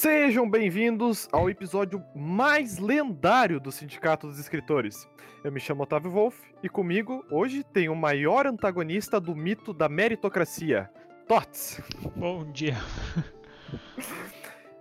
[0.00, 5.08] Sejam bem-vindos ao episódio mais lendário do Sindicato dos Escritores.
[5.42, 9.88] Eu me chamo Otávio Wolff e comigo hoje tem o maior antagonista do mito da
[9.88, 10.88] meritocracia,
[11.26, 11.82] Tots.
[12.14, 12.76] Bom dia.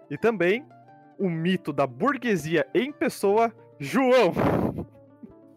[0.07, 0.63] E também
[1.17, 4.31] o mito da burguesia em pessoa, João.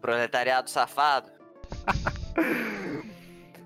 [0.01, 1.31] Proletariado safado.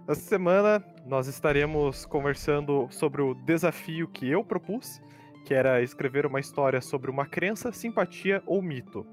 [0.06, 5.02] Essa semana nós estaremos conversando sobre o desafio que eu propus,
[5.46, 9.06] que era escrever uma história sobre uma crença, simpatia ou mito.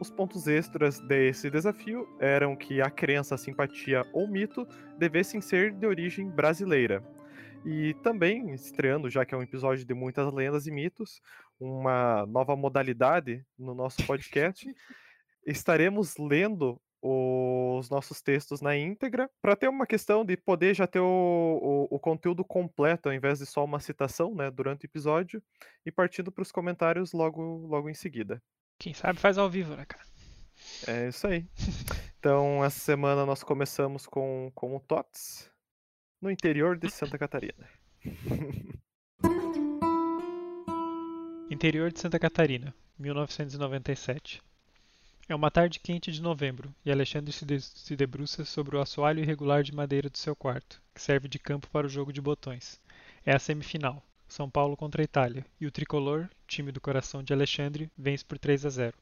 [0.00, 5.86] Os pontos extras desse desafio eram que a crença, simpatia ou mito devessem ser de
[5.86, 7.04] origem brasileira.
[7.64, 11.20] E também, estreando, já que é um episódio de muitas lendas e mitos,
[11.58, 14.66] uma nova modalidade no nosso podcast,
[15.46, 21.00] estaremos lendo os nossos textos na íntegra, para ter uma questão de poder já ter
[21.00, 25.42] o, o, o, conteúdo completo, ao invés de só uma citação né, durante o episódio,
[25.84, 28.40] e partindo para os comentários logo, logo em seguida.
[28.78, 30.04] Quem sabe faz ao vivo, né, cara?
[30.86, 31.44] É isso aí.
[32.18, 35.50] Então, essa semana nós começamos com, com o TOTS,
[36.20, 37.68] no interior de Santa Catarina.
[41.50, 44.40] Interior de Santa Catarina, 1997.
[45.28, 49.20] É uma tarde quente de novembro, e Alexandre se, de se debruça sobre o assoalho
[49.20, 52.80] irregular de madeira do seu quarto, que serve de campo para o jogo de botões.
[53.24, 57.32] É a semifinal, São Paulo contra a Itália, e o tricolor, time do coração de
[57.32, 58.98] Alexandre, vence por 3 a 0.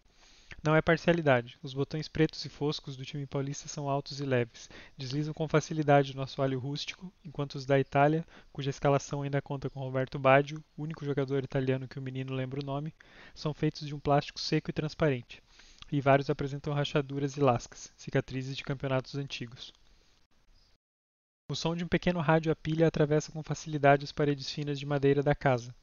[0.63, 1.59] Não é parcialidade.
[1.63, 6.15] Os botões pretos e foscos do time paulista são altos e leves, deslizam com facilidade
[6.15, 11.03] no assoalho rústico, enquanto os da Itália, cuja escalação ainda conta com Roberto Baggio, único
[11.03, 12.93] jogador italiano que o menino lembra o nome,
[13.35, 15.43] são feitos de um plástico seco e transparente
[15.91, 19.73] e vários apresentam rachaduras e lascas, cicatrizes de campeonatos antigos.
[21.49, 24.87] O som de um pequeno rádio a pilha atravessa com facilidade as paredes finas de
[24.87, 25.75] madeira da casa,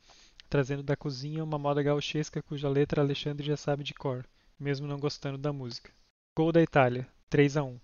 [0.49, 4.25] trazendo da cozinha uma moda gauchesca cuja letra Alexandre já sabe de cor,
[4.58, 5.92] mesmo não gostando da música.
[6.36, 7.80] Gol da Itália, 3 a 1.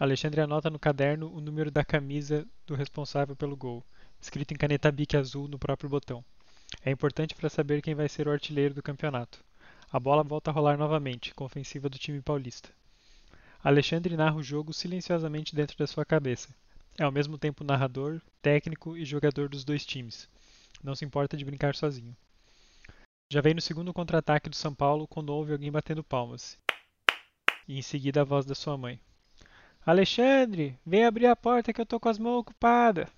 [0.00, 3.84] Alexandre anota no caderno o número da camisa do responsável pelo gol,
[4.20, 6.24] escrito em caneta bique azul no próprio botão.
[6.82, 9.44] É importante para saber quem vai ser o artilheiro do campeonato.
[9.96, 12.68] A bola volta a rolar novamente, com ofensiva do time paulista.
[13.64, 16.54] Alexandre narra o jogo silenciosamente dentro da sua cabeça.
[16.98, 20.28] É ao mesmo tempo narrador, técnico e jogador dos dois times.
[20.84, 22.14] Não se importa de brincar sozinho.
[23.32, 26.58] Já vem no segundo contra-ataque do São Paulo quando ouve alguém batendo palmas.
[27.66, 29.00] E em seguida a voz da sua mãe.
[29.86, 33.08] Alexandre, vem abrir a porta que eu tô com as mãos ocupadas.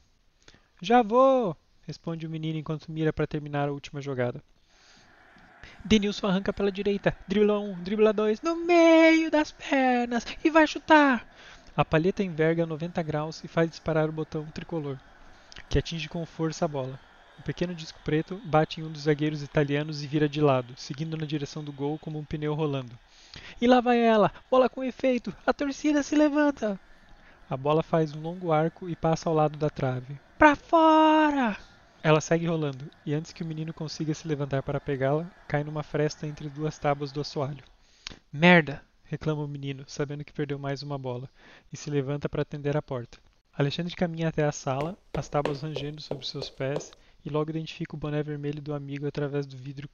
[0.81, 4.41] Já vou, responde o menino enquanto mira para terminar a última jogada.
[5.85, 11.27] Denilson arranca pela direita, dribla um, dribla dois, no meio das pernas e vai chutar.
[11.77, 14.99] A palheta enverga 90 graus e faz disparar o botão tricolor,
[15.69, 16.99] que atinge com força a bola.
[17.39, 21.17] O pequeno disco preto bate em um dos zagueiros italianos e vira de lado, seguindo
[21.17, 22.99] na direção do gol como um pneu rolando.
[23.61, 26.79] E lá vai ela, bola com efeito, a torcida se levanta.
[27.49, 30.19] A bola faz um longo arco e passa ao lado da trave.
[30.37, 31.57] Pra fora!
[32.09, 35.83] Ela segue rolando, e antes que o menino consiga se levantar para pegá-la, cai numa
[35.83, 37.63] fresta entre duas tábuas do assoalho.
[38.33, 38.83] Merda!
[39.05, 41.29] reclama o menino, sabendo que perdeu mais uma bola,
[41.71, 43.19] e se levanta para atender a porta.
[43.53, 46.91] Alexandre caminha até a sala, as tábuas rangendo sobre seus pés,
[47.23, 49.87] e logo identifica o boné vermelho do amigo através do vidro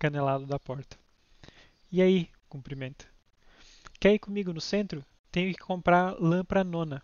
[0.00, 0.98] canelado da porta.
[1.92, 2.28] E aí?
[2.48, 3.04] cumprimenta.
[4.00, 5.04] Quer ir comigo no centro?
[5.30, 7.00] Tenho que comprar lã pra nona.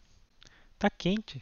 [0.77, 1.41] Tá quente.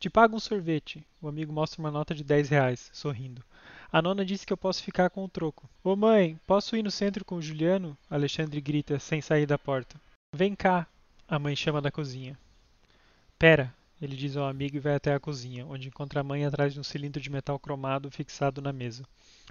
[0.00, 1.06] Te pago um sorvete.
[1.20, 3.44] O amigo mostra uma nota de 10 reais, sorrindo.
[3.92, 5.68] A nona disse que eu posso ficar com o troco.
[5.84, 7.94] Ô mãe, posso ir no centro com o Juliano?
[8.08, 10.00] Alexandre grita, sem sair da porta.
[10.34, 10.86] Vem cá,
[11.28, 12.38] a mãe chama da cozinha.
[13.38, 16.72] Pera, ele diz ao amigo e vai até a cozinha, onde encontra a mãe atrás
[16.72, 19.04] de um cilindro de metal cromado fixado na mesa.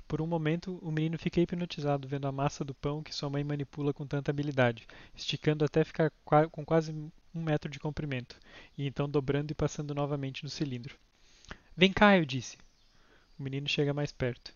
[0.08, 3.44] Por um momento, o menino fica hipnotizado vendo a massa do pão que sua mãe
[3.44, 6.10] manipula com tanta habilidade, esticando até ficar
[6.50, 6.92] com quase
[7.34, 8.38] um metro de comprimento,
[8.78, 10.98] e então dobrando e passando novamente no cilindro.
[11.76, 12.58] Vem cá, eu disse.
[13.38, 14.54] O menino chega mais perto.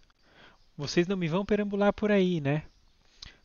[0.75, 2.63] Vocês não me vão perambular por aí, né?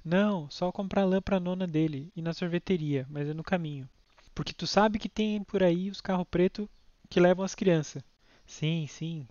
[0.04, 3.88] Não, só comprar lã pra nona dele e na sorveteria, mas é no caminho.
[4.34, 6.66] Porque tu sabe que tem por aí os carros pretos
[7.10, 8.02] que levam as crianças.
[8.46, 9.28] Sim, sim.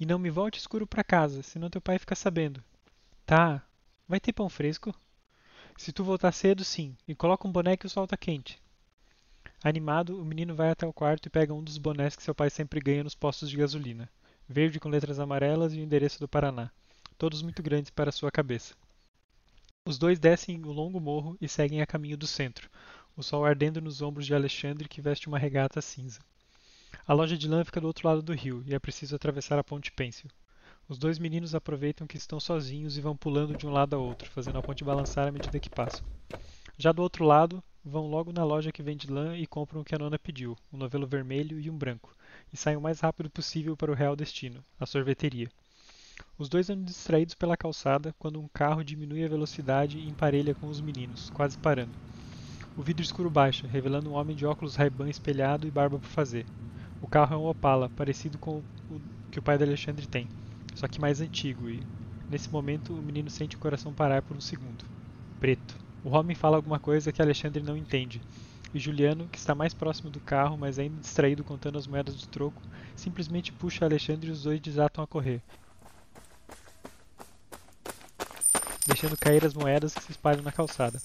[0.00, 2.62] E não me volte escuro para casa, senão teu pai fica sabendo.
[3.26, 3.62] Tá.
[4.08, 4.94] Vai ter pão fresco?
[5.76, 6.96] Se tu voltar cedo, sim.
[7.06, 8.62] E coloca um boné que o sol tá quente.
[9.64, 12.50] Animado, o menino vai até o quarto e pega um dos bonés que seu pai
[12.50, 14.10] sempre ganha nos postos de gasolina.
[14.46, 16.70] Verde com letras amarelas e o endereço do Paraná.
[17.16, 18.74] Todos muito grandes para sua cabeça.
[19.86, 22.68] Os dois descem o longo morro e seguem a caminho do centro,
[23.16, 26.20] o sol ardendo nos ombros de Alexandre que veste uma regata cinza.
[27.06, 29.64] A loja de lã fica do outro lado do rio e é preciso atravessar a
[29.64, 30.28] ponte Pêncil.
[30.86, 34.30] Os dois meninos aproveitam que estão sozinhos e vão pulando de um lado a outro,
[34.30, 36.04] fazendo a ponte balançar à medida que passam.
[36.76, 39.94] Já do outro lado, vão logo na loja que vende lã e compram o que
[39.94, 42.16] a nona pediu, um novelo vermelho e um branco,
[42.52, 45.50] e saem o mais rápido possível para o real destino, a sorveteria.
[46.38, 50.68] Os dois andam distraídos pela calçada quando um carro diminui a velocidade e emparelha com
[50.68, 51.92] os meninos, quase parando.
[52.76, 56.46] O vidro escuro baixa, revelando um homem de óculos Ray-Ban espelhado e barba por fazer.
[57.02, 59.00] O carro é um Opala, parecido com o
[59.30, 60.28] que o pai de Alexandre tem,
[60.74, 61.82] só que mais antigo, e
[62.30, 64.84] nesse momento o menino sente o coração parar por um segundo.
[65.38, 65.83] Preto.
[66.04, 68.20] O homem fala alguma coisa que Alexandre não entende,
[68.74, 72.26] e Juliano, que está mais próximo do carro, mas ainda distraído contando as moedas do
[72.26, 72.60] troco,
[72.94, 75.40] simplesmente puxa Alexandre e os dois desatam a correr,
[78.86, 81.00] deixando cair as moedas que se espalham na calçada.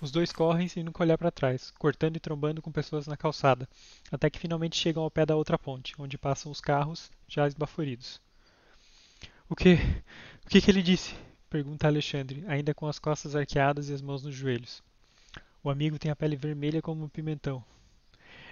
[0.00, 3.68] Os dois correm sem nunca olhar para trás, cortando e trombando com pessoas na calçada,
[4.10, 8.18] até que finalmente chegam ao pé da outra ponte, onde passam os carros, já esbaforidos.
[9.46, 9.74] O que?
[10.46, 11.27] O que, que ele disse?
[11.48, 14.82] Pergunta Alexandre, ainda com as costas arqueadas e as mãos nos joelhos.
[15.62, 17.64] O amigo tem a pele vermelha como um pimentão.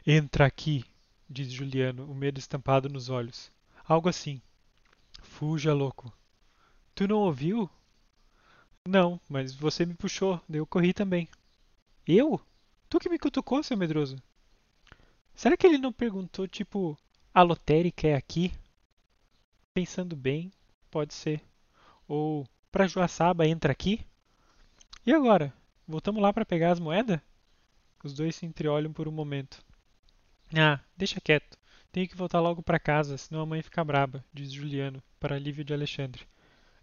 [0.06, 0.84] Entra aqui,
[1.28, 3.50] diz Juliano, o medo estampado nos olhos.
[3.84, 4.40] Algo assim.
[5.22, 6.12] Fuja, louco.
[6.94, 7.70] Tu não ouviu?
[8.88, 11.28] Não, mas você me puxou, daí eu corri também.
[12.06, 12.40] Eu?
[12.88, 14.16] Tu que me cutucou, seu medroso?
[15.34, 16.96] Será que ele não perguntou, tipo,
[17.34, 18.52] a lotérica é aqui?
[19.74, 20.50] Pensando bem,
[20.90, 21.42] pode ser.
[22.08, 24.04] Ou, pra Joaçaba entra aqui?
[25.06, 25.52] E agora?
[25.86, 27.20] Voltamos lá para pegar as moedas?
[28.02, 29.62] Os dois se entreolham por um momento.
[30.54, 31.58] Ah, deixa quieto.
[31.90, 35.64] Tenho que voltar logo para casa, senão a mãe fica braba, diz Juliano, para alívio
[35.64, 36.26] de Alexandre.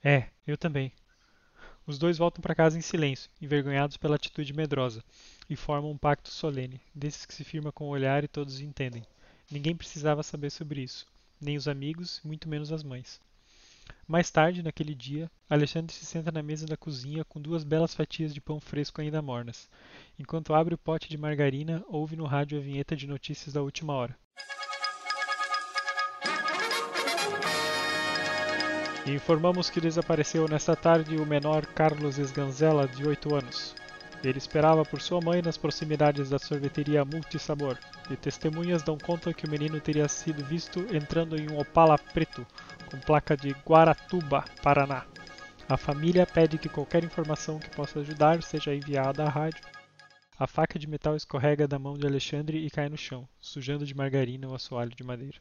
[0.03, 0.91] É, eu também.
[1.85, 5.03] Os dois voltam para casa em silêncio, envergonhados pela atitude medrosa,
[5.49, 9.03] e formam um pacto solene, desses que se firma com o olhar e todos entendem.
[9.51, 11.05] Ninguém precisava saber sobre isso,
[11.39, 13.19] nem os amigos, muito menos as mães.
[14.07, 18.33] Mais tarde, naquele dia, Alexandre se senta na mesa da cozinha com duas belas fatias
[18.33, 19.69] de pão fresco ainda mornas.
[20.19, 23.93] Enquanto abre o pote de margarina, ouve no rádio a vinheta de notícias da última
[23.93, 24.17] hora.
[29.05, 33.82] Informamos que desapareceu nesta tarde o menor Carlos Esganzela, de 8 anos.
[34.23, 37.77] Ele esperava por sua mãe nas proximidades da sorveteria Multisabor,
[38.09, 42.47] e testemunhas dão conta que o menino teria sido visto entrando em um Opala preto,
[42.89, 45.05] com placa de Guaratuba, Paraná.
[45.67, 49.61] A família pede que qualquer informação que possa ajudar seja enviada à rádio.
[50.39, 53.95] A faca de metal escorrega da mão de Alexandre e cai no chão, sujando de
[53.95, 55.37] margarina o assoalho de madeira.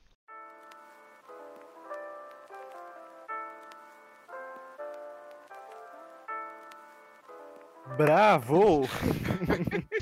[7.96, 8.82] Bravo!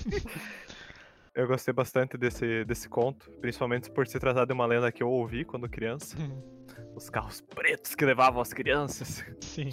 [1.35, 5.09] eu gostei bastante desse, desse conto, principalmente por se tratar de uma lenda que eu
[5.11, 6.17] ouvi quando criança.
[6.95, 9.25] Os carros pretos que levavam as crianças.
[9.41, 9.71] Sim.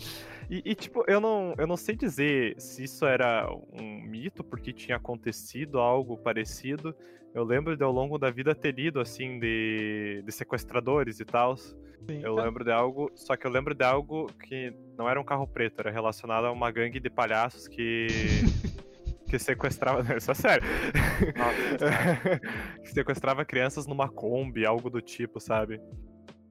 [0.49, 4.71] E, e, tipo, eu não, eu não sei dizer se isso era um mito, porque
[4.73, 6.95] tinha acontecido algo parecido.
[7.33, 11.25] Eu lembro de ao longo da vida ter lido, assim, de, de sequestradores e
[12.05, 12.15] tal.
[12.15, 15.47] Eu lembro de algo, só que eu lembro de algo que não era um carro
[15.47, 18.07] preto, era relacionado a uma gangue de palhaços que.
[19.27, 20.01] que sequestrava.
[20.03, 20.67] Não, isso é sério.
[22.83, 25.81] que sequestrava crianças numa Kombi, algo do tipo, sabe?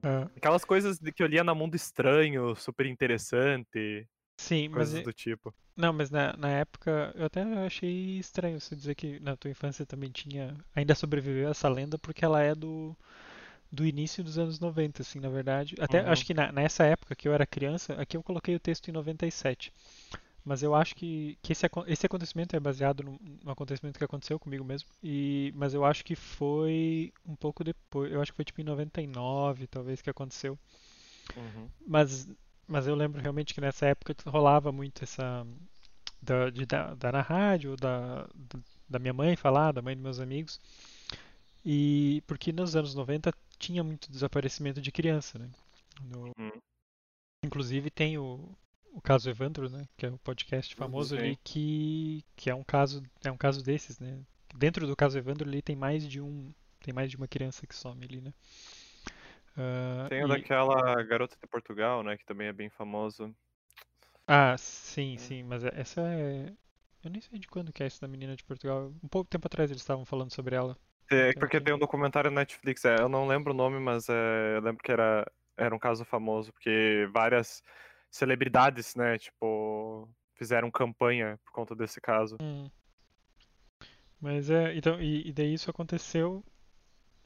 [0.03, 0.27] É.
[0.35, 4.07] Aquelas coisas que eu lia na Mundo Estranho, super interessante.
[4.39, 5.03] Sim, coisas mas.
[5.03, 5.53] do tipo.
[5.75, 9.85] Não, mas na, na época eu até achei estranho você dizer que na tua infância
[9.85, 10.55] também tinha.
[10.75, 12.95] Ainda sobreviveu essa lenda, porque ela é do,
[13.71, 15.75] do início dos anos 90, assim, na verdade.
[15.79, 16.11] Até Uhum.
[16.11, 18.91] acho que na, nessa época que eu era criança, aqui eu coloquei o texto em
[18.93, 19.73] 97.
[20.45, 24.39] Mas eu acho que, que esse, esse acontecimento é baseado num, num acontecimento que aconteceu
[24.39, 24.89] comigo mesmo.
[25.03, 28.11] E, mas eu acho que foi um pouco depois.
[28.11, 30.57] Eu acho que foi tipo em 99, talvez, que aconteceu.
[31.35, 31.69] Uhum.
[31.85, 32.27] Mas,
[32.67, 35.45] mas eu lembro realmente que nessa época rolava muito essa.
[36.21, 38.27] Da, de, da, da na rádio, da-
[38.89, 40.59] da minha mãe falar, da mãe dos meus amigos.
[41.65, 45.49] E porque nos anos 90 tinha muito desaparecimento de criança, né?
[46.01, 46.61] No- Uhum.
[47.43, 48.55] inclusive tem o,
[48.93, 49.87] o caso Evandro, né?
[49.97, 51.21] Que é o podcast famoso Sim.
[51.21, 54.19] ali que, que é um caso é um caso desses, né?
[54.55, 57.75] Dentro do caso Evandro ali tem mais de um tem mais de uma criança que
[57.75, 58.33] some ali, né?
[59.57, 62.17] Ah, Tem o e- daquela garota de Portugal, né?
[62.17, 63.33] Que também é bem famoso.
[64.27, 65.17] Ah, sim, Hum.
[65.17, 66.53] sim, mas essa é.
[67.03, 68.93] Eu nem sei de quando que é essa da menina de Portugal.
[69.03, 70.77] Um pouco tempo atrás eles estavam falando sobre ela.
[71.11, 74.09] É, Então, porque tem- um documentário na Netflix, é, eu não lembro o nome, mas
[74.09, 77.63] é, eu lembro que era, era um caso famoso, porque várias
[78.11, 82.39] celebridades, né, tipo, fizeram campanha por conta desse caso.
[82.39, 82.69] Hum.
[84.19, 86.43] Mas é, então, e, e daí isso aconteceu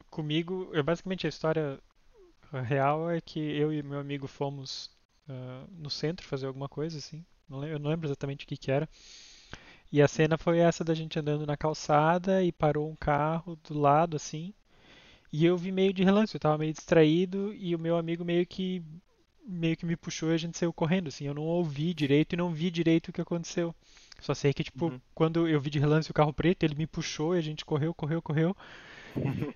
[0.09, 0.71] comigo.
[0.73, 1.79] É basicamente a história
[2.65, 4.91] real é que eu e meu amigo fomos
[5.29, 7.25] uh, no centro fazer alguma coisa, assim.
[7.49, 8.89] Não eu não lembro exatamente o que, que era.
[9.91, 13.77] E a cena foi essa da gente andando na calçada e parou um carro do
[13.77, 14.53] lado, assim.
[15.31, 18.45] E eu vi meio de relance, eu tava meio distraído e o meu amigo meio
[18.45, 18.83] que
[19.47, 21.25] meio que me puxou e a gente saiu correndo, assim.
[21.25, 23.75] Eu não ouvi direito e não vi direito o que aconteceu.
[24.21, 25.01] Só sei que, tipo, uhum.
[25.15, 27.93] quando eu vi de relance o carro preto, ele me puxou e a gente correu,
[27.93, 28.55] correu, correu.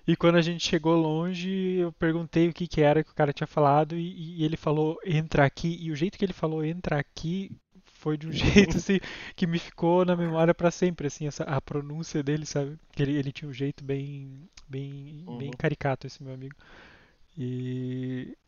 [0.06, 3.32] e quando a gente chegou longe, eu perguntei o que, que era que o cara
[3.32, 5.78] tinha falado e, e, ele falou entra aqui.
[5.80, 7.50] E o jeito que ele falou entra aqui
[8.06, 8.30] foi de um
[8.70, 9.00] jeito assim
[9.34, 12.78] que me ficou na memória para sempre, assim, essa, a pronúncia dele, sabe?
[12.92, 15.38] Que ele, ele tinha um jeito bem, bem, uhum.
[15.38, 16.54] bem caricato, esse meu amigo.
[17.36, 18.38] E,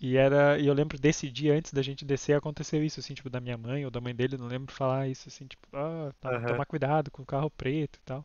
[0.00, 3.28] e era, e eu lembro desse dia antes da gente descer aconteceu isso, assim, tipo,
[3.28, 6.38] da minha mãe ou da mãe dele, não lembro falar isso, assim, tipo, ah, tá,
[6.38, 6.46] uhum.
[6.46, 8.24] tomar cuidado com o carro preto e tal.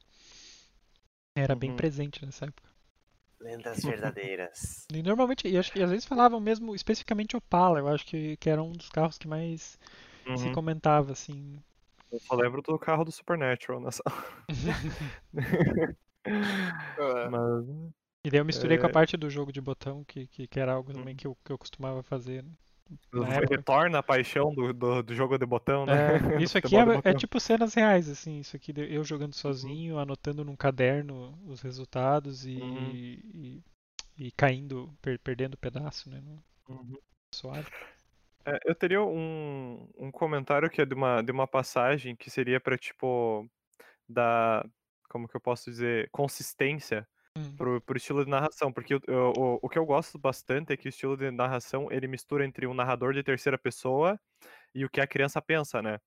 [1.36, 1.60] Era uhum.
[1.60, 2.70] bem presente nessa época.
[3.40, 4.86] Lendas verdadeiras.
[4.94, 8.48] E normalmente, e, acho, e às vezes falavam mesmo especificamente Opala, eu acho que, que
[8.48, 9.80] era um dos carros que mais
[10.28, 10.38] uhum.
[10.38, 11.58] se comentava, assim.
[12.12, 14.04] Eu só lembro do carro do Supernatural nessa.
[17.32, 17.66] Mas...
[18.26, 18.80] E daí eu misturei é...
[18.80, 18.94] com a é.
[18.94, 21.58] parte do jogo de botão, que, que, que era algo também que eu, que eu
[21.58, 22.44] costumava fazer.
[22.44, 22.52] Né?
[23.50, 26.18] Retorna a paixão do, do, do, jogo de botão, né?
[26.18, 28.40] É, isso aqui é, é, tipo cenas reais, assim.
[28.40, 32.92] Isso aqui eu jogando sozinho, anotando num caderno os resultados e, uhum.
[32.94, 33.64] e,
[34.18, 36.22] e, caindo, per, perdendo pedaço, né?
[36.22, 36.98] No, uhum.
[37.34, 37.68] Suave.
[38.46, 42.60] É, eu teria um, um comentário que é de uma, de uma passagem que seria
[42.60, 43.48] para tipo,
[44.08, 44.66] dar,
[45.10, 47.56] como que eu posso dizer, consistência Hum.
[47.56, 50.88] pro, pro estilo de narração, porque o, o, o que eu gosto bastante é que
[50.88, 54.20] o estilo de narração ele mistura entre um narrador de terceira pessoa
[54.74, 56.00] e o que a criança pensa, né?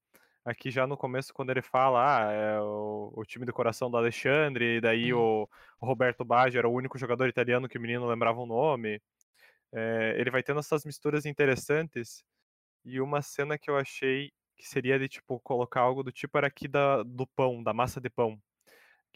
[0.44, 3.96] Aqui já no começo, quando ele fala, ah, é o, o time do coração do
[3.96, 5.18] Alexandre, e daí hum.
[5.18, 5.48] o,
[5.80, 9.02] o, Roberto Baggio era o único jogador italiano que o menino lembrava o nome.
[9.72, 12.24] É, ele vai tendo essas misturas interessantes.
[12.84, 16.46] E uma cena que eu achei que seria de, tipo, colocar algo do tipo era
[16.48, 18.40] aqui da, do pão, da massa de pão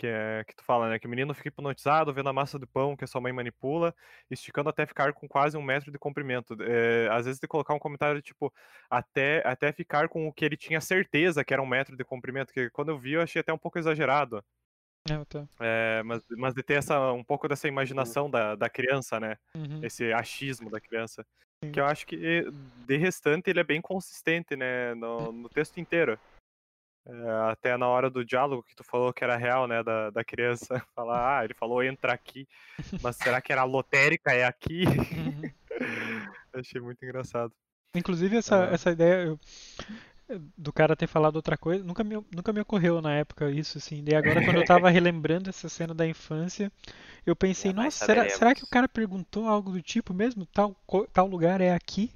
[0.00, 0.98] que é que tu fala, né?
[0.98, 3.94] Que o menino fica hipnotizado vendo a massa do pão que a sua mãe manipula,
[4.30, 6.56] esticando até ficar com quase um metro de comprimento.
[6.62, 8.50] É, às vezes de colocar um comentário tipo
[8.88, 12.52] até até ficar com o que ele tinha certeza que era um metro de comprimento,
[12.52, 14.42] que quando eu vi eu achei até um pouco exagerado.
[15.10, 15.48] É, tô.
[15.60, 19.36] É, mas, mas de ter essa, um pouco dessa imaginação da, da criança, né?
[19.54, 19.80] Uhum.
[19.82, 21.26] Esse achismo da criança.
[21.62, 21.72] Sim.
[21.72, 22.46] Que eu acho que,
[22.86, 24.94] de restante, ele é bem consistente, né?
[24.94, 26.18] No, no texto inteiro.
[27.06, 29.82] É, até na hora do diálogo que tu falou que era real, né?
[29.82, 32.46] Da, da criança falar, ah, ele falou entra aqui,
[33.02, 34.32] mas será que era lotérica?
[34.32, 34.84] É aqui?
[34.86, 35.42] Uhum.
[36.54, 37.52] Achei muito engraçado.
[37.94, 38.74] Inclusive, essa, é.
[38.74, 39.40] essa ideia eu,
[40.56, 44.04] do cara ter falado outra coisa, nunca me, nunca me ocorreu na época isso, assim.
[44.06, 46.70] E agora, quando eu tava relembrando essa cena da infância,
[47.26, 50.46] eu pensei, nossa, será, será que o cara perguntou algo do tipo mesmo?
[50.46, 50.76] Tal,
[51.12, 52.12] tal lugar é aqui?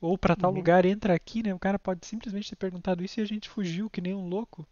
[0.00, 0.56] ou para tal uhum.
[0.56, 1.54] lugar, entra aqui, né?
[1.54, 4.66] O cara pode simplesmente ter perguntado isso e a gente fugiu que nem um louco.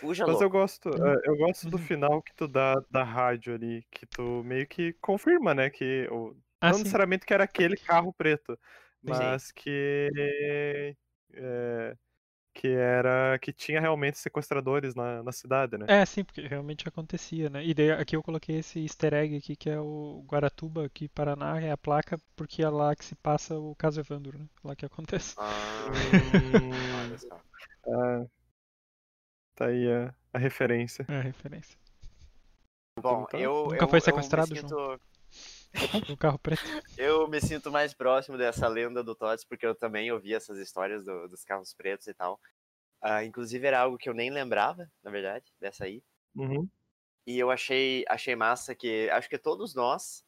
[0.00, 0.44] Fuja Mas louco.
[0.44, 1.06] eu gosto, uhum.
[1.06, 1.82] É, eu gosto do uhum.
[1.82, 6.08] final que tu dá da rádio ali, que tu meio que confirma, né, que
[6.60, 6.84] ah, não sim.
[6.84, 8.58] necessariamente que era aquele carro preto,
[9.02, 9.52] mas sim.
[9.56, 10.96] que
[11.32, 11.96] é,
[12.56, 15.84] que era que tinha realmente sequestradores na, na cidade, né?
[15.88, 17.64] É, sim, porque realmente acontecia, né?
[17.64, 21.60] E daí aqui eu coloquei esse easter egg aqui que é o Guaratuba, aqui Paraná,
[21.60, 24.46] é a placa porque é lá que se passa o caso Evandro, né?
[24.64, 25.34] Lá que acontece.
[25.38, 25.86] Ah,
[27.04, 27.40] olha só.
[27.88, 28.26] Ah,
[29.54, 31.04] tá aí a, a referência.
[31.08, 31.78] É a referência.
[32.98, 34.74] Bom, eu nunca eu, foi sequestrado, eu sinto...
[34.74, 34.98] João?
[36.08, 36.62] No carro preto.
[36.96, 41.04] Eu me sinto mais próximo dessa lenda do Tots, porque eu também ouvi essas histórias
[41.04, 42.40] do, dos carros pretos e tal.
[43.02, 46.02] Uh, inclusive era algo que eu nem lembrava, na verdade, dessa aí.
[46.34, 46.68] Uhum.
[47.26, 50.24] E eu achei, achei massa que acho que todos nós.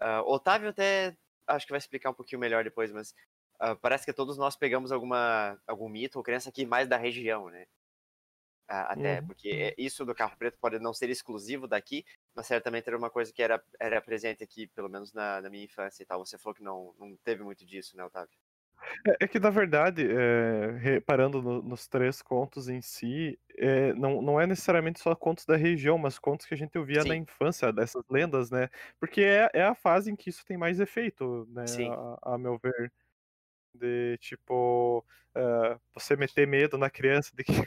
[0.00, 1.16] Uh, Otávio até
[1.46, 3.14] acho que vai explicar um pouquinho melhor depois, mas
[3.60, 7.48] uh, parece que todos nós pegamos alguma, algum mito ou crença aqui mais da região,
[7.48, 7.66] né?
[8.68, 9.26] até, uhum.
[9.28, 12.04] porque isso do carro preto pode não ser exclusivo daqui,
[12.36, 15.64] mas certamente era uma coisa que era, era presente aqui, pelo menos na, na minha
[15.64, 16.24] infância e tal.
[16.24, 18.36] Você falou que não, não teve muito disso, né, Otávio?
[19.06, 24.20] É, é que, na verdade, é, reparando no, nos três contos em si, é, não,
[24.20, 27.08] não é necessariamente só contos da região, mas contos que a gente ouvia Sim.
[27.08, 28.68] na infância, dessas lendas, né?
[29.00, 31.64] Porque é, é a fase em que isso tem mais efeito, né?
[32.22, 32.92] A, a meu ver
[33.76, 35.04] de tipo
[35.36, 37.60] uh, você meter medo na criança de que,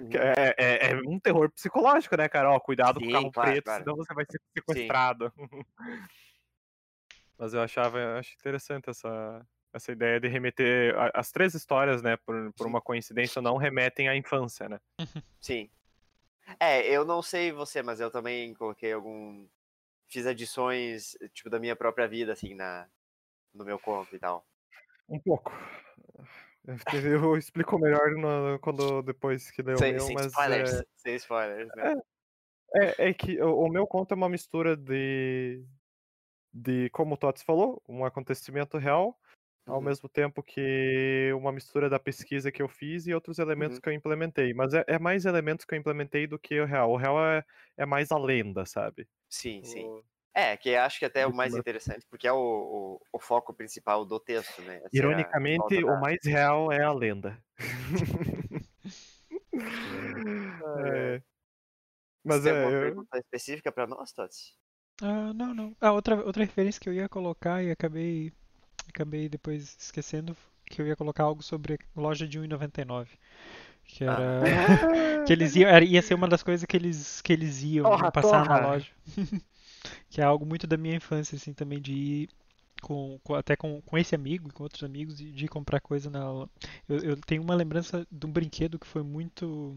[0.00, 0.10] uhum.
[0.12, 2.50] é, é, é, um terror psicológico, né, cara?
[2.50, 3.84] Ó, cuidado Sim, com o carro claro, preto, claro.
[3.84, 5.32] senão você vai ser sequestrado.
[7.38, 12.16] Mas eu achava, eu acho interessante essa, essa ideia de remeter as três histórias, né,
[12.18, 14.78] por, por uma coincidência, não remetem à infância, né?
[15.40, 15.68] Sim.
[16.60, 19.46] É, eu não sei você, mas eu também coloquei algum
[20.12, 22.86] fiz adições, tipo, da minha própria vida, assim, na,
[23.54, 24.46] no meu conto e tal.
[25.12, 25.52] Um pouco.
[26.66, 26.76] Eu
[27.38, 31.14] explico melhor no- quando depois que ler o Sem, meu, sem mas spoilers, é, sem
[31.16, 31.92] spoilers, né?
[32.76, 35.64] é, é que o, o meu conto é uma mistura de,
[36.52, 39.18] de, como o Tots falou, um acontecimento real,
[39.68, 39.82] ao Uhum.
[39.82, 43.80] mesmo tempo que uma mistura da pesquisa que eu fiz e outros elementos Uhum.
[43.80, 44.54] que eu implementei.
[44.54, 46.90] Mas é, é mais elementos que eu implementei do que o real.
[46.92, 47.44] O real é,
[47.78, 49.08] é mais a lenda, sabe?
[49.28, 49.92] Sim, sim.
[50.34, 53.52] É, que acho que até é o mais interessante, porque é o, o, o foco
[53.52, 54.76] principal do texto, né?
[54.78, 57.38] Essa é Ironicamente, o da- mais real é a lenda.
[57.58, 57.62] É.
[60.86, 61.22] É.
[62.24, 64.54] Mas Você tem é, alguma eu- pergunta específica pra nós, Tots?
[65.02, 65.76] Ah, não, não.
[65.80, 68.32] Ah, outra, outra referência que eu ia colocar e acabei,
[68.88, 70.36] acabei depois esquecendo,
[70.66, 73.08] que eu ia colocar algo sobre loja de 1,99.
[73.84, 74.16] Que Ah.
[74.18, 74.42] era.
[75.26, 78.12] que eles iam, era- ia ser uma das coisas que eles, que eles iam Torra,
[78.12, 78.66] passar na torra.
[78.68, 78.90] loja.
[80.12, 82.30] que é algo muito da minha infância, assim, também de ir
[82.82, 85.80] com, com- até com, com esse amigo e com outros amigos de, de ir comprar
[85.80, 86.20] coisa na.
[86.88, 89.76] Eu, eu tenho uma lembrança de um brinquedo que foi muito.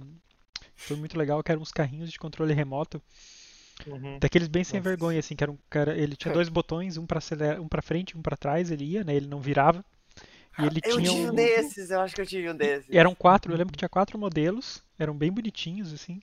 [0.86, 3.02] Foi muito legal, que eram uns carrinhos de controle remoto.
[3.86, 4.22] Uhum.
[4.22, 4.82] Daqueles bem sem Nossa.
[4.82, 7.82] vergonha, assim, que era um cara, ele tinha dois botões, um pra acelerar, um para
[7.82, 9.16] frente, um pra trás, ele ia, né?
[9.16, 9.84] Ele não virava.
[10.58, 12.90] E ele Eu tinha tive um, desses, eu acho que eu tive um desses.
[12.90, 16.22] e eram quatro, eu lembro que tinha quatro modelos, eram bem bonitinhos assim.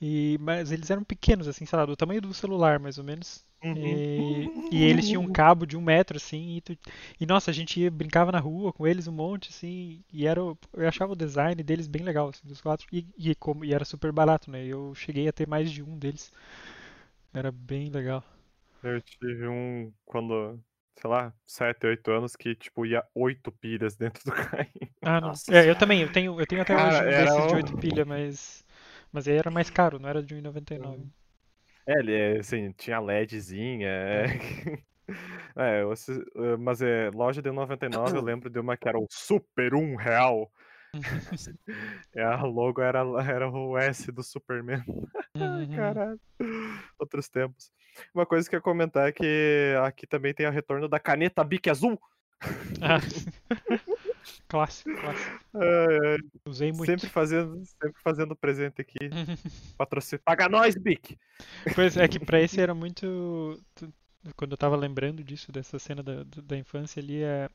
[0.00, 3.44] E mas eles eram pequenos assim, sei lá, do tamanho do celular, mais ou menos.
[3.62, 4.02] Uhum.
[4.36, 6.78] E, e eles tinham um cabo de um metro, assim, e, tu-
[7.20, 10.42] e, nossa, a gente ia, brincava na rua com eles um monte, assim, e era,
[10.44, 13.74] o- eu achava o design deles bem legal, assim, dos quatro, e, e, como, e
[13.74, 14.64] era super barato, né?
[14.64, 16.32] Eu cheguei a ter mais de um deles,
[17.34, 18.24] era bem legal.
[18.82, 20.60] Eu tive um quando,
[21.00, 24.94] sei lá, 7, 8 anos que, tipo, ia 8 pilhas dentro do carrinho.
[25.04, 25.38] Ah, não.
[25.38, 27.56] Nossa É, eu também, eu tenho, eu tenho até Cara, hoje um desses de um-
[27.56, 28.63] 8 pilha, mas,
[29.14, 31.06] mas aí era mais caro, não era de 1,99.
[31.86, 34.24] É, ele, é, assim, tinha LEDzinha, é...
[35.54, 39.06] É, assi- eh, mas é, loja de 99 eu lembro de uma que era o
[39.08, 40.50] Super 1 real.
[42.16, 44.82] A logo era, era o S do Superman.
[45.36, 45.76] Uhum.
[45.76, 46.20] Caralho.
[46.98, 47.70] Outros tempos.
[48.12, 51.44] Uma coisa que eu ia comentar é que aqui também tem o retorno da caneta
[51.44, 52.00] Bic azul.
[52.80, 52.98] Ah.
[54.48, 55.38] Clássico, clássico.
[55.54, 56.86] Ai, ai, Usei muito.
[56.86, 58.98] sempre fazendo, sempre fazendo presente aqui.
[59.76, 60.22] Patrocínio.
[60.24, 61.18] Paga nós, Bic!
[61.74, 63.60] Pois é que pra esse era muito.
[64.36, 67.48] Quando eu tava lembrando disso, dessa cena da, da infância ali, é.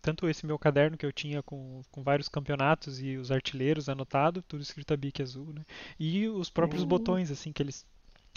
[0.00, 4.42] Tanto esse meu caderno que eu tinha com, com vários campeonatos e os artilheiros anotado,
[4.42, 5.64] tudo escrito a bique azul, né?
[5.98, 6.88] E os próprios Hum.
[6.88, 7.86] botões, assim, que eles.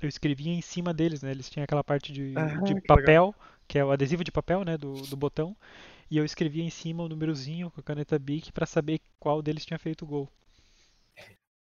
[0.02, 1.32] Eu escrevia em cima deles, né?
[1.32, 3.34] Eles tinham aquela parte de, Ah, de que papel,
[3.68, 4.78] que é o adesivo de papel, né?
[4.78, 5.56] Do, do botão.
[6.10, 9.66] E eu escrevia em cima o númerozinho com a caneta Bic pra saber qual deles
[9.66, 10.30] tinha feito o gol.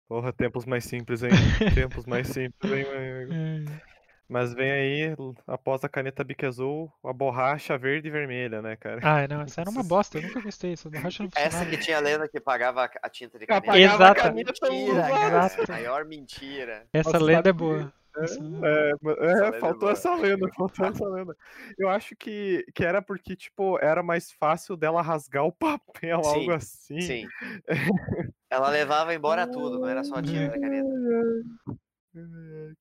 [0.08, 1.30] Porra, tempos mais simples, hein?
[1.74, 3.32] tempos mais simples, hein, meu amigo?
[3.32, 3.96] É.
[4.28, 9.00] Mas vem aí, após a caneta Bic azul, a borracha verde e vermelha, né, cara?
[9.02, 10.72] Ah, não, essa era uma bosta, eu nunca gostei.
[10.72, 11.56] Essa borracha não funcionava.
[11.56, 13.66] Essa que tinha a lenda que pagava a tinta de caneta.
[13.66, 14.32] pagava a Exata.
[14.32, 15.46] Mentira, caneta cara.
[15.46, 15.72] Exato.
[15.72, 16.86] Maior mentira.
[16.92, 17.92] Essa Nossa, lenda é boa.
[18.16, 21.36] É, é, lenda é faltou essa lenda, faltou essa lenda.
[21.78, 26.30] Eu acho que, que era porque, tipo, era mais fácil dela rasgar o papel, Sim,
[26.30, 27.00] algo assim.
[27.00, 27.28] Sim.
[28.50, 30.88] Ela levava embora tudo, não era só a tinta da caneta.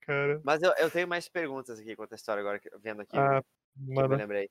[0.01, 3.41] Cara, Mas eu, eu tenho mais perguntas aqui quanto a história agora, vendo aqui ah,
[3.41, 4.49] que eu me lembrei.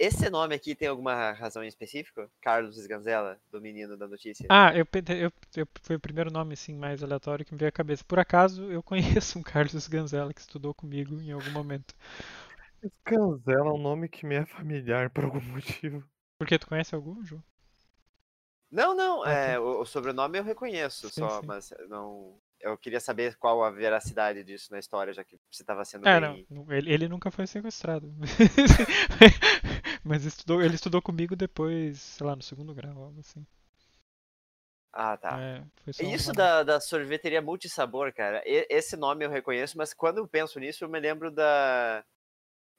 [0.00, 2.28] Esse nome aqui tem alguma razão em específico?
[2.40, 4.52] Carlos Sganzella, do menino da notícia?
[4.52, 4.84] Ah, eu,
[5.16, 8.04] eu, eu- foi o primeiro nome assim mais aleatório que me veio à cabeça.
[8.04, 11.94] Por acaso eu conheço um Carlos Ganzella que estudou comigo em algum momento.
[13.02, 16.02] Scanzella é um nome que me é familiar por algum motivo.
[16.38, 17.42] Porque tu conhece algum, Ju?
[18.70, 21.46] Não, não, Ah, é, o, o sobrenome eu reconheço Sim, só, sim.
[21.46, 22.40] mas não.
[22.60, 26.18] Eu queria saber qual a veracidade disso na história, já que você estava sendo É,
[26.18, 26.48] bem.
[26.48, 28.12] não, ele, ele nunca foi sequestrado.
[30.04, 33.44] Mas estudou, ele estudou comigo depois, sei lá, no segundo grau, algo assim.
[34.92, 35.42] Ah, tá.
[35.42, 35.64] É,
[35.98, 40.28] Isso uma- da, da sorveteria multissabor, cara, e- esse nome eu reconheço, mas quando eu
[40.28, 42.04] penso nisso, eu me lembro da,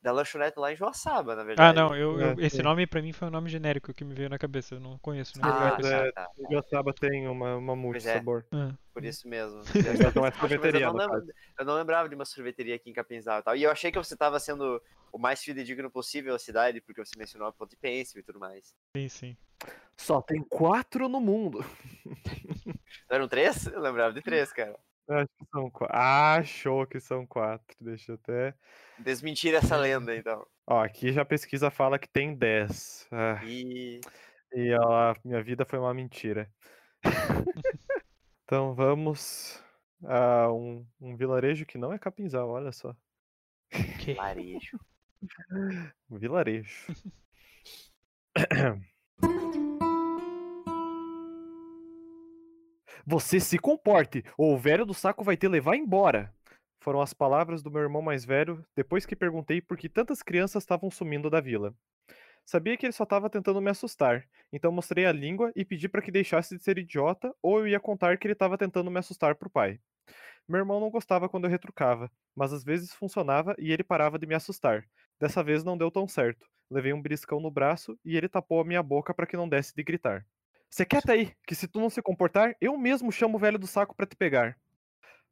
[0.01, 1.75] da lanchonete lá em Joaçaba, na Ah, verdade.
[1.75, 2.63] não, eu, eu- É, esse sim.
[2.63, 4.75] nome pra mim foi um nome genérico que me veio na cabeça.
[4.75, 6.11] Eu não conheço, nunca fui Ah, é.
[6.11, 6.29] tá, tá.
[6.37, 8.43] O Joaçaba tem uma, uma multi-sabor.
[8.51, 9.59] Ah, Por isso mesmo.
[10.09, 11.27] Mas não é sorveteria, eu, não caso.
[11.59, 13.55] eu não lembrava de uma sorveteria aqui em Capinzal e tal.
[13.55, 17.17] E eu achei que você estava sendo o mais fidedigno possível à cidade, porque você
[17.17, 18.73] mencionou a Ponte Pêncil e tudo mais.
[18.97, 19.37] sim, sim.
[19.95, 21.63] Só tem quatro no mundo.
[22.65, 23.67] Não eram três?
[23.67, 24.75] Eu lembrava de três, cara.
[25.11, 25.97] Acho que são quatro.
[25.97, 27.75] Achou que são quatro.
[27.79, 28.53] Deixa eu até.
[28.99, 30.45] Desmentir essa lenda, então.
[30.65, 33.07] Ó, aqui já a pesquisa fala que tem 10.
[33.11, 33.99] Ah, E.
[34.53, 36.49] e ó, minha vida foi uma mentira.
[38.45, 39.61] então vamos
[40.03, 42.95] a um, um vilarejo que não é Capinzal, olha só.
[43.99, 44.13] Que?
[44.13, 44.79] Varejo.
[46.09, 46.93] Vilarejo.
[53.05, 56.33] Você se comporte, ou o velho do saco vai te levar embora.
[56.83, 60.63] Foram as palavras do meu irmão mais velho depois que perguntei por que tantas crianças
[60.63, 61.73] estavam sumindo da vila.
[62.45, 66.01] Sabia que ele só estava tentando me assustar, então mostrei a língua e pedi para
[66.01, 69.35] que deixasse de ser idiota ou eu ia contar que ele estava tentando me assustar
[69.35, 69.79] pro pai.
[70.47, 74.27] Meu irmão não gostava quando eu retrucava, mas às vezes funcionava e ele parava de
[74.27, 74.85] me assustar.
[75.19, 76.47] Dessa vez não deu tão certo.
[76.69, 79.73] Levei um briscão no braço e ele tapou a minha boca para que não desse
[79.75, 80.25] de gritar.
[80.71, 83.67] Você quieta aí, que se tu não se comportar, eu mesmo chamo o velho do
[83.67, 84.57] saco para te pegar.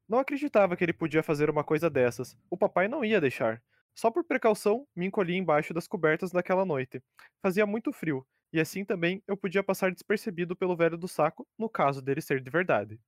[0.06, 2.38] Não acreditava que ele podia fazer uma coisa dessas.
[2.50, 3.64] O papai não ia deixar.
[3.96, 7.02] Só por precaução, me encolhi embaixo das cobertas naquela noite.
[7.42, 11.70] Fazia muito frio, e assim também eu podia passar despercebido pelo velho do saco, no
[11.70, 13.00] caso dele ser de verdade.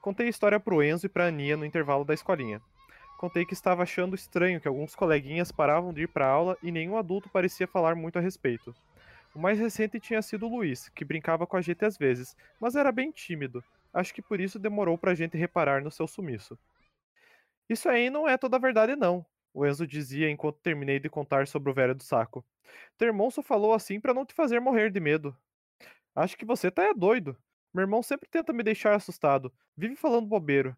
[0.00, 2.62] Contei a história pro Enzo e pra Aninha no intervalo da escolinha.
[3.18, 6.96] Contei que estava achando estranho que alguns coleguinhas paravam de ir pra aula e nenhum
[6.96, 8.72] adulto parecia falar muito a respeito.
[9.34, 12.76] O mais recente tinha sido o Luiz, que brincava com a gente às vezes, mas
[12.76, 13.64] era bem tímido.
[13.92, 16.58] Acho que por isso demorou pra gente reparar no seu sumiço.
[17.68, 21.46] Isso aí não é toda a verdade, não, o Enzo dizia enquanto terminei de contar
[21.46, 22.44] sobre o velho do saco.
[23.30, 25.36] Só falou assim para não te fazer morrer de medo.
[26.14, 27.36] Acho que você tá é doido.
[27.72, 30.76] Meu irmão sempre tenta me deixar assustado, vive falando bobeiro.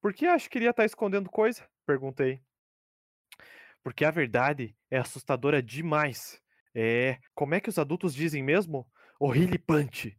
[0.00, 1.66] Por que acha que ele ia estar escondendo coisa?
[1.86, 2.42] Perguntei.
[3.82, 6.43] Porque a verdade é assustadora demais.
[6.74, 8.86] É, como é que os adultos dizem mesmo?
[9.18, 10.18] Horripilante.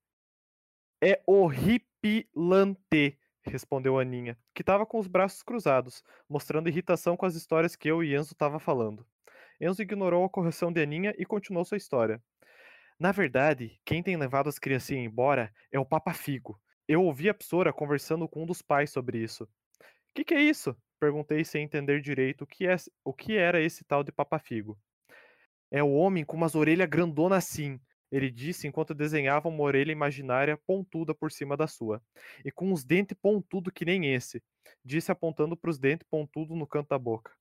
[1.04, 7.76] É horripilante, respondeu Aninha, que estava com os braços cruzados, mostrando irritação com as histórias
[7.76, 9.06] que eu e Enzo estava falando.
[9.60, 12.24] Enzo ignorou a correção de Aninha e continuou sua história.
[12.98, 16.60] Na verdade, quem tem levado as criancinhas embora é o Papa Figo.
[16.88, 19.48] Eu ouvi a Psora conversando com um dos pais sobre isso.
[20.14, 20.76] Que que é isso?
[21.00, 24.80] Perguntei sem entender direito o que, é, o que era esse tal de Papa Figo.
[25.72, 27.80] É o homem com umas orelhas grandonas assim,
[28.12, 32.02] ele disse enquanto desenhava uma orelha imaginária pontuda por cima da sua.
[32.44, 34.42] E com uns dentes pontudos que nem esse,
[34.84, 37.32] disse apontando para os dentes pontudos no canto da boca.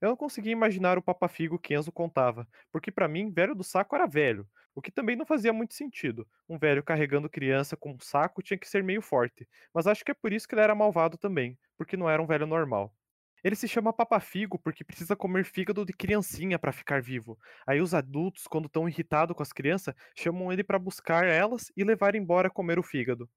[0.00, 3.96] Eu não conseguia imaginar o papafigo que Enzo contava, porque para mim, velho do saco
[3.96, 6.26] era velho, o que também não fazia muito sentido.
[6.48, 10.12] Um velho carregando criança com um saco tinha que ser meio forte, mas acho que
[10.12, 12.94] é por isso que ele era malvado também, porque não era um velho normal.
[13.42, 17.38] Ele se chama papafigo porque precisa comer fígado de criancinha para ficar vivo.
[17.66, 21.84] Aí os adultos, quando estão irritados com as crianças, chamam ele para buscar elas e
[21.84, 23.28] levar embora comer o fígado.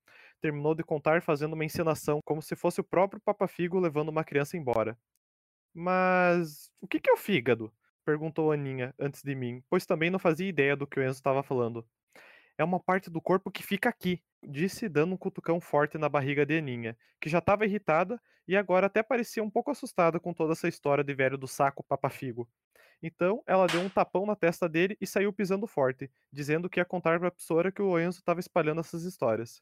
[0.42, 4.58] Terminou de contar fazendo uma encenação como se fosse o próprio papafigo levando uma criança
[4.58, 4.98] embora.
[5.74, 7.74] Mas o que é o fígado?
[8.04, 11.44] perguntou Aninha antes de mim, pois também não fazia ideia do que o Enzo estava
[11.44, 11.86] falando.
[12.62, 16.46] É uma parte do corpo que fica aqui, disse dando um cutucão forte na barriga
[16.46, 20.54] de Aninha, que já estava irritada e agora até parecia um pouco assustada com toda
[20.54, 22.48] essa história de velho do saco papafigo.
[23.02, 26.86] Então ela deu um tapão na testa dele e saiu pisando forte, dizendo que ia
[26.86, 29.60] contar para a professora que o Enzo estava espalhando essas histórias.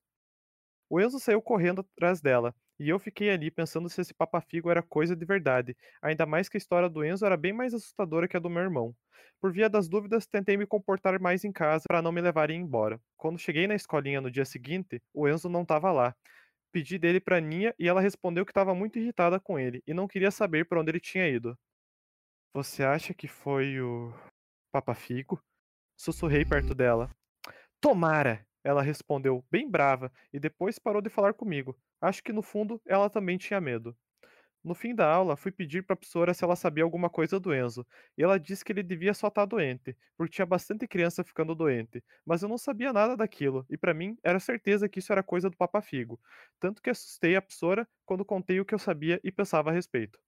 [0.90, 4.82] O Enzo saiu correndo atrás dela, e eu fiquei ali pensando se esse papafigo era
[4.82, 8.38] coisa de verdade, ainda mais que a história do Enzo era bem mais assustadora que
[8.38, 8.96] a do meu irmão.
[9.42, 13.00] Por via das dúvidas, tentei me comportar mais em casa para não me levarem embora.
[13.18, 16.16] Quando cheguei na escolinha no dia seguinte, o Enzo não estava lá.
[16.72, 20.08] Pedi dele para Ninha e ela respondeu que estava muito irritada com ele e não
[20.08, 21.58] queria saber para onde ele tinha ido.
[22.54, 24.14] Você acha que foi o
[24.72, 25.42] papafigo?
[25.98, 27.10] Sussurrei perto dela.
[27.82, 28.49] Tomara!
[28.64, 31.78] Ela respondeu, bem brava, e depois parou de falar comigo.
[32.02, 33.96] Acho que no fundo ela também tinha medo.
[34.64, 37.54] No fim da aula, fui pedir para a professora se ela sabia alguma coisa do
[37.54, 41.24] Enzo, e ela disse que ele devia só estar tá doente, porque tinha bastante criança
[41.24, 45.14] ficando doente, mas eu não sabia nada daquilo, e para mim era certeza que isso
[45.14, 46.20] era coisa do Papa Figo,
[46.60, 50.20] tanto que assustei a professora quando contei o que eu sabia e pensava a respeito.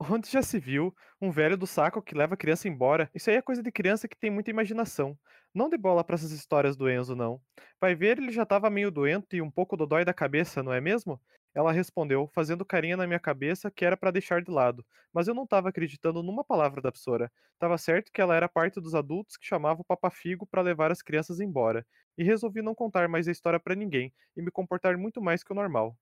[0.00, 3.08] Onde já se viu um velho do saco que leva a criança embora?
[3.14, 5.16] Isso aí é coisa de criança que tem muita imaginação.
[5.54, 7.40] Não dê bola para essas histórias do Enzo, não.
[7.80, 10.80] Vai ver, ele já estava meio doente e um pouco dodói da cabeça, não é
[10.80, 11.20] mesmo?
[11.54, 15.34] Ela respondeu, fazendo carinha na minha cabeça que era para deixar de lado, mas eu
[15.34, 17.30] não estava acreditando numa palavra da professora.
[17.58, 21.02] Tava certo que ela era parte dos adultos que chamavam o papafigo para levar as
[21.02, 21.86] crianças embora,
[22.16, 25.52] e resolvi não contar mais a história para ninguém e me comportar muito mais que
[25.52, 25.98] o normal.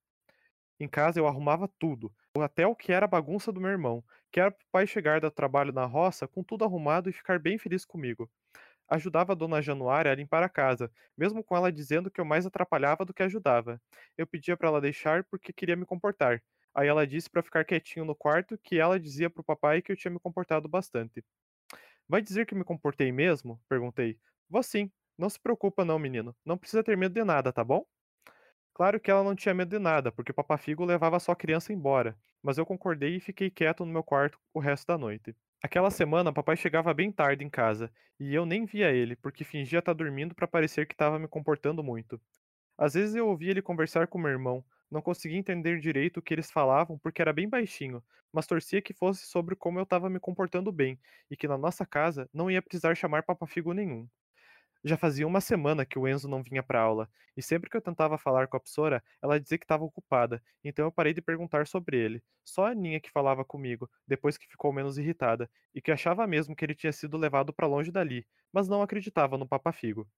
[0.81, 4.41] Em casa eu arrumava tudo, até o que era a bagunça do meu irmão, que
[4.41, 7.85] era pro pai chegar do trabalho na roça com tudo arrumado e ficar bem feliz
[7.85, 8.29] comigo.
[8.91, 12.45] Ajudava a dona Januária a limpar a casa, mesmo com ela dizendo que eu mais
[12.47, 13.81] atrapalhava do que ajudava.
[14.19, 16.43] Eu pedia para ela deixar porque queria me comportar.
[16.75, 19.97] Aí ela disse para ficar quietinho no quarto que ela dizia pro papai que eu
[19.97, 21.25] tinha me comportado bastante.
[22.09, 23.61] Vai dizer que me comportei mesmo?
[23.69, 24.19] perguntei.
[24.49, 24.91] Vou sim.
[25.19, 26.37] Não se preocupa não, menino.
[26.45, 27.87] Não precisa ter medo de nada, tá bom?
[28.75, 31.37] Claro que ela não tinha medo de nada, porque o Papa Figo levava só a
[31.37, 35.37] criança embora, mas eu concordei e fiquei quieto no meu quarto o resto da noite.
[35.63, 39.79] Aquela semana, papai chegava bem tarde em casa, e eu nem via ele, porque fingia
[39.79, 42.21] estar dormindo para parecer que estava me comportando muito.
[42.79, 46.35] Às vezes eu ouvia ele conversar com meu irmão, não conseguia entender direito o que
[46.35, 50.21] eles falavam porque era bem baixinho, mas torcia que fosse sobre como eu estava me
[50.21, 54.09] comportando bem e que na nossa casa não ia precisar chamar papafigo nenhum.
[54.83, 57.83] Já fazia uma semana que o Enzo não vinha para aula, e sempre que eu
[57.83, 61.67] tentava falar com a professora, ela dizia que estava ocupada, então eu parei de perguntar
[61.67, 62.23] sobre ele.
[62.45, 66.57] Só a Aninha que falava comigo, depois que ficou menos irritada, e que achava mesmo
[66.57, 70.09] que ele tinha sido levado para longe dali, mas não acreditava no papafigo.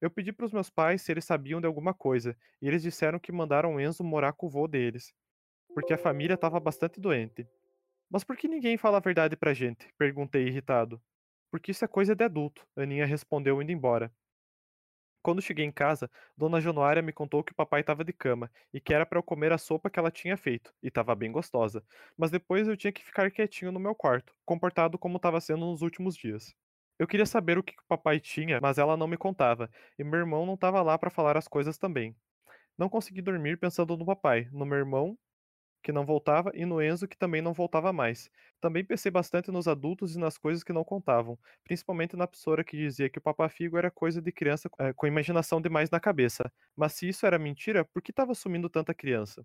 [0.00, 3.18] Eu pedi para os meus pais se eles sabiam de alguma coisa, e eles disseram
[3.18, 5.12] que mandaram o Enzo morar com o vô deles,
[5.74, 7.46] porque a família estava bastante doente.
[8.10, 9.92] Mas por que ninguém fala a verdade pra gente?
[9.98, 11.00] Perguntei irritado.
[11.50, 14.12] Porque isso é coisa de adulto, Aninha respondeu indo embora.
[15.22, 18.80] Quando cheguei em casa, Dona Januária me contou que o papai estava de cama e
[18.80, 21.84] que era para eu comer a sopa que ela tinha feito, e estava bem gostosa.
[22.16, 25.82] Mas depois eu tinha que ficar quietinho no meu quarto, comportado como estava sendo nos
[25.82, 26.54] últimos dias.
[26.98, 30.20] Eu queria saber o que o papai tinha, mas ela não me contava, e meu
[30.20, 32.16] irmão não estava lá para falar as coisas também.
[32.78, 35.18] Não consegui dormir pensando no papai, no meu irmão
[35.82, 38.30] que não voltava, e no Enzo, que também não voltava mais.
[38.60, 42.76] Também pensei bastante nos adultos e nas coisas que não contavam, principalmente na pessoa que
[42.76, 46.52] dizia que o papafigo era coisa de criança é, com imaginação demais na cabeça.
[46.76, 49.44] Mas se isso era mentira, por que estava sumindo tanta criança?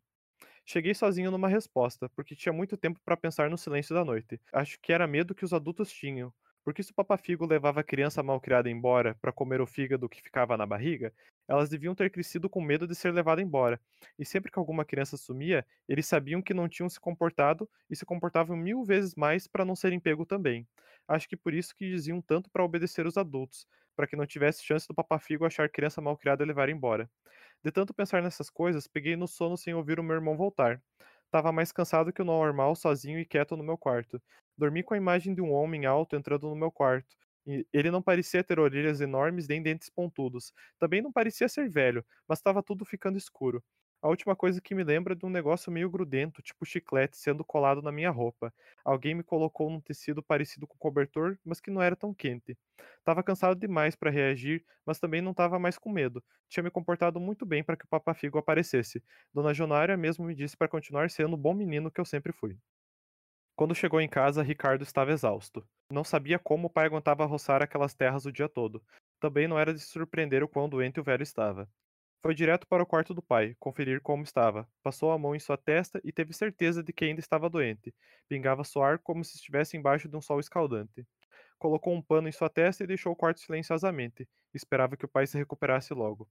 [0.65, 4.41] Cheguei sozinho numa resposta, porque tinha muito tempo para pensar no silêncio da noite.
[4.51, 6.33] Acho que era medo que os adultos tinham,
[6.65, 10.21] porque se o papafigo levava a criança mal criada embora para comer o fígado que
[10.21, 11.13] ficava na barriga,
[11.47, 13.79] elas deviam ter crescido com medo de ser levada embora.
[14.19, 18.05] E sempre que alguma criança sumia, eles sabiam que não tinham se comportado e se
[18.05, 20.67] comportavam mil vezes mais para não serem pego também.
[21.07, 24.63] Acho que por isso que diziam tanto para obedecer os adultos, para que não tivesse
[24.65, 27.09] chance do papafigo achar criança mal criada e levar embora.
[27.63, 30.81] De tanto pensar nessas coisas, peguei no sono sem ouvir o meu irmão voltar.
[31.31, 34.21] Tava mais cansado que o normal, sozinho e quieto no meu quarto.
[34.57, 37.15] Dormi com a imagem de um homem alto entrando no meu quarto.
[37.73, 40.51] Ele não parecia ter orelhas enormes nem dentes pontudos.
[40.79, 43.63] Também não parecia ser velho, mas estava tudo ficando escuro.
[44.05, 47.43] A última coisa que me lembra é de um negócio meio grudento, tipo chiclete, sendo
[47.43, 48.53] colado na minha roupa.
[48.83, 52.55] Alguém me colocou num tecido parecido com cobertor, mas que não era tão quente.
[53.03, 56.23] Tava cansado demais para reagir, mas também não tava mais com medo.
[56.47, 59.01] Tinha me comportado muito bem para que o Papafigo aparecesse.
[59.33, 62.55] Dona Jonária mesmo me disse para continuar sendo o bom menino que eu sempre fui.
[63.55, 65.67] Quando chegou em casa, Ricardo estava exausto.
[65.91, 68.83] Não sabia como o pai aguentava roçar aquelas terras o dia todo.
[69.19, 71.67] Também não era de se surpreender o quão doente o velho estava.
[72.25, 74.67] Foi direto para o quarto do pai, conferir como estava.
[74.81, 77.93] Passou a mão em sua testa e teve certeza de que ainda estava doente.
[78.27, 81.05] Pingava suor como se estivesse embaixo de um sol escaldante.
[81.59, 84.27] Colocou um pano em sua testa e deixou o quarto silenciosamente.
[84.55, 86.27] Esperava que o pai se recuperasse logo.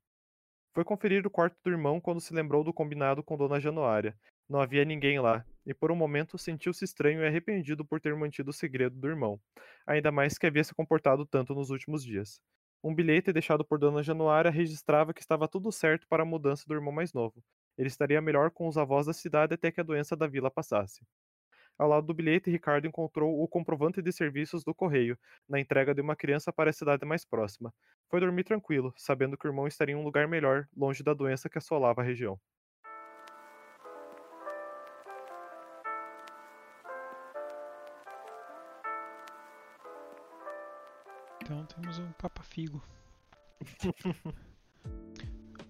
[0.73, 4.19] Foi conferir o quarto do irmão quando se lembrou do combinado com Dona Januária.
[4.49, 8.51] Não havia ninguém lá, e por um momento sentiu-se estranho e arrependido por ter mantido
[8.51, 9.41] o segredo do irmão,
[9.87, 12.41] ainda mais que havia se comportado tanto nos últimos dias.
[12.85, 16.75] Um bilhete deixado por Dona Januária registrava que estava tudo certo para a mudança do
[16.75, 17.43] irmão mais novo.
[17.79, 21.01] Ele estaria melhor com os avós da cidade até que a doença da vila passasse.
[21.79, 25.19] Ao lado do bilhete, Ricardo encontrou o comprovante de serviços do correio,
[25.49, 27.73] na entrega de uma criança para a cidade mais próxima.
[28.11, 31.49] Foi dormir tranquilo, sabendo que o irmão estaria em um lugar melhor, longe da doença
[31.49, 32.39] que assolava a região.
[41.65, 42.83] Então temos um papafigo.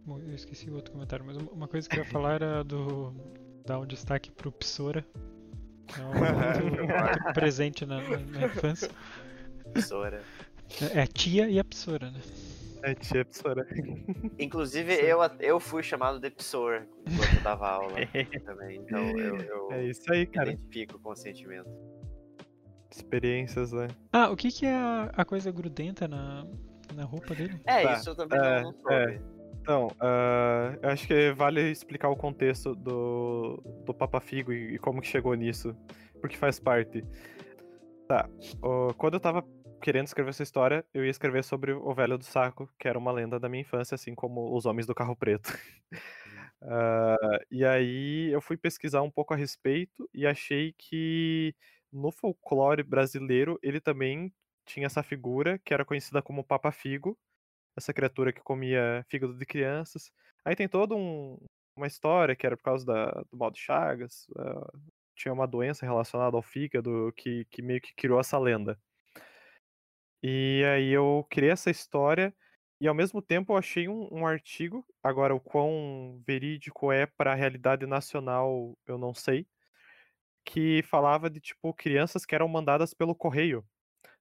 [0.04, 3.14] Bom, eu esqueci o outro comentário, mas uma coisa que eu ia falar era do.
[3.64, 5.06] dar um destaque pro Psora.
[5.86, 6.12] Que é um
[7.32, 8.90] presente na, na, na, infância.
[9.72, 10.22] Psora.
[10.80, 12.20] É, é a tia e a Psora, né?
[12.82, 13.64] É a tia Psora.
[14.38, 17.96] Inclusive, eu, eu fui chamado de Psor enquanto eu dava aula
[18.44, 18.78] também.
[18.78, 20.50] Então eu, eu é isso aí, cara.
[20.50, 21.70] identifico com o sentimento
[22.96, 23.88] experiências, né?
[24.12, 26.46] Ah, o que, que é a, a coisa grudenta na,
[26.94, 27.60] na roupa dele?
[27.66, 27.92] É, tá.
[27.94, 28.94] isso eu também é, não soube.
[28.94, 29.20] É.
[29.60, 34.78] Então, uh, eu acho que vale explicar o contexto do, do Papa Figo e, e
[34.78, 35.74] como que chegou nisso,
[36.20, 37.02] porque faz parte.
[38.06, 38.28] Tá,
[38.62, 39.42] uh, quando eu tava
[39.80, 43.12] querendo escrever essa história, eu ia escrever sobre o Velho do Saco, que era uma
[43.12, 45.48] lenda da minha infância, assim como os Homens do Carro Preto.
[46.62, 51.54] uh, e aí eu fui pesquisar um pouco a respeito e achei que
[51.94, 54.32] no folclore brasileiro, ele também
[54.66, 57.18] tinha essa figura que era conhecida como Papa Figo,
[57.76, 60.10] essa criatura que comia fígado de crianças.
[60.44, 61.38] Aí tem toda um,
[61.76, 64.80] uma história que era por causa da, do mal de Chagas, uh,
[65.16, 68.78] tinha uma doença relacionada ao fígado que, que meio que criou essa lenda.
[70.22, 72.34] E aí eu criei essa história
[72.80, 77.32] E ao mesmo tempo eu achei um, um artigo, agora o quão verídico é para
[77.32, 79.46] a realidade nacional, eu não sei,
[80.44, 83.64] que falava de tipo crianças que eram mandadas pelo correio.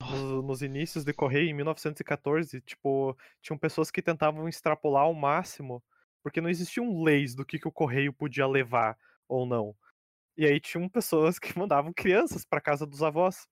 [0.01, 5.83] Nos, nos inícios de correio, em 1914, tipo, tinham pessoas que tentavam extrapolar ao máximo,
[6.21, 9.75] porque não existiam leis do que, que o correio podia levar ou não.
[10.37, 13.47] E aí tinham pessoas que mandavam crianças para casa dos avós.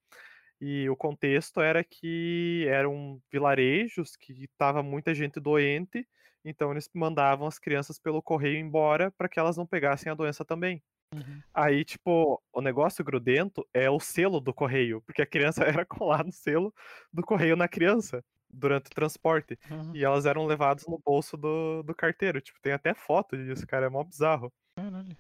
[0.60, 6.08] E o contexto era que eram vilarejos que tava muita gente doente,
[6.46, 10.46] então eles mandavam as crianças pelo correio embora para que elas não pegassem a doença
[10.46, 10.84] também.
[11.14, 11.42] Uhum.
[11.54, 16.24] Aí, tipo, o negócio grudento é o selo do correio, porque a criança era colada
[16.24, 16.74] no selo
[17.12, 19.58] do correio na criança durante o transporte.
[19.70, 19.96] Uhum.
[19.96, 22.40] E elas eram levadas no bolso do, do carteiro.
[22.42, 24.52] Tipo, tem até foto disso, cara, é mó bizarro.
[24.76, 25.18] Caralho.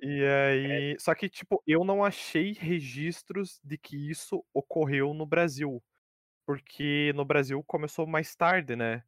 [0.00, 0.46] E É.
[0.50, 0.96] aí.
[1.00, 5.82] Só que, tipo, eu não achei registros de que isso ocorreu no Brasil.
[6.46, 9.02] Porque no Brasil começou mais tarde, né?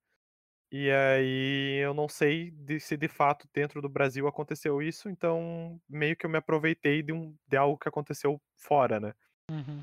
[0.70, 5.80] E aí eu não sei de- se de fato dentro do Brasil aconteceu isso, então
[5.88, 9.14] meio que eu me aproveitei de, um, de algo que aconteceu fora, né?
[9.50, 9.82] Uhum.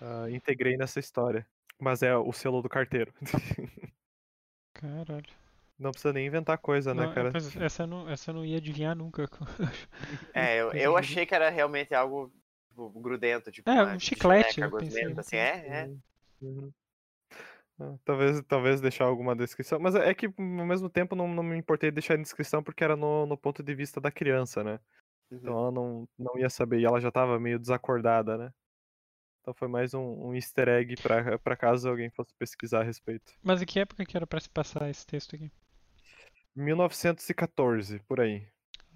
[0.00, 1.46] Ah, integrei nessa história.
[1.78, 3.12] Mas é o selo do carteiro.
[4.74, 5.24] Caralho.
[5.78, 7.30] não precisa nem inventar coisa, né, Não, cara?
[7.32, 9.28] pois, essa, eu não, essa eu não ia adivinhar nunca.
[10.34, 12.30] É, eu, eu achei que era realmente algo
[12.68, 13.68] tipo, grudento, tipo.
[13.70, 15.14] É, um chiclete, geleca eu pensei.
[15.16, 15.90] assim, é, é.
[16.42, 16.70] Uhum.
[17.78, 21.56] Ah, Talvez, talvez deixar alguma descrição, mas é que ao mesmo tempo não, não me
[21.56, 24.80] importei de deixar em descrição porque era no, no ponto de vista da criança, né?
[25.30, 25.38] Uhum.
[25.38, 28.52] Então ela não, não ia saber e ela já tava meio desacordada, né?
[29.40, 33.32] Então foi mais um, um easter egg pra, pra caso alguém fosse pesquisar a respeito.
[33.42, 35.52] Mas em que época que era pra se passar esse texto aqui?
[36.56, 38.48] 1914, por aí.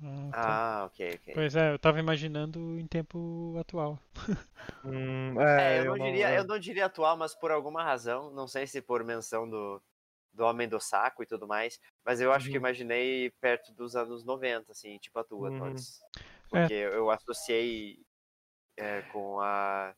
[0.03, 0.61] Ah, tá.
[0.61, 1.29] Ah, ok, ok.
[1.33, 3.99] Pois é, eu tava imaginando em tempo atual.
[4.83, 7.83] Hum, É, é, eu, não não- diria, é, eu não diria atual, mas por alguma
[7.85, 9.83] razão, não sei se por menção do,
[10.33, 12.63] do Homem do Saco e tudo mais, mas eu acho que Uhum.
[12.63, 15.57] imaginei perto dos anos 90, assim, tipo a tua, Uhum.
[15.59, 16.01] Tones.
[16.55, 16.67] É.
[16.67, 17.99] Porque eu associei
[18.79, 19.95] é, com a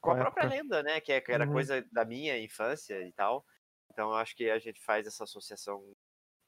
[0.00, 1.52] com a a própria lenda, né, que, é- que era Uhum.
[1.52, 3.44] coisa da minha infância e tal.
[3.90, 5.94] Então eu acho que a gente faz essa associação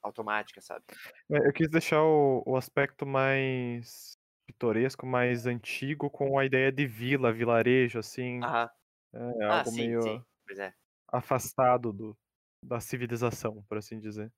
[0.05, 0.83] automática, sabe?
[1.31, 6.85] É, Eu quis deixar o, o aspecto mais pitoresco, mais antigo, com a ideia de
[6.85, 8.39] vila, vilarejo, assim.
[8.43, 8.69] Aham.
[9.13, 10.23] É Ah, algo sim, meio sim.
[10.45, 10.73] Pois é.
[11.07, 12.17] afastado do,
[12.61, 14.31] da civilização, por assim dizer.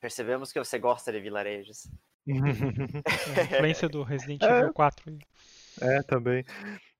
[0.00, 1.88] Percebemos que você gosta de vilarejos.
[2.28, 2.34] É,
[3.40, 4.60] a influência do Resident É.
[4.60, 5.10] Evil 4.
[5.10, 5.18] aí.
[5.80, 6.44] É, também.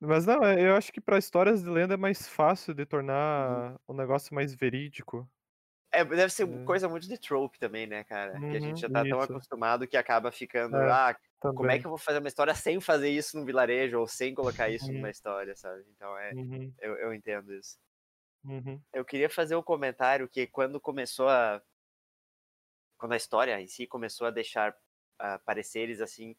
[0.01, 2.87] Mas não, é- eu acho que para histórias de lenda é mais fácil de Uhum.
[2.87, 5.29] tornar o negócio mais verídico.
[6.01, 6.65] É, deve ser É.
[6.65, 8.43] coisa muito de trope também, né, cara?
[8.49, 9.21] que a Uhum, gente já tá tão isso.
[9.21, 11.17] acostumado que acaba ficando, É, ah,
[11.55, 11.81] como é Também.
[11.81, 14.93] que eu vou fazer uma história sem fazer isso num vilarejo ou sem colocar isso
[14.93, 14.95] Uhum.
[14.95, 15.85] numa história, sabe?
[15.91, 17.79] Então é, Uhum, eu, eu entendo isso.
[18.45, 21.63] uhum, Eu queria fazer um comentário que quando começou a.
[22.99, 24.77] Quando a história em si começou a deixar
[25.19, 26.37] ah, pareceres assim,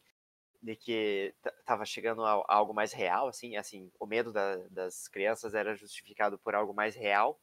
[0.62, 1.34] de que
[1.66, 5.74] tava chegando a, a algo mais real, assim, assim, o medo da- das crianças era
[5.76, 7.40] justificado por algo mais real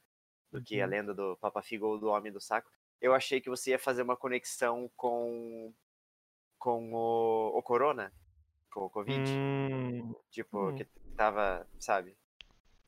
[0.54, 0.90] do que a Uhum.
[0.92, 2.70] lenda do Papa Figo ou do Homem do Saco.
[3.02, 5.74] Eu achei que você ia fazer uma conexão com
[6.58, 8.14] com o, o Corona,
[8.72, 10.76] com o Covid, Hum, tipo, hum.
[10.76, 10.86] que
[11.18, 12.16] tava, sabe?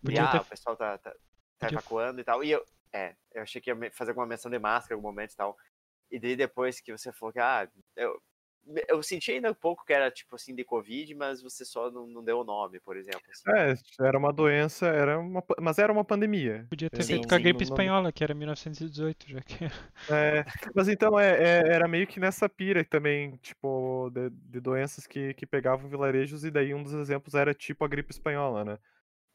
[0.10, 1.13] E, ah, ter- o pessoal tá, tá,
[1.60, 2.41] tá evacuando e tal.
[2.41, 5.34] E eu, é, eu achei que ia fazer alguma menção de máscara em algum momento
[5.34, 5.58] e tal.
[6.10, 8.21] E daí depois que você falou que, ah, eu,
[8.88, 12.08] eu senti ainda um pouco que era tipo assim de Covid, mas você só não,
[12.08, 13.21] não deu o nome, por exemplo.
[13.32, 13.43] assim.
[13.47, 13.73] É,
[14.08, 16.65] era uma doença, era uma, mas era uma pandemia.
[16.69, 19.65] Podia ter feito com a gripe espanhola, que era 1918, já que
[20.08, 20.43] É,
[20.75, 25.34] mas então é, é- era meio que nessa pira também, tipo, de, de doenças que,
[25.34, 28.78] que pegavam vilarejos, e daí um dos exemplos era tipo a gripe espanhola, né?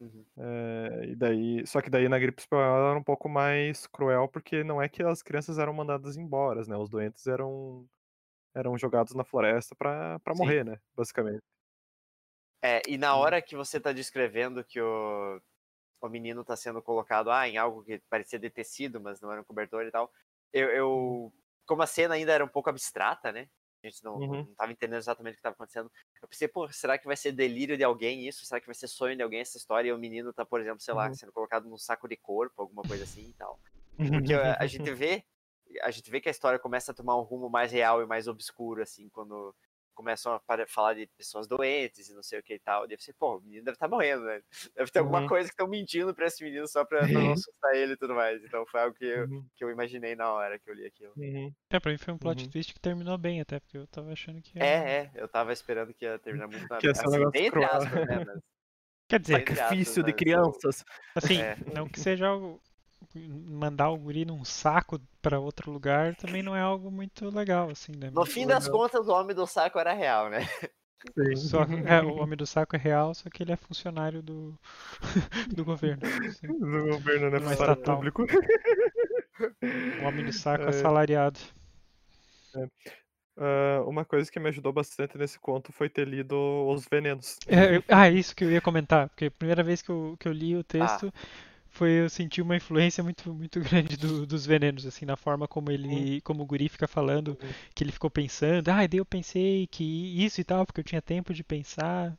[0.00, 0.24] Uhum.
[0.36, 4.64] É, e daí, só que daí na gripe espanhola era um pouco mais cruel, porque
[4.64, 6.76] não é que as crianças eram mandadas embora, né?
[6.76, 7.88] Os doentes eram,
[8.54, 9.74] eram jogados na floresta
[10.32, 10.54] Sim.
[10.54, 10.80] morrer, né?
[10.96, 11.42] Basicamente.
[12.62, 13.16] É, e na Hum.
[13.16, 15.40] hora que você tá descrevendo que o,
[16.02, 19.40] o menino tá sendo colocado ah, em algo que parecia de tecido, mas não era
[19.42, 20.12] um cobertor e tal,
[20.52, 21.34] eu, eu
[21.66, 23.50] como a cena ainda era um pouco abstrata, né?
[23.84, 24.48] A gente não, Uhum.
[24.48, 25.90] não tava entendendo exatamente o que tava acontecendo.
[26.22, 28.46] Eu pensei, pô, será que vai ser delírio de alguém isso?
[28.46, 29.90] Será que vai ser sonho de alguém essa história?
[29.90, 31.14] E o menino tá, por exemplo, sei lá, Uhum.
[31.14, 33.60] sendo colocado num saco de corpo, alguma coisa assim e tal.
[34.12, 35.24] Porque a gente vê,
[35.82, 38.26] a gente vê que a história começa a tomar um rumo mais real e mais
[38.28, 39.54] obscuro, assim, quando
[39.94, 42.86] começam a falar de pessoas doentes e não sei o que e tal.
[42.88, 44.42] Deve ser, pô, o menino deve estar morrendo, né?
[44.74, 45.26] Deve ter alguma Uhum.
[45.26, 48.14] coisa que estão mentindo pra esse menino só pra, pra não assustar ele e tudo
[48.14, 48.42] mais.
[48.44, 51.16] Então foi algo que eu, Uhum, que eu imaginei na hora que eu li aquilo.
[51.16, 51.54] uhum.
[51.70, 52.48] É, pra mim foi um plot Uhum.
[52.48, 54.68] twist que terminou bem até, porque eu tava achando que ia...
[54.68, 57.30] É, é, eu tava esperando que ia terminar muito na Que ia ser um assim,
[57.32, 58.20] entre aspas, né?
[58.20, 58.38] Mas,
[59.08, 60.84] Quer dizer, Sacrifício de crianças.
[61.14, 61.56] assim, É.
[61.66, 62.60] não que seja algo
[63.14, 67.92] mandar o guri num saco para outro lugar também não é algo muito legal, assim,
[67.92, 68.08] né?
[68.08, 70.40] No Muito fim das contas, o homem do saco era real, né?
[71.36, 74.54] Só, é, o homem do saco é real, só que ele é funcionário do,
[75.56, 76.02] do governo.
[76.28, 76.46] assim.
[76.46, 77.38] Do governo, né?
[77.38, 77.96] Não é Funcionário estatal.
[77.96, 78.26] público.
[80.02, 80.68] O homem do saco É.
[80.68, 81.40] assalariado.
[83.36, 86.36] Ah, uma coisa que me ajudou bastante nesse conto foi ter lido
[86.68, 87.38] Os Venenos.
[87.48, 90.28] É, eu- ah, isso que eu ia comentar, porque a primeira vez que eu, que
[90.28, 91.10] eu li o texto
[91.70, 95.70] foi eu senti uma influência muito, muito grande do- dos venenos, assim, na forma como
[95.70, 97.38] ele, como o guri fica falando,
[97.74, 99.84] que ele ficou pensando, ah, daí eu pensei que
[100.24, 102.18] isso e tal, porque eu tinha tempo de pensar.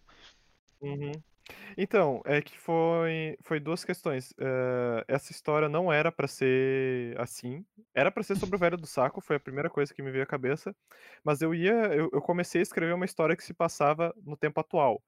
[0.81, 1.11] Uhum.
[1.77, 4.33] Então, é que foi, foi duas questões.
[4.39, 7.65] Eh, essa história não era pra ser assim.
[7.93, 10.23] Era pra ser sobre o velho do saco, foi a primeira coisa que me veio
[10.23, 10.75] à cabeça.
[11.23, 14.59] Mas eu ia, eu, eu comecei a escrever uma história que se passava no tempo
[14.59, 15.01] atual.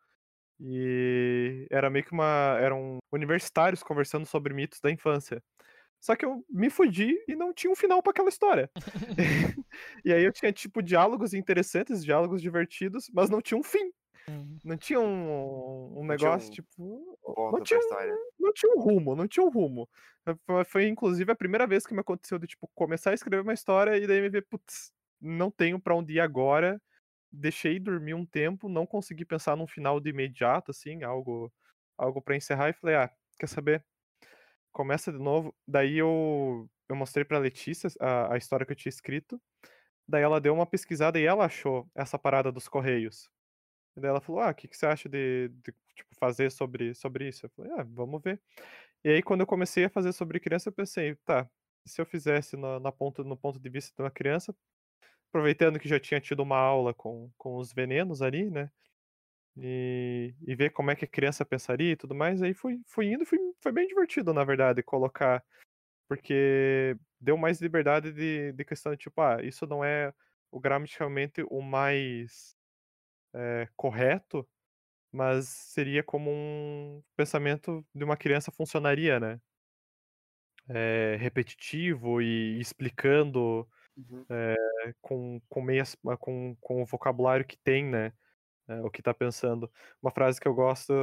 [0.65, 5.43] E era meio que uma, eram universitários conversando sobre mitos da infância.
[5.99, 8.69] Só que eu me fudi e não tinha um final pra aquela história.
[10.05, 13.91] e aí eu tinha tipo diálogos interessantes, diálogos divertidos, mas não tinha um fim.
[14.27, 14.57] Hum.
[14.63, 17.19] Não tinha um, um Não tinha negócio, um tipo.
[17.51, 18.15] Não tinha, um, história.
[18.39, 19.89] não tinha um rumo, não tinha um rumo.
[20.45, 23.53] Foi, foi, inclusive, a primeira vez que me aconteceu de, tipo, começar a escrever uma
[23.53, 26.81] história e daí me ver, putz, não tenho pra onde ir agora.
[27.33, 31.51] Deixei dormir um tempo, não consegui pensar num final de imediato, assim, algo,
[31.97, 33.83] algo para encerrar, e falei, ah, quer saber?
[34.71, 35.55] Começa de novo.
[35.67, 39.41] Daí eu, eu mostrei pra Letícia a, a história que eu tinha escrito.
[40.07, 43.29] Daí ela deu uma pesquisada e ela achou essa parada dos Correios.
[43.95, 46.93] E daí ela falou: Ah, o que, que você acha de, de, tipo, fazer sobre,
[46.95, 47.45] sobre isso?
[47.45, 48.41] Eu falei: Ah, vamos ver.
[49.03, 51.49] E aí, quando eu comecei a fazer sobre criança, eu pensei: Tá,
[51.85, 54.55] se eu fizesse na, na ponta, no ponto de vista de uma criança,
[55.33, 58.69] aproveitando que já tinha tido uma aula com, com os venenos ali, né?
[59.57, 63.11] E, e ver como é que a criança pensaria e tudo mais, aí fui, fui
[63.11, 65.43] indo, fui, foi bem divertido, na verdade, colocar.
[66.07, 70.13] Porque deu mais liberdade de, de questão de tipo, ah, isso não é
[70.51, 72.55] o gramaticalmente o mais
[73.33, 74.47] é, correto,
[75.11, 79.41] mas seria como um pensamento de uma criança funcionaria, né?
[80.69, 84.25] É, repetitivo e explicando Uhum.
[84.29, 84.55] é,
[85.01, 88.11] com, com, meias, com, com o vocabulário que tem, né?
[88.67, 89.69] É, o que tá pensando.
[90.01, 90.93] Uma frase que eu gosto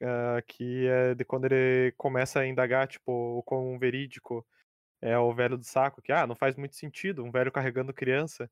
[0.00, 4.46] é, que é de quando ele começa a indagar, tipo, o quão verídico
[5.00, 8.50] é o velho do saco, que ah, não faz muito sentido, um velho carregando criança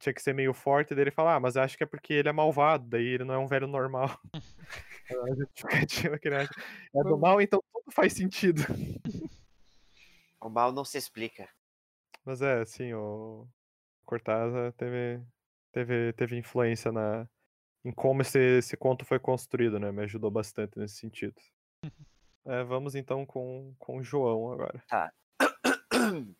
[0.00, 2.28] tinha que ser meio forte, daí ele fala, ah, mas acho que é porque ele
[2.28, 4.18] é malvado, daí ele não é um velho normal.
[5.10, 6.50] A justificativa que ele acha.
[6.94, 8.62] É do mal, então tudo faz sentido.
[10.42, 11.46] O mal não se explica.
[12.24, 13.46] Mas é, assim, o
[14.04, 15.22] Cortázar teve,
[15.72, 17.28] teve, teve influência na,
[17.84, 19.90] em como esse, esse conto foi construído, né?
[19.90, 21.34] Me ajudou bastante nesse sentido.
[22.46, 24.82] É, vamos então com, com o João agora.
[24.88, 25.12] Tá.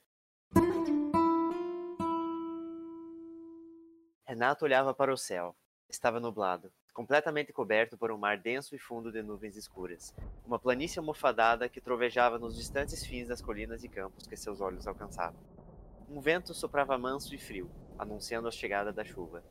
[4.27, 5.55] Renato olhava para o céu.
[5.91, 10.15] Estava nublado, completamente coberto por um mar denso e fundo de nuvens escuras.
[10.47, 14.87] Uma planície almofadada que trovejava nos distantes fins das colinas e campos que seus olhos
[14.87, 15.39] alcançavam.
[16.13, 19.45] Um vento soprava manso e frio, anunciando a chegada da chuva.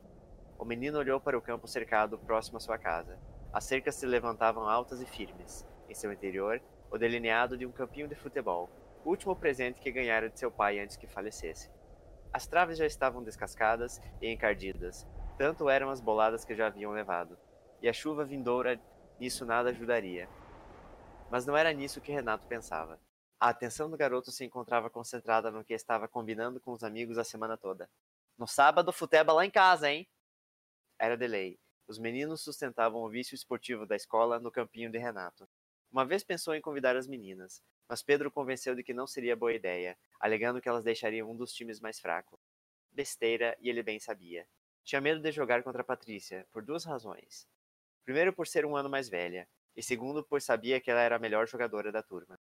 [0.58, 3.18] O menino olhou para o campo cercado próximo à sua casa.
[3.50, 5.66] As cercas se levantavam altas e firmes.
[5.88, 8.68] Em seu interior, o delineado de um campinho de futebol,
[9.02, 11.70] o último presente que ganhara de seu pai antes que falecesse.
[12.30, 15.06] As traves já estavam descascadas e encardidas,
[15.38, 17.38] tanto eram as boladas que já haviam levado,
[17.80, 18.78] e a chuva vindoura
[19.18, 20.28] nisso nada ajudaria.
[21.30, 23.00] Mas não era nisso que Renato pensava.
[23.42, 27.24] A atenção do garoto se encontrava concentrada no que estava combinando com os amigos a
[27.24, 27.88] semana toda.
[28.36, 30.06] No sábado, futeba lá em casa, hein?
[30.98, 31.58] Era de lei.
[31.88, 35.48] Os meninos sustentavam o vício esportivo da escola no campinho de Renato.
[35.90, 39.54] Uma vez pensou em convidar as meninas, mas Pedro convenceu de que não seria boa
[39.54, 42.38] ideia, alegando que elas deixariam um dos times mais fracos.
[42.92, 44.46] Besteira, e ele bem sabia.
[44.84, 47.48] Tinha medo de jogar contra Patrícia, por duas razões.
[48.04, 51.18] Primeiro, por ser um ano mais velha, e segundo, pois sabia que ela era a
[51.18, 52.38] melhor jogadora da turma.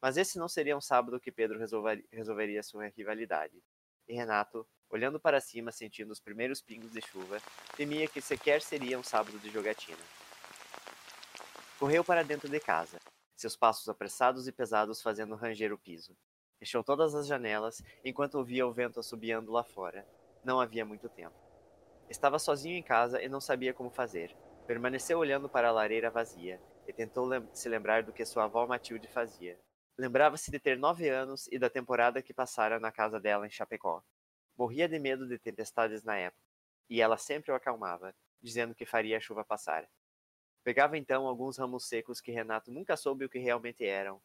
[0.00, 3.62] Mas esse não seria um sábado que Pedro resolver- resolveria sua rivalidade.
[4.08, 7.38] E Renato, olhando para cima, sentindo os primeiros pingos de chuva,
[7.76, 10.02] temia que sequer seria um sábado de jogatina.
[11.78, 12.98] Correu para dentro de casa,
[13.36, 16.16] seus passos apressados e pesados fazendo ranger o piso.
[16.58, 20.06] Fechou todas as janelas enquanto ouvia o vento assobiando lá fora.
[20.44, 21.36] Não havia muito tempo.
[22.08, 24.36] Estava sozinho em casa e não sabia como fazer.
[24.66, 28.66] Permaneceu olhando para a lareira vazia e tentou lem se lembrar do que sua avó
[28.66, 29.58] Matilde fazia.
[29.98, 34.02] Lembrava-se de ter nove anos e da temporada que passara na casa dela em Chapecó.
[34.56, 36.42] Morria de medo de tempestades na época,
[36.88, 39.88] e ela sempre o acalmava, dizendo que faria a chuva passar.
[40.62, 44.20] Pegava então alguns ramos secos que Renato nunca soube o que realmente eram.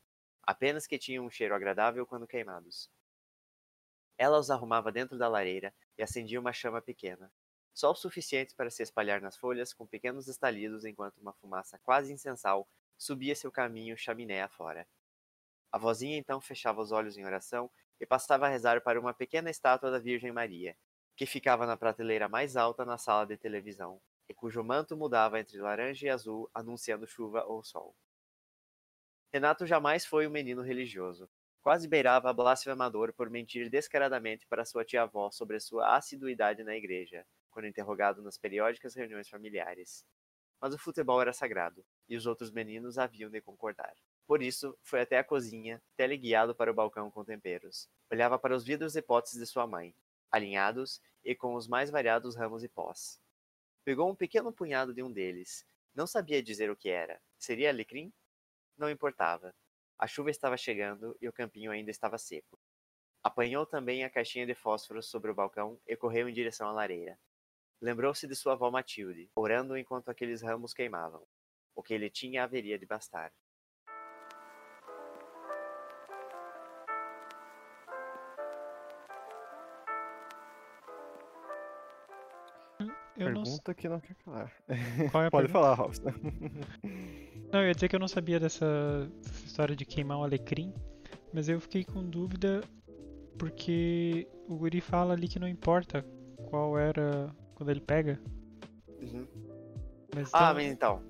[0.48, 2.90] apenas que tinham um cheiro agradável quando queimados.
[4.18, 7.32] Ela os arrumava dentro da lareira e acendia uma chama pequena,
[7.74, 12.14] só o suficiente para se espalhar nas folhas com pequenos estalidos enquanto uma fumaça quase
[12.14, 14.88] insensal subia seu caminho chaminé afora.
[15.76, 17.70] A vozinha então fechava os olhos em oração
[18.00, 20.74] e passava a rezar para uma pequena estátua da Virgem Maria,
[21.18, 25.58] que ficava na prateleira mais alta na sala de televisão, e cujo manto mudava entre
[25.58, 27.94] laranja e azul, anunciando chuva ou sol.
[29.34, 31.30] Renato jamais foi um menino religioso.
[31.62, 37.28] Quase beirava a blasfemador por mentir descaradamente para sua tia-avó sobre sua assiduidade na igreja,
[37.52, 40.06] quando interrogado nas periódicas reuniões familiares.
[40.62, 43.94] Mas o futebol era sagrado, e os outros meninos haviam de concordar.
[44.28, 47.88] Por isso, foi até a cozinha, teleguiado para o balcão com temperos.
[48.12, 49.96] Olhava para os vidros e potes de sua mãe,
[50.32, 53.20] alinhados e com os mais variados ramos e pós.
[53.84, 55.64] Pegou um pequeno punhado de um deles.
[55.94, 57.22] Não sabia dizer o que era.
[57.38, 58.12] Seria alecrim?
[58.76, 59.56] Não importava.
[59.98, 62.60] A chuva estava chegando e o campinho ainda estava seco.
[63.24, 67.18] Apanhou também a caixinha de fósforos sobre o balcão e correu em direção à lareira.
[67.80, 71.26] Lembrou-se de sua avó Matilde, orando enquanto aqueles ramos queimavam.
[71.76, 73.32] O que ele tinha haveria de bastar.
[83.30, 84.52] Eu não, Pergunta que não quer calar.
[85.12, 85.50] qual é a Pode pergunta?
[85.50, 85.98] falar, Ralph.
[87.52, 90.74] Não, eu ia dizer que eu não sabia dessa, dessa história de queimar o alecrim,
[91.34, 92.62] mas eu fiquei com dúvida
[93.38, 96.04] porque o guri fala ali que não importa
[96.50, 98.20] qual era quando ele pega.
[99.02, 99.28] Uhum.
[100.16, 101.02] Mas Ah, então- mas então,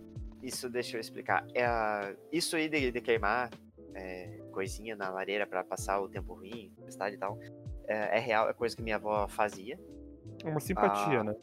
[0.41, 1.45] isso deixa eu explicar.
[1.53, 3.49] É, isso aí de, de queimar
[3.93, 7.39] é, coisinha na lareira pra passar o tempo ruim, tempestade e tal,
[7.87, 9.79] é, é real, é coisa que minha avó fazia.
[10.43, 11.23] É uma simpatia, Ah.
[11.23, 11.35] né?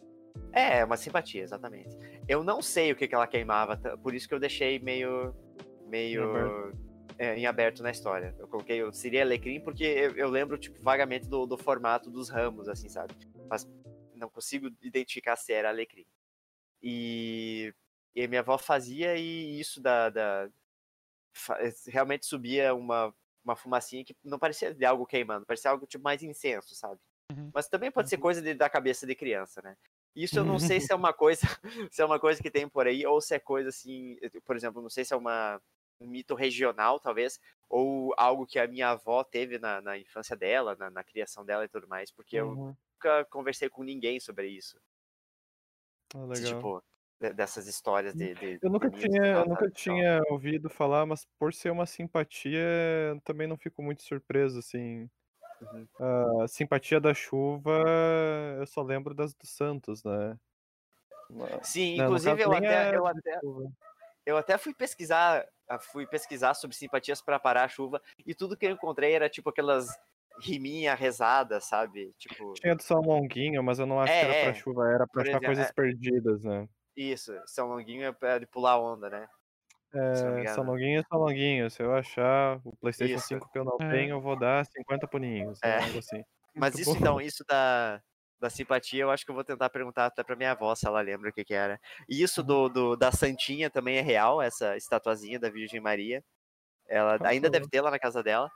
[0.53, 1.97] É, é uma simpatia, exatamente.
[2.29, 5.35] Eu não sei o que, que ela queimava, por isso que eu deixei meio.
[5.87, 6.23] meio.
[6.23, 6.79] Em aberto.
[7.19, 8.35] é, em aberto na história.
[8.39, 12.29] Eu coloquei o Seria Alecrim porque eu, eu lembro, tipo, vagamente do, do formato dos
[12.29, 13.15] ramos, assim, sabe?
[13.49, 13.67] Mas
[14.15, 16.07] não consigo identificar se era Alecrim.
[16.83, 17.73] E,
[18.15, 20.11] e minha avó fazia e isso da.
[20.11, 20.49] da
[21.87, 26.23] realmente subia uma, uma fumacinha que não parecia de algo queimando, parecia algo tipo mais
[26.23, 27.01] incenso, sabe?
[27.31, 27.51] Uhum.
[27.55, 29.77] Mas também pode ser coisa de- da cabeça de criança, né?
[30.15, 31.43] Isso eu não sei se é uma coisa,
[31.93, 34.83] se é uma coisa que tem por aí ou se é coisa assim, por exemplo,
[34.83, 35.61] não sei se é uma
[36.01, 37.39] um mito regional, talvez,
[37.69, 41.65] ou algo que a minha avó teve na, na infância dela, na, na criação dela
[41.65, 42.77] e tudo mais, porque eu Uhum.
[42.97, 44.81] nunca conversei com ninguém sobre isso.
[46.15, 46.71] Ah, legal.
[46.71, 46.83] tipo,
[47.21, 48.35] de- dessas histórias de.
[48.35, 52.61] de Eu nunca que tinha, eu nunca tinha ouvido falar, mas por ser uma simpatia,
[53.25, 55.11] também não fico muito surpreso, assim.
[55.99, 56.43] Uhum.
[56.43, 57.83] A simpatia da chuva,
[58.59, 60.39] eu só lembro das do Santos, né?
[61.63, 63.41] Sim, Não, no inclusive eu até, é eu até,
[64.27, 68.57] eu até fui pesquisar, ah, fui pesquisar sobre simpatias para parar a chuva e tudo
[68.57, 69.89] que eu encontrei era tipo aquelas
[70.41, 72.13] riminha rezada, sabe?
[72.19, 74.55] Tipo, Tinha do São Longuinho, mas eu não acho que era É, pra é.
[74.55, 75.73] chuva, era pra achar exemplo, coisas é.
[75.73, 76.69] perdidas, né?
[76.95, 79.29] isso, São Longuinho é de pular onda, né?
[79.95, 80.63] É, São engano.
[81.13, 81.71] Longuinho é.
[81.71, 83.27] Se eu achar o PlayStation Isso.
[83.29, 83.91] 5 que eu não É.
[83.91, 85.59] tenho, eu vou dar 50 puninhos.
[85.63, 85.77] É.
[85.79, 86.25] Assim.
[86.55, 88.01] Mas isso então, isso da,
[88.39, 91.01] da simpatia, eu acho que eu vou tentar perguntar até pra minha avó se ela
[91.01, 91.81] lembra o que que era.
[92.09, 96.23] E isso do, do- da Santinha também é real, essa estatuazinha da Virgem Maria.
[96.89, 98.51] Ela Por ainda deve ter lá na casa dela.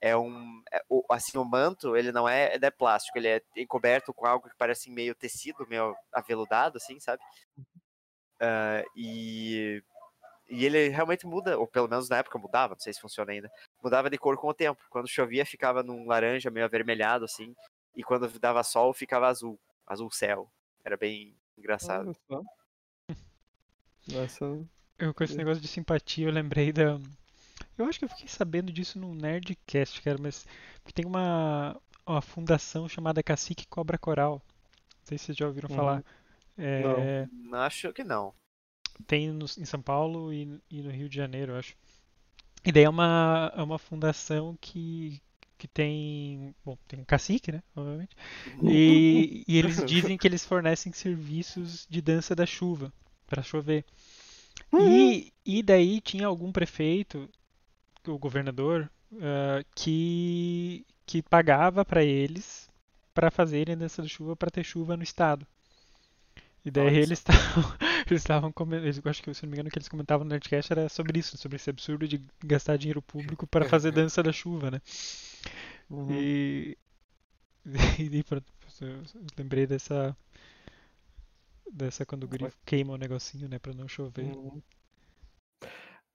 [0.00, 0.62] É um.
[0.72, 4.26] é- o- assim, o manto, ele não é, ele é plástico, ele é encoberto com
[4.26, 7.22] algo que parece meio tecido, meio aveludado, assim, sabe?
[8.40, 9.82] Ah, e.
[10.54, 13.50] E ele realmente muda, ou pelo menos na época mudava, não sei se funciona ainda.
[13.82, 14.82] Mudava de cor com o tempo.
[14.90, 17.56] Quando chovia, ficava num laranja meio avermelhado, assim.
[17.96, 19.58] E quando dava sol, ficava azul.
[19.86, 20.52] Azul céu.
[20.84, 22.14] Era bem engraçado.
[24.08, 24.44] Nossa,
[24.98, 25.38] Eu com esse Sim.
[25.38, 26.98] negócio de simpatia, eu lembrei da.
[27.78, 30.46] Eu acho que eu fiquei sabendo disso num Nerdcast, cara, mas.
[30.82, 34.34] Porque tem uma, uma fundação chamada Cacique Cobra Coral.
[34.34, 35.76] Não sei se vocês já ouviram Uhum.
[35.76, 36.04] falar.
[36.58, 38.34] É, Acho que não.
[39.06, 41.74] Tem no- em São Paulo e, e no Rio de Janeiro, eu acho.
[42.64, 45.20] E daí é uma, é uma fundação que,
[45.58, 46.54] que tem.
[46.64, 47.62] Bom, tem um cacique, né?
[47.74, 48.16] Obviamente.
[48.62, 52.92] E, e eles dizem que eles fornecem serviços de dança da chuva,
[53.26, 53.84] para chover.
[54.72, 57.28] E, e daí tinha algum prefeito,
[58.06, 58.90] o governador,
[59.20, 62.70] ah, que, que pagava para eles
[63.14, 65.46] para fazerem dança da chuva para ter chuva no estado.
[66.64, 67.64] E daí Olha eles estavam,
[68.10, 70.72] eles estavam comentando, acho que se não me engano o que eles comentavam no Nerdcast
[70.72, 74.70] era sobre isso, sobre esse absurdo de gastar dinheiro público para fazer dança da chuva,
[74.70, 74.80] né?
[75.90, 76.12] uhum.
[76.12, 76.76] E,
[77.98, 78.46] e pronto,
[78.80, 79.02] eu
[79.38, 80.16] lembrei dessa
[81.72, 84.24] dessa quando o Mas- queima o negocinho, né, para não chover.
[84.24, 84.62] Uhum.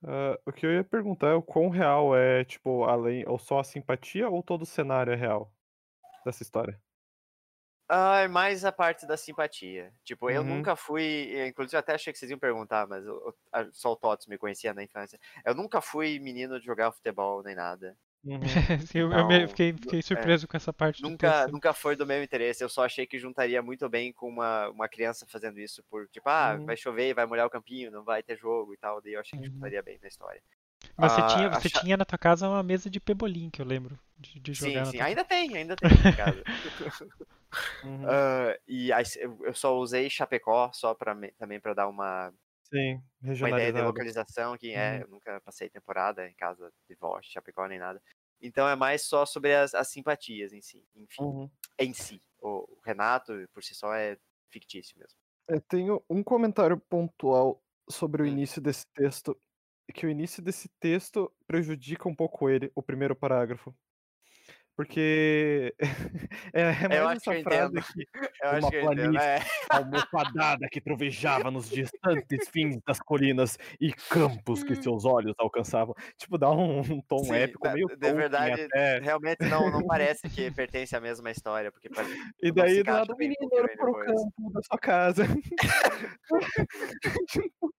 [0.03, 3.59] Uh, o que eu ia perguntar é o quão real é, tipo, além, ou só
[3.59, 5.51] a simpatia ou todo o cenário é real
[6.23, 6.79] dessa história?
[7.89, 9.93] Ah, é mais a parte da simpatia.
[10.03, 10.57] Tipo, eu Uhum.
[10.57, 11.47] nunca fui.
[11.47, 14.37] Inclusive, eu até achei que vocês iam perguntar, mas eu- eu- só o Tots me
[14.37, 15.17] conhecia na infância.
[15.45, 17.95] Eu nunca fui menino de jogar futebol nem nada.
[18.25, 18.39] Uhum.
[18.97, 22.21] Eu, eu me- Não, fiquei, fiquei surpreso com essa parte Nunca, nunca foi do meu
[22.21, 22.61] interesse.
[22.61, 26.27] Eu só achei que juntaria muito bem com uma, uma criança fazendo isso por, tipo,
[26.27, 26.65] ah, Uhum.
[26.65, 29.01] vai chover, vai molhar o campinho, não vai ter jogo e tal.
[29.01, 29.53] Daí eu achei que Uhum.
[29.53, 30.41] juntaria bem na história.
[30.97, 33.65] Mas você, Ah, tinha, você tinha na tua casa uma mesa de pebolim, que eu
[33.65, 33.99] lembro.
[34.17, 34.99] De, de jogar Sim, na sim.
[35.03, 36.43] tua Ainda tem, ainda tem em casa.
[37.81, 38.17] Uhum.
[38.19, 39.03] Ah, e aí,
[39.43, 42.33] eu só usei Chapecó só pra, me- também para dar uma,
[42.63, 43.03] Sim,
[43.39, 45.03] uma ideia de localização, que é, Uhum.
[45.03, 48.01] eu nunca passei temporada em casa de vó, Chapecó nem nada.
[48.41, 51.51] Então é mais só sobre as, as simpatias em si, enfim, Uhum.
[51.79, 52.21] em si.
[52.39, 54.17] O, o Renato, por si só, é
[54.51, 55.17] fictício mesmo.
[55.47, 58.25] Eu tenho um comentário pontual sobre o Hum.
[58.25, 59.39] início desse texto,
[59.93, 63.73] que o início desse texto prejudica um pouco ele, o primeiro parágrafo.
[64.75, 65.73] Porque
[66.53, 68.05] é, é Eu mais acho essa que eu frase aqui,
[68.43, 69.39] Eu uma que eu planície É.
[69.71, 75.95] almofadada que trovejava nos distantes fins das colinas e campos que seus olhos alcançavam.
[76.15, 78.99] Tipo, dá um, um tom Sim, épico, meio de verdade, até.
[78.99, 82.13] realmente não, não parece que pertence à mesma história, porque pare-
[82.43, 85.23] E daí, do nada, o menino que pro campo da sua casa.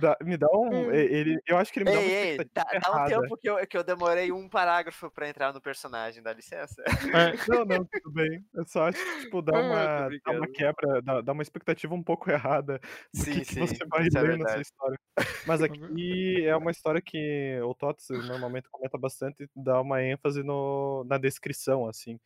[0.00, 0.90] Dá- me dá um.
[0.90, 3.36] e- Ele, eu acho que ele me dá Ei, ei, expectativa dá, dá um tempo
[3.38, 6.82] que eu, que eu demorei um parágrafo pra entrar no personagem, dá licença.
[7.14, 8.44] É, Não, não, tudo bem.
[8.54, 11.94] Eu só acho que, tipo, dá Ah, uma, dá uma quebra, dá, dá uma expectativa
[11.94, 12.80] um pouco errada
[13.14, 14.62] do Sim, que, que sim, você vai é ler nessa verdade.
[14.62, 14.98] história.
[15.44, 20.42] Mas aqui é uma história que o Tots normalmente comenta bastante e dá uma ênfase
[20.42, 22.18] no, na descrição, assim.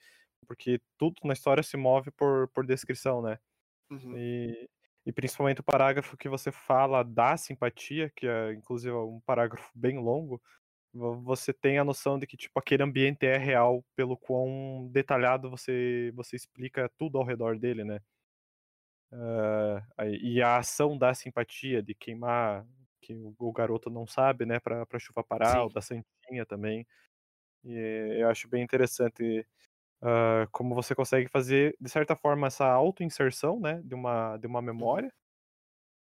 [0.47, 3.39] Porque tudo na história se move por, por descrição, né?
[3.91, 4.17] Uhum.
[4.17, 4.69] E,
[5.07, 9.99] e principalmente o parágrafo que você fala da simpatia, que é inclusive um parágrafo bem
[9.99, 10.43] longo,
[10.95, 15.51] vo- você tem a noção de que tipo aquele ambiente é real pelo quão detalhado
[15.51, 18.01] você você explica tudo ao redor dele, né?
[19.97, 22.67] Aí- e a ação da simpatia de queimar
[23.01, 25.71] que o, garoto não sabe, né, para chuva parar, o Sim.
[25.71, 26.87] da Santinha também.
[27.65, 27.75] E
[28.21, 29.47] eu acho bem interessante
[30.03, 34.63] ah, como você consegue fazer, de certa forma, essa auto-inserção, né, de uma, de uma
[34.63, 35.13] memória,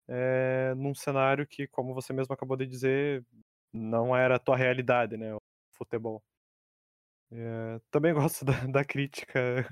[0.08, 3.24] eh, num cenário que, como você mesmo acabou de dizer,
[3.72, 5.38] não era a tua realidade, né, o
[5.72, 6.22] futebol.
[7.30, 9.68] Eh, também gosto da, da crítica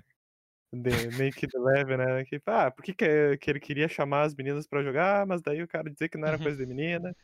[0.73, 4.35] de, que de leve, né, que, ah, por que, que, é- ele queria chamar as
[4.35, 6.41] meninas pra jogar, mas daí o cara dizer que não era Uhum.
[6.41, 7.15] coisa de menina.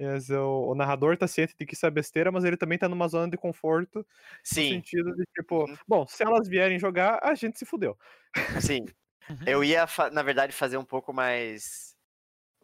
[0.00, 2.88] Mas o, o narrador tá ciente de que isso é besteira, mas ele também tá
[2.88, 4.06] numa zona de conforto
[4.50, 5.78] no Sim, sentido de tipo, Uhum.
[5.88, 7.96] bom, se elas vierem jogar, a gente se fudeu.
[8.60, 8.86] sim.
[9.30, 9.46] Uhum.
[9.46, 11.96] Eu ia, na verdade, fazer um pouco mais.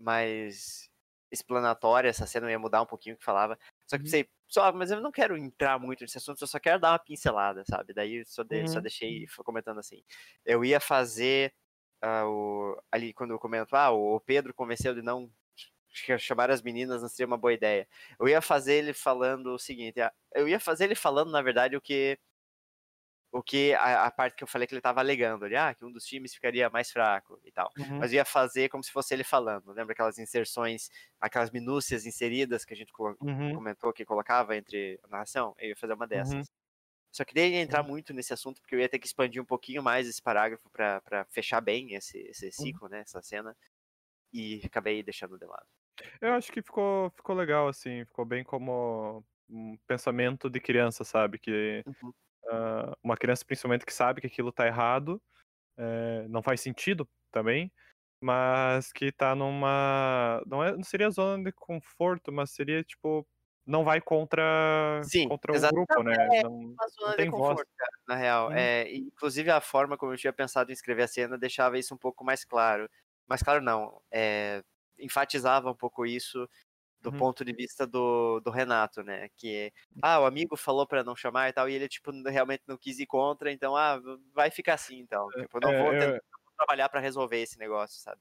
[0.00, 0.88] mais
[1.32, 3.58] explanatória essa cena, eu ia mudar um pouquinho o que falava.
[3.88, 4.04] Só que Uhum.
[4.04, 7.00] pensei, só, mas eu não quero entrar muito nesse assunto, eu só quero dar uma
[7.00, 7.94] pincelada, sabe?
[7.94, 8.82] Daí eu só, de- só Uhum.
[8.82, 10.02] deixei f- comentando assim.
[10.44, 11.54] Eu ia fazer
[12.02, 15.30] ah, o, ali quando eu comento, ah, o Pedro convenceu de não
[16.18, 17.88] chamar as meninas não seria uma boa ideia.
[18.18, 19.98] Eu ia fazer ele falando o seguinte,
[20.34, 22.18] eu ia fazer ele falando, na verdade, o que
[23.32, 25.84] o que a, a parte que eu falei que ele estava alegando ali, ah, que
[25.84, 27.70] um dos times ficaria mais fraco e tal.
[27.78, 27.98] Uhum.
[27.98, 29.72] Mas eu ia fazer como se fosse ele falando.
[29.72, 33.54] Lembra aquelas inserções, aquelas minúcias inseridas que a gente Uhum.
[33.54, 35.54] comentou que colocava entre a narração?
[35.58, 36.34] Eu ia fazer uma dessas.
[36.34, 36.42] Uhum.
[37.12, 39.46] Só que daí ia entrar muito nesse assunto, porque eu ia ter que expandir um
[39.46, 43.00] pouquinho mais esse parágrafo para fechar bem esse, esse ciclo, né?
[43.00, 43.56] Essa cena.
[44.32, 45.66] E acabei deixando de lado.
[46.20, 51.38] Eu acho que ficou, ficou legal, assim, ficou bem como um pensamento de criança, sabe?
[51.38, 52.14] Que Uhum.
[52.50, 55.22] ah, uma criança, principalmente, que sabe que aquilo tá errado,
[55.78, 57.72] eh, não faz sentido também,
[58.22, 60.42] mas que tá numa.
[60.46, 63.26] Não, é, não seria zona de conforto, mas seria tipo.
[63.66, 66.30] Não vai contra, Sim, contra o grupo, né?
[66.32, 67.60] É, Não, uma zona de tem voz.
[67.60, 68.50] conforto, cara, na real.
[68.50, 68.54] Uhum.
[68.54, 71.98] É, inclusive a forma como eu tinha pensado em escrever a cena deixava isso um
[71.98, 72.88] pouco mais claro.
[73.28, 74.02] Mas claro, não.
[74.12, 74.62] é,
[75.00, 76.48] enfatizava um pouco isso
[77.00, 77.12] do Uhum.
[77.12, 79.28] ponto de vista do, do Renato, né?
[79.36, 79.72] Que,
[80.02, 82.98] ah, o amigo falou pra não chamar e tal, e ele, tipo, realmente não quis
[83.00, 84.00] ir contra, então, ah,
[84.34, 85.32] vai ficar assim, então.
[85.34, 86.20] Tipo, eu não É, vou eu- tentar
[86.58, 88.20] trabalhar pra resolver esse negócio, sabe?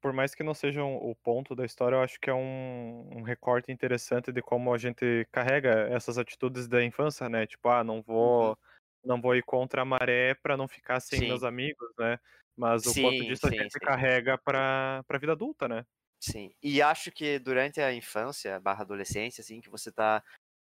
[0.00, 3.18] por mais que não seja um- o ponto da história, eu acho que é um,
[3.18, 7.46] um recorte interessante de como a gente carrega essas atitudes da infância, né?
[7.46, 8.58] Tipo, ah, não vou,
[9.04, 11.22] não vou ir contra a maré pra não ficar sem Sim.
[11.22, 12.18] meus amigos, né?
[12.56, 13.78] Mas o Sim, quanto disso a sim, gente sim.
[13.80, 15.84] carrega pra, pra vida adulta, né?
[16.22, 16.54] Sim.
[16.62, 20.22] E acho que durante a infância barra adolescência, assim, que você tá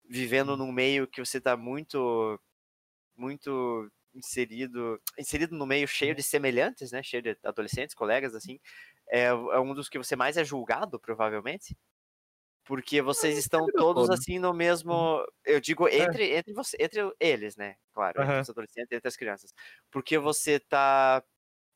[0.04, 2.40] vivendo num meio que você tá muito,
[3.16, 7.02] muito inserido, inserido no meio cheio de semelhantes, né?
[7.02, 8.60] Cheio de adolescentes, colegas, assim.
[9.10, 11.76] É, é um dos que você mais é julgado, provavelmente.
[12.64, 15.24] Porque vocês estão todos assim no mesmo.
[15.44, 17.76] Eu digo entre, entre, você, entre eles, né?
[17.92, 19.52] Claro, entre os adolescentes, entre as crianças.
[19.90, 21.22] Porque você tá.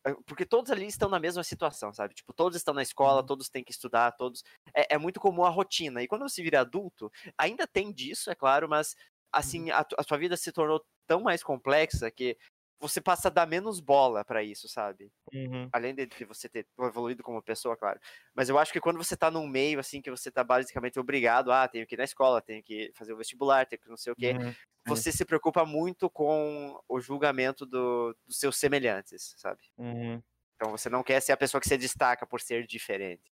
[0.07, 2.15] Eh, Porque todos ali estão na mesma situação, sabe?
[2.15, 3.27] Tipo, todos estão na escola, Uhum.
[3.27, 4.43] todos têm que estudar, todos.
[4.75, 6.03] É, é muito comum a rotina.
[6.03, 8.95] E quando você vira adulto, ainda tem disso, é claro, mas
[9.33, 12.37] assim, a, tu- a sua vida se tornou tão mais complexa que
[12.81, 15.13] você passa a dar menos bola pra isso, sabe?
[15.33, 15.73] Uhum.
[15.73, 18.01] além de, de você ter evoluído como pessoa, claro.
[18.35, 21.53] Mas eu acho que quando você tá num meio, assim, que você tá basicamente obrigado,
[21.53, 24.13] ah, tenho que ir na escola, tenho que fazer o vestibular, tenho que não sei
[24.13, 24.55] o quê, Uhum.
[24.87, 29.63] você se preocupa muito com o julgamento do- dos seus semelhantes, sabe?
[29.77, 30.23] Uhum.
[30.57, 33.33] Então você não quer ser a pessoa que se destaca por ser diferente.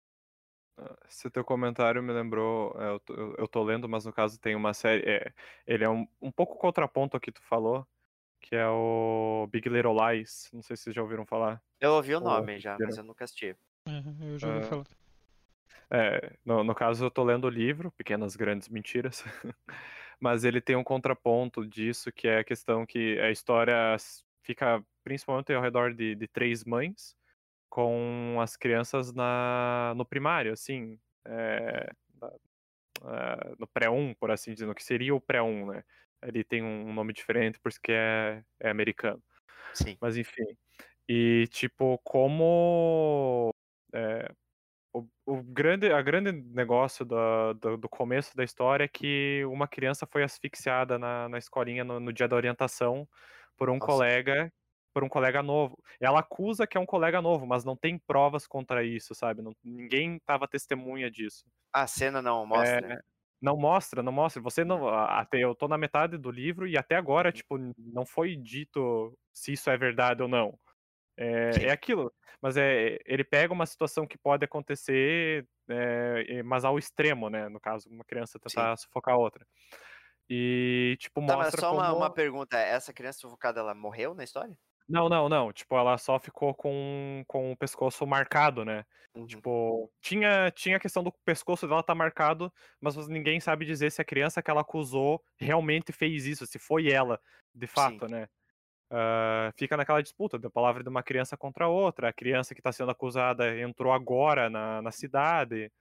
[1.09, 4.55] Esse teu comentário me lembrou, é, eu tô, eu tô lendo, mas no caso tem
[4.55, 5.33] uma série, é,
[5.65, 7.87] ele é um, um pouco contraponto ao que tu falou,
[8.41, 11.61] que é o Big Little Lies, não sei se vocês já ouviram falar.
[11.79, 13.55] Eu ouvi o Ou nome já, mas eu nunca assisti.
[13.87, 14.69] Uhum, eu já ouvi Ah.
[14.69, 14.85] falar.
[15.89, 19.23] É, no, no caso eu tô lendo o livro, Pequenas Grandes Mentiras,
[20.19, 23.95] mas ele tem um contraponto disso, que é a questão que a história
[24.43, 27.15] fica principalmente ao redor de, de três mães,
[27.69, 32.33] com as crianças na, no primário, assim, é, na-
[33.03, 35.83] ah, no pré-1, por assim dizer, no que seria o pré-1, né?
[36.21, 39.21] Ele tem um nome diferente, por isso que é, é americano.
[39.73, 39.97] Sim.
[40.01, 40.45] Mas enfim.
[41.09, 43.51] E tipo, como
[43.93, 44.31] é,
[44.93, 49.67] o, o grande, a grande negócio do, do, do começo da história é que uma
[49.67, 53.07] criança foi asfixiada na, na escolinha no, no dia da orientação
[53.57, 53.85] por um Nossa.
[53.87, 54.51] colega,
[54.93, 55.77] por um colega novo.
[55.99, 59.41] Ela acusa que é um colega novo, mas não tem provas contra isso, sabe?
[59.41, 61.45] Não- ninguém estava testemunha disso.
[61.73, 62.95] A cena não mostra.
[62.95, 62.99] É,
[63.41, 64.41] não mostra, não mostra.
[64.41, 64.87] Você não.
[64.87, 69.17] a- Até eu tô na metade do livro e até agora, tipo, não foi dito
[69.33, 70.59] se isso é verdade ou não.
[71.17, 71.65] É, Sim.
[71.67, 72.13] é aquilo.
[72.41, 77.49] Mas é, ele pega uma situação que pode acontecer, é, mas ao extremo, né?
[77.49, 79.45] No caso, uma criança tentar sufocar a outra.
[80.29, 81.97] E, tipo, Tá, mas mostra só uma, como...
[81.97, 82.57] uma pergunta.
[82.57, 84.57] Essa criança sufocada, ela morreu na história?
[84.87, 85.51] Não, não, não.
[85.51, 88.85] Tipo, ela só ficou com, com o pescoço marcado, né?
[89.13, 89.25] Uhum.
[89.25, 94.01] Tipo, tinha, tinha a questão do pescoço dela tá marcado, mas ninguém sabe dizer se
[94.01, 97.19] a criança que ela acusou realmente fez isso, se foi ela,
[97.53, 98.29] de fato, né?
[98.89, 102.09] Ah, fica naquela disputa da palavra de uma criança contra outra.
[102.09, 105.71] A criança que está sendo acusada entrou agora na, na cidade.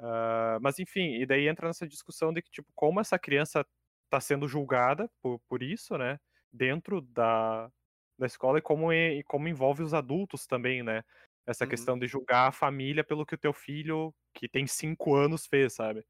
[0.00, 3.66] Ah, mas enfim, e daí entra nessa discussão de que, tipo, como essa criança
[4.04, 6.18] está sendo julgada por, por isso, né?
[6.52, 7.70] Dentro da,
[8.18, 11.02] da escola e como, e, como envolve os adultos também, né?
[11.46, 11.70] Essa Uhum.
[11.70, 15.74] questão de julgar a família pelo que o teu filho, que tem cinco anos, fez,
[15.74, 16.04] sabe?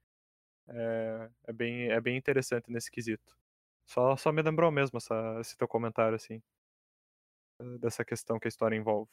[0.68, 3.36] É, é, bem, é bem interessante nesse quesito.
[3.86, 6.42] Só, só me lembrou mesmo essa, esse teu comentário, assim.
[7.61, 9.11] eh, Dessa questão que a história envolve.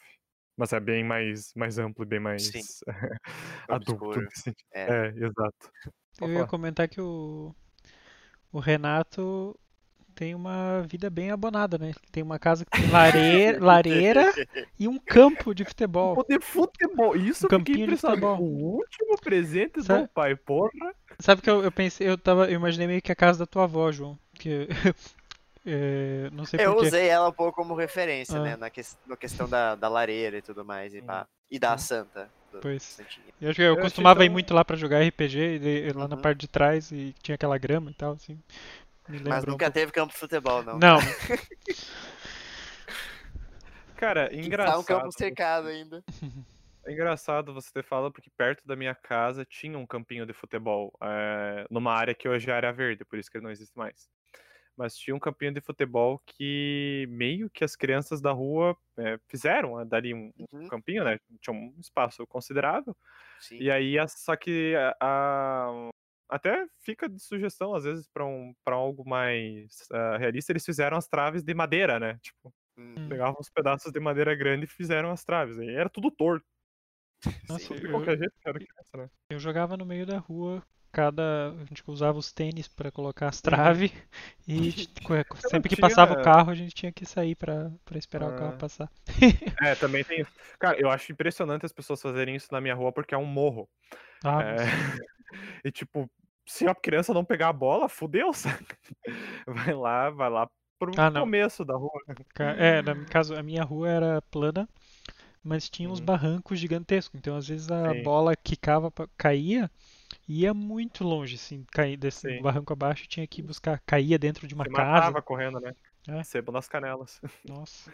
[0.57, 2.61] Mas é bem mais, mais amplo e bem mais Sim.
[3.69, 4.19] adulto.
[4.35, 4.67] Sentido.
[4.73, 5.07] É.
[5.07, 5.71] É, exato.
[6.19, 7.55] Eu ia comentar que o,
[8.51, 9.57] o Renato
[10.15, 11.93] tem uma vida bem abonada, né?
[12.11, 14.33] Tem uma casa que tem lareira, lareira
[14.79, 16.15] e um campo de futebol.
[16.15, 18.39] Pô, de futebol, isso Um campinho de futebol.
[18.39, 20.93] O último presente Sabe- do pai, porra.
[21.19, 23.63] Sabe que eu, eu pensei, eu tava, eu imaginei meio que a casa da tua
[23.63, 24.17] avó, João.
[24.33, 24.67] Que
[25.65, 28.43] é, não sei Eu usei ela um pouco como referência, Ah.
[28.43, 28.55] né?
[28.57, 30.93] Na, que, na questão da, da lareira e tudo mais.
[30.93, 31.27] E, pá.
[31.49, 32.29] e da santa.
[32.61, 32.99] Pois.
[33.39, 35.93] Eu acho que eu Eu costumava ir tão- muito lá pra jogar RPG, e daí-
[35.93, 36.21] lá na Uhum.
[36.21, 38.37] parte de trás e tinha aquela grama e tal, assim.
[39.07, 39.71] Mas um nunca pouco.
[39.73, 40.77] teve campo de futebol, não.
[40.79, 40.97] Não,
[43.97, 44.85] Cara, Tá um engraçado.
[44.85, 46.03] campo cercado ainda.
[46.85, 50.91] É engraçado você ter falado, porque perto da minha casa tinha um campinho de futebol,
[51.01, 54.09] eh, numa área que hoje é área verde, por isso que ele não existe mais.
[54.75, 59.79] Mas tinha um campinho de futebol que meio que as crianças da rua eh, fizeram
[59.79, 60.67] eh, dali um, um Uhum.
[60.67, 61.19] campinho, né?
[61.39, 62.95] Tinha um espaço considerável.
[63.39, 63.57] Sim.
[63.59, 65.89] E aí, só que a, a-
[66.31, 70.97] até fica de sugestão, às vezes, para um, pra algo mais ah, realista, eles fizeram
[70.97, 72.17] as traves de madeira, né?
[72.21, 75.57] Tipo, Hum, pegavam uns pedaços de madeira grande e fizeram as traves.
[75.57, 76.45] E era tudo torto.
[77.49, 77.75] Nossa, sim.
[77.83, 79.09] Eu- qualquer jeito, criança, né?
[79.29, 81.51] eu jogava no meio da rua, cada.
[81.51, 83.91] A gente usava os tênis pra colocar as traves
[84.47, 84.71] e
[85.03, 88.35] co- sempre que passava o carro a gente tinha que sair pra, pra esperar o
[88.35, 88.57] carro Ah.
[88.57, 88.89] passar.
[89.61, 90.31] É, também tem isso.
[90.59, 93.69] Cara, eu acho impressionante as pessoas fazerem isso na minha rua porque é um morro.
[94.23, 94.55] Ah, É,
[95.63, 96.09] E tipo,
[96.51, 98.65] se a criança não pegar a bola, fudeu, sabe?
[99.47, 100.47] Vai lá, vai lá
[100.79, 102.01] pro Ah, começo da rua.
[102.57, 104.67] É, no caso, a minha rua era plana,
[105.43, 106.05] mas tinha uns Uhum.
[106.05, 107.17] barrancos gigantescos.
[107.19, 108.03] Então, às vezes, a Sim.
[108.03, 109.71] bola quicava, caía,
[110.27, 112.39] e ia muito longe, assim, cair desse Sim.
[112.39, 113.81] barranco abaixo, tinha que buscar.
[113.85, 115.13] Caía dentro de uma Se casa.
[115.13, 115.73] matava correndo, né?
[116.07, 116.23] É.
[116.23, 117.19] Sebo nas canelas.
[117.43, 117.91] Nossa.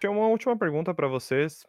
[0.00, 1.64] Tinha uma última pergunta pra vocês,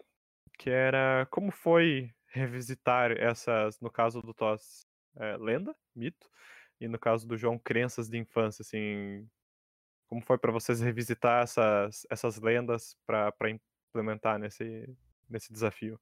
[0.60, 6.30] que era como foi revisitar essas, no caso do TOS, é, lenda, mito,
[6.80, 9.30] e no caso do João, crenças de infância, assim,
[10.08, 14.90] como foi para vocês revisitar essas, essas lendas para implementar nesse,
[15.30, 16.00] nesse desafio?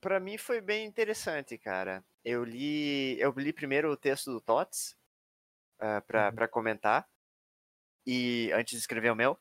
[0.00, 2.04] Para mim foi bem interessante, cara.
[2.24, 4.96] Eu li, eu li primeiro o texto do Tots
[5.80, 6.48] uh, para uhum.
[6.48, 7.08] comentar
[8.06, 9.38] e antes de escrever o meu.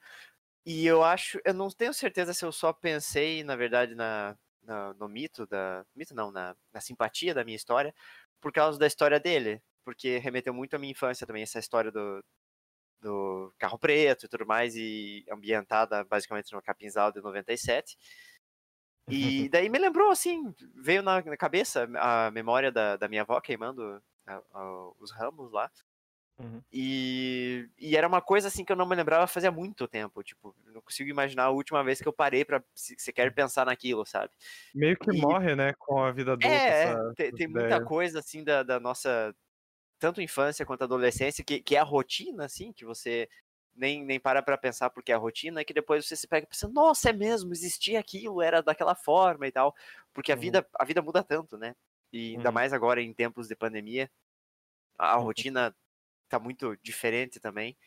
[0.66, 4.36] E eu acho, eu não tenho certeza se eu só pensei, na verdade, na,
[4.66, 7.94] na no mito da, mito não, na, na simpatia da minha história,
[8.42, 12.24] por causa da história dele, porque remeteu muito à minha infância também essa história do,
[13.02, 17.98] do carro preto e tudo mais, e ambientada basicamente no Capinzal de 97.
[19.10, 23.40] E daí me lembrou, assim, veio na, na cabeça a memória da, da minha avó
[23.40, 25.72] queimando a, a, os ramos lá.
[26.38, 26.62] Uhum.
[26.72, 30.22] E, e era uma coisa assim que eu não me lembrava fazia muito tempo.
[30.22, 34.32] Tipo, não consigo imaginar a última vez que eu parei pra sequer pensar naquilo, sabe?
[34.74, 36.48] Meio que e, morre, né, com a vida adulta.
[36.48, 39.34] É, essa, tem, tem muita coisa assim da, da nossa
[39.98, 43.30] tanto infância quanto adolescência, que, que é a rotina, assim, que você
[43.74, 46.48] nem, nem para pra pensar porque é a rotina, é que depois você se pega
[46.48, 49.74] pensando, nossa, é mesmo, existia aquilo, era daquela forma e tal.
[50.14, 50.42] Porque a, uhum.
[50.42, 51.76] vida, a vida muda tanto, né?
[52.12, 52.54] E ainda uhum.
[52.54, 54.10] mais agora em tempos de pandemia,
[54.98, 55.24] a uhum.
[55.24, 55.76] rotina
[56.30, 57.78] tá muito diferente também.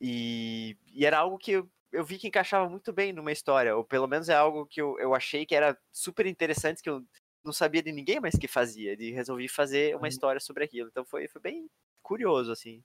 [0.00, 3.84] E, e era algo que eu, eu vi que encaixava muito bem numa história, ou
[3.84, 7.04] pelo menos é algo que eu, eu achei que era super interessante, que eu
[7.44, 10.08] não sabia de ninguém mais que fazia, e resolvi fazer uma uhum.
[10.08, 10.88] história sobre aquilo.
[10.88, 11.68] Então foi, foi bem
[12.02, 12.82] curioso, assim.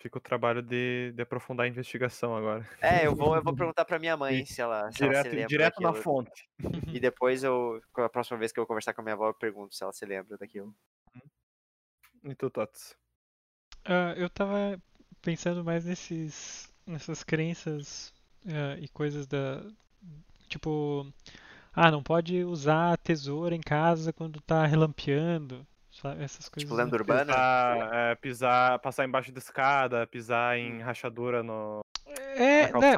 [0.00, 2.68] Fica o trabalho de, de aprofundar a investigação agora.
[2.80, 5.30] É, eu vou, eu vou perguntar pra minha mãe se ela, se direto, ela se
[5.30, 5.92] lembra Direto daquilo.
[5.92, 6.48] na fonte.
[6.92, 9.74] E depois eu, a próxima vez que eu conversar com a minha avó, eu pergunto
[9.74, 10.74] se ela se lembra daquilo.
[12.24, 12.96] E tu, Tots?
[13.86, 14.80] Uh, eu tava
[15.20, 18.12] pensando mais nesses, nessas crenças
[18.46, 19.62] uh, e coisas da.
[20.48, 21.06] Tipo,
[21.74, 25.66] ah, não pode usar tesoura em casa quando tá relampeando.
[25.90, 26.22] Sabe?
[26.22, 26.68] Essas coisas.
[26.68, 27.32] Tipo lenda urbana?
[27.32, 31.80] Pisar, é, pisar, passar embaixo da escada, pisar em rachadura no.
[32.36, 32.94] É, né?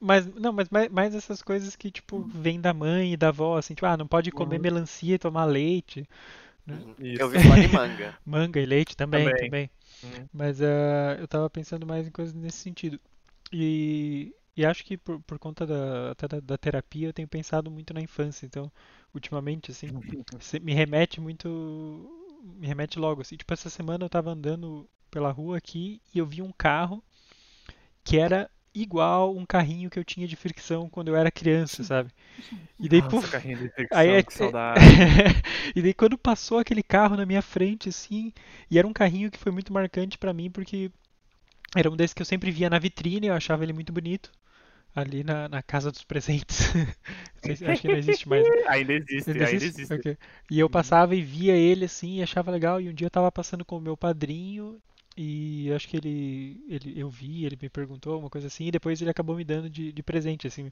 [0.00, 3.58] Mas não, mas mais, mais, essas coisas que tipo vêm da mãe e da avó,
[3.58, 4.62] assim, tipo, ah, não pode comer uhum.
[4.62, 6.08] melancia e tomar leite.
[6.66, 6.78] Né?
[6.82, 6.94] Uhum.
[7.00, 8.18] Eu vi falar de manga.
[8.24, 9.44] manga e leite também, também.
[9.44, 9.70] também.
[10.02, 10.28] Uhum.
[10.32, 13.00] Mas uh, eu tava pensando mais em coisas nesse sentido.
[13.52, 17.70] E, e acho que por, por conta da, até da, da, terapia eu tenho pensado
[17.70, 18.46] muito na infância.
[18.46, 18.70] Então,
[19.14, 19.86] ultimamente, assim,
[20.62, 21.48] me remete muito.
[22.42, 23.36] Me remete logo, assim.
[23.36, 27.02] Tipo, essa semana eu tava andando pela rua aqui e eu vi um carro
[28.02, 32.10] que era igual um carrinho que eu tinha de fricção quando eu era criança, sabe?
[32.78, 34.80] E daí, Nossa, puf, carrinho de fricção, aí é, que saudade.
[35.76, 38.32] e daí quando passou aquele carro na minha frente, assim,
[38.70, 40.90] e era um carrinho que foi muito marcante para mim, porque
[41.76, 44.30] era um desses que eu sempre via na vitrine, eu achava ele muito bonito.
[44.94, 46.70] Ali na, na Casa dos Presentes.
[47.66, 48.46] Acho que não existe mais.
[48.68, 49.80] ainda existe, ainda, ainda existe.
[49.80, 49.94] existe.
[49.94, 50.18] Okay.
[50.50, 52.78] E eu passava e via ele assim, e achava legal.
[52.78, 54.78] E um dia eu tava passando com o meu padrinho
[55.16, 59.00] e acho que ele, ele eu vi, ele me perguntou uma coisa assim, e depois
[59.00, 60.70] ele acabou me dando de, de presente, assim.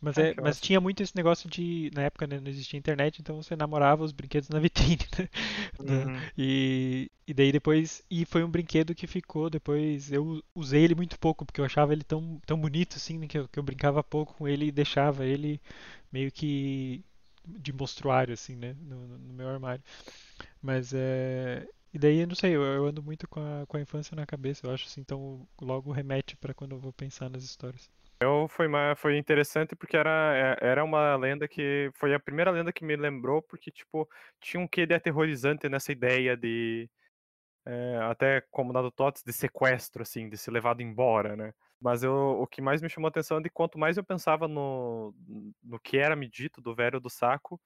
[0.00, 1.90] Mas, ah, é, mas tinha muito esse negócio de.
[1.94, 6.04] Na época né, não existia internet, então você namorava os brinquedos na vitrine, né?
[6.04, 6.20] Uhum.
[6.36, 8.02] E, e daí depois.
[8.10, 10.10] E foi um brinquedo que ficou depois.
[10.10, 13.38] Eu usei ele muito pouco, porque eu achava ele tão, tão bonito, assim, né, que,
[13.38, 15.60] eu, que eu brincava pouco com ele e deixava ele
[16.12, 17.04] meio que
[17.46, 18.74] de mostruário, assim, né?
[18.82, 19.82] No, no meu armário.
[20.60, 21.66] Mas é.
[21.96, 24.70] E daí, não sei, eu, ando muito com a, com a infância na cabeça, eu
[24.70, 27.90] acho assim, então logo remete para quando eu vou pensar nas histórias.
[28.20, 28.68] Eu foi,
[28.98, 31.90] foi interessante porque era, é, era uma lenda que.
[31.94, 34.06] Foi a primeira lenda que me lembrou, porque, tipo,
[34.38, 36.86] tinha um quê de aterrorizante nessa ideia de.
[37.64, 41.54] É, até como na do Tots, de sequestro, assim, de ser levado embora, né?
[41.80, 44.46] Mas eu, o que mais me chamou a atenção é de quanto mais eu pensava
[44.46, 45.14] no,
[45.64, 47.58] no que era me dito do velho do saco,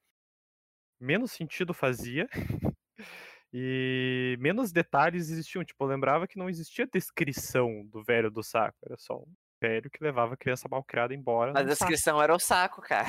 [1.00, 2.28] menos sentido fazia.
[3.52, 5.64] E menos detalhes existiam.
[5.64, 8.78] Tipo, eu lembrava que não existia descrição do velho do saco.
[8.84, 9.26] Era só um
[9.60, 11.58] velho que levava a criança mal criada embora.
[11.58, 12.22] A descrição saco.
[12.22, 13.08] era o saco, cara.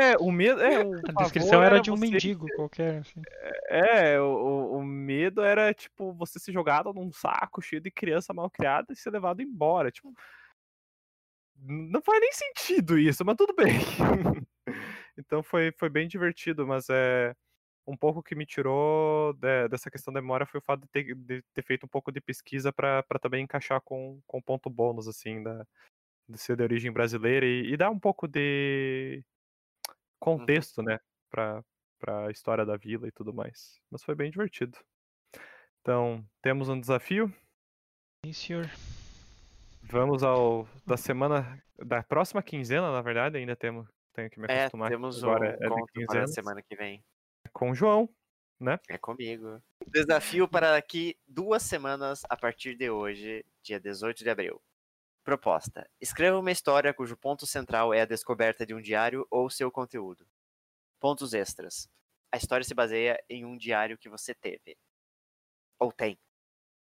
[0.00, 0.60] É, o medo.
[0.62, 2.10] É, o a descrição era, era de um você...
[2.10, 3.00] mendigo qualquer.
[3.00, 3.20] Assim.
[3.68, 8.50] É, o, o medo era, tipo, você ser jogado num saco cheio de criança mal
[8.50, 9.90] criada e ser levado embora.
[9.90, 10.12] Tipo.
[11.62, 13.68] Não faz nem sentido isso, mas tudo bem.
[15.18, 17.34] então foi, foi bem divertido, mas é
[17.90, 21.14] um pouco que me tirou de, dessa questão da memória foi o fato de ter,
[21.14, 25.42] de ter feito um pouco de pesquisa para também encaixar com, com ponto bônus, assim,
[25.42, 25.66] da,
[26.28, 29.24] de ser de origem brasileira e, e dar um pouco de
[29.88, 29.94] uhum.
[30.20, 30.84] contexto, uhum.
[30.84, 31.64] né, para
[32.06, 33.80] a história da vila e tudo mais.
[33.90, 34.78] Mas foi bem divertido.
[35.80, 37.32] Então, temos um desafio.
[38.24, 38.70] Sim, senhor.
[39.82, 44.60] Vamos ao da semana da próxima quinzena, na verdade, ainda temos tenho que me é,
[44.60, 44.88] acostumar.
[44.88, 47.02] É, temos agora o é, é semana que vem
[47.52, 48.08] com o João.
[48.88, 49.62] É comigo.
[49.86, 54.60] Desafio para daqui duas semanas a partir de hoje, dia 18 de abril.
[55.24, 59.70] Proposta: escreva uma história cujo ponto central é a descoberta de um diário ou seu
[59.70, 60.26] conteúdo.
[60.98, 61.88] Pontos extras:
[62.32, 64.76] a história se baseia em um diário que você teve.
[65.78, 66.18] Ou tem.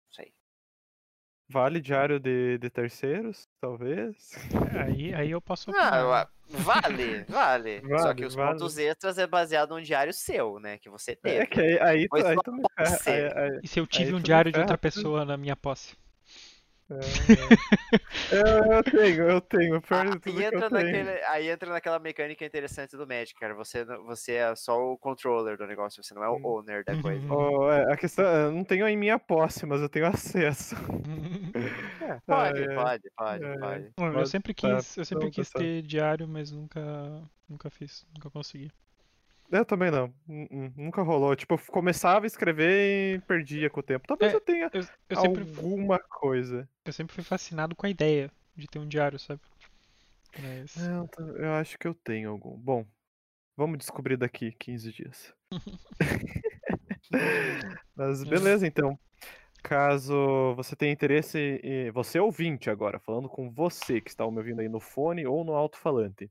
[0.07, 0.35] Não sei.
[1.51, 4.33] Vale diário de, de terceiros, talvez.
[4.79, 8.53] Aí, aí eu posso Ah, ua- vale, vale, Só Vale, que os vale.
[8.53, 10.77] pontos extras é baseado num diário seu, né?
[10.79, 11.39] Que você teve.
[11.39, 12.97] É que aí, aí, tu- aí me ferra.
[12.99, 13.37] ser.
[13.37, 15.97] Aí, aí, E se eu tive Aí um diário de outra pessoa na minha posse?
[16.91, 19.81] É, é, eu tenho, eu tenho.
[19.83, 20.85] Pior Ah, tudo é que entra eu tenho.
[20.85, 23.55] naquele, aí entra naquela mecânica interessante do Magic, cara.
[23.55, 26.47] Você, você é só o controller do negócio, você não é o Hum.
[26.47, 27.27] owner da coisa.
[27.33, 30.75] Oh, é, a questão, eu não tenho em minha posse, mas eu tenho acesso.
[32.27, 32.75] Pode, é.
[32.75, 33.59] pode, pode, É, é.
[33.59, 33.91] pode.
[33.99, 35.65] Bom, eu Pode sempre tá, quis, eu sempre tá quis certo.
[35.65, 36.81] ter diário, mas nunca,
[37.49, 38.71] nunca fiz, nunca consegui.
[39.51, 40.13] Eu também não.
[40.77, 41.35] Nunca rolou.
[41.35, 44.07] Tipo, eu começava a escrever e perdia com o tempo.
[44.07, 46.69] Talvez É, eu tenha Eu, eu sempre, alguma coisa.
[46.85, 49.41] eu sempre fui fascinado com a ideia de ter um diário, sabe?
[50.39, 52.57] Mas, Não, tá- eu acho que eu tenho algum.
[52.59, 52.85] Bom,
[53.57, 55.33] vamos descobrir daqui 15 dias.
[57.97, 58.99] Mas beleza, então.
[59.63, 61.61] Caso você tenha interesse,
[61.93, 65.53] você ouvinte agora, falando com você que está me ouvindo aí no fone ou no
[65.55, 66.31] alto-falante,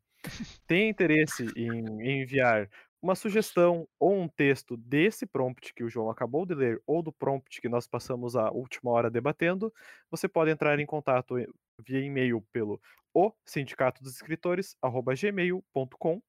[0.65, 2.69] tem interesse em enviar
[3.01, 7.11] uma sugestão ou um texto desse prompt que o João acabou de ler ou do
[7.11, 9.73] prompt que nós passamos a última hora debatendo,
[10.09, 11.35] você pode entrar em contato
[11.85, 12.81] via e-mail pelo
[13.13, 16.21] o sindicato dos escritores gmail.com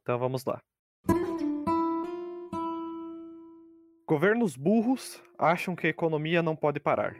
[0.01, 0.61] Então vamos lá.
[4.07, 7.17] Governos burros acham que a economia não pode parar.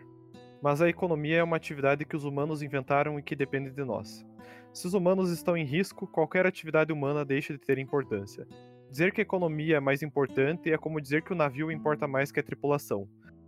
[0.61, 4.25] Mas a economia é uma atividade que os humanos inventaram e que depende de nós.
[4.71, 8.47] Se os humanos estão em risco, qualquer atividade humana deixa de ter importância.
[8.89, 12.31] Dizer que a economia é mais importante é como dizer que o navio importa mais
[12.31, 13.05] que a tripulação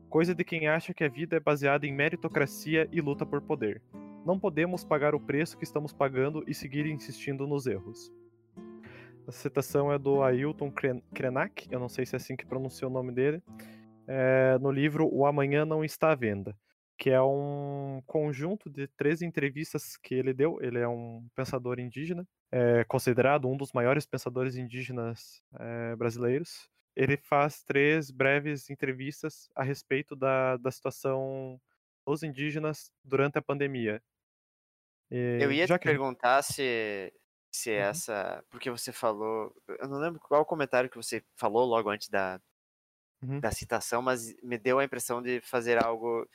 [0.10, 3.82] coisa de quem acha que a vida é baseada em meritocracia e luta por poder.
[4.26, 8.12] Não podemos pagar o preço que estamos pagando e seguir insistindo nos erros.
[9.30, 12.88] A citação é do Ailton Kren- Krenak, eu não sei se é assim que pronuncia
[12.88, 13.44] o nome dele,
[14.08, 16.58] é, no livro O Amanhã Não Está à Venda,
[16.98, 20.58] que é um conjunto de três entrevistas que ele deu.
[20.62, 27.16] Ele é um pensador indígena, é considerado um dos maiores pensadores indígenas é, brasileiros ele
[27.16, 31.58] faz três breves entrevistas a respeito da, da situação
[32.06, 34.02] dos indígenas durante a pandemia.
[35.10, 37.14] E Eu ia já te que- perguntar se,
[37.52, 38.02] se Uhum.
[38.12, 38.44] essa.
[38.50, 39.54] Porque você falou.
[39.80, 42.42] Eu não lembro qual comentário que você falou logo antes da,
[43.22, 43.44] Uhum.
[43.44, 46.28] da citação, mas me deu a impressão de fazer algo.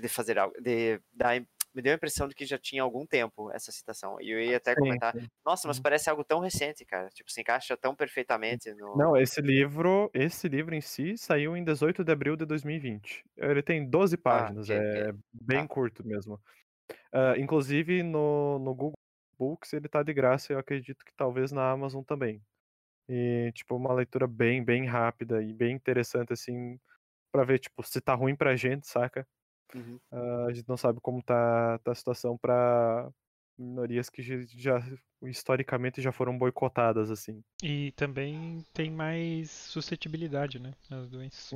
[0.00, 0.54] De fazer algo.
[0.62, 1.40] De, dar,
[1.74, 4.20] me deu a impressão de que já tinha algum tempo essa citação.
[4.20, 5.14] E eu ia até Sim, comentar.
[5.14, 5.28] sim.
[5.46, 5.80] Nossa, mas Uhum.
[5.80, 7.08] parece algo tão recente, cara.
[7.10, 9.06] Tipo, se encaixa tão perfeitamente no.
[9.06, 13.22] Não, esse livro, esse livro em si saiu em 18 de abril de 2020.
[13.36, 15.04] Ele tem 12 páginas, ok, ok.
[15.04, 15.68] é bem Tá.
[15.68, 16.40] curto mesmo.
[17.12, 18.94] Ah, inclusive no, no Google
[19.38, 22.42] Books ele tá de graça, eu acredito que talvez na Amazon também.
[23.08, 26.78] E tipo uma leitura bem, bem rápida e bem interessante assim
[27.32, 29.26] pra ver tipo se tá ruim pra gente, saca?
[29.74, 29.98] Uhum.
[30.10, 33.10] Ah, a gente não sabe como tá, tá a situação para
[33.58, 34.78] minorias que já,
[35.22, 37.42] historicamente já foram boicotadas assim.
[37.62, 41.50] E também tem mais suscetibilidade, né, nas doenças.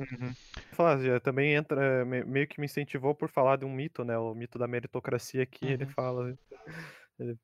[0.73, 4.17] Falar, já também entra me- meio que me incentivou por falar de um mito, né?
[4.17, 5.91] O mito da meritocracia que ele Uhum.
[5.91, 6.37] fala,
[7.19, 7.37] ele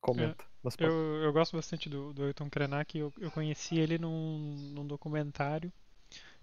[0.00, 0.44] comenta.
[0.62, 0.90] Mas Eu,
[1.22, 5.72] eu gosto bastante do, do Ailton Krenak, eu, eu conheci ele num, num documentário.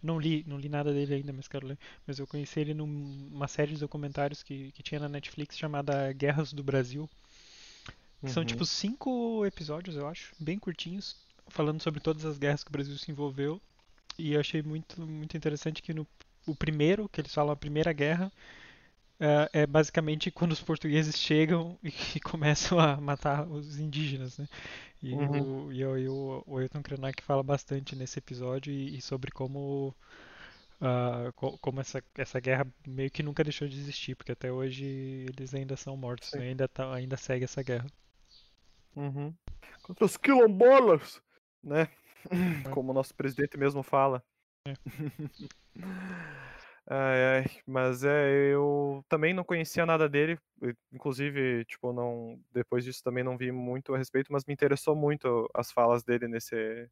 [0.01, 1.77] Não li, não li nada dele ainda, mas quero ler.
[2.05, 6.53] Mas eu conheci ele numa série de documentários que, que tinha na Netflix chamada Guerras
[6.53, 7.09] do Brasil.
[8.25, 8.47] São Uhum.
[8.47, 11.15] tipo cinco episódios, eu acho, bem curtinhos,
[11.47, 13.61] falando sobre todas as guerras que o Brasil se envolveu.
[14.17, 16.05] E eu achei muito, muito interessante que no
[16.45, 18.31] o primeiro, que eles falam a Primeira Guerra,
[19.19, 21.91] é, é basicamente quando os portugueses chegam e,
[22.21, 24.47] começam a matar os indígenas, né?
[25.03, 25.43] E, Uhum.
[25.67, 29.31] o, e, o, e o, o Ayrton Krenak fala bastante nesse episódio e, e sobre
[29.31, 29.95] como
[30.81, 34.85] ah, co- como essa, essa guerra meio que nunca deixou de existir, porque até hoje
[34.85, 36.49] eles ainda são mortos, né?
[36.49, 37.87] Ainda, tá, ainda segue essa guerra.
[38.95, 39.33] Uhum.
[39.83, 41.21] Contra os quilombolas,
[41.63, 41.87] né?
[42.29, 42.69] É.
[42.71, 44.23] Como o nosso presidente mesmo fala.
[44.67, 44.73] É.
[46.89, 50.39] Ai, ai, mas é, eu também não conhecia nada dele,
[50.89, 55.49] inclusive, tipo, não, depois disso também não vi muito a respeito, mas me interessou muito
[55.53, 56.89] as falas dele nesse,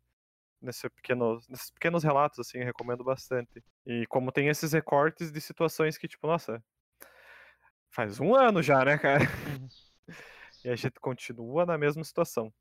[0.61, 3.63] nesse pequeno, nesses pequenos relatos, assim, recomendo bastante.
[3.85, 6.61] E como tem esses recortes de situações que, tipo, nossa,
[7.89, 9.23] faz um ano já, né, cara?
[9.23, 9.67] Uhum.
[10.63, 12.51] E a gente continua na mesma situação.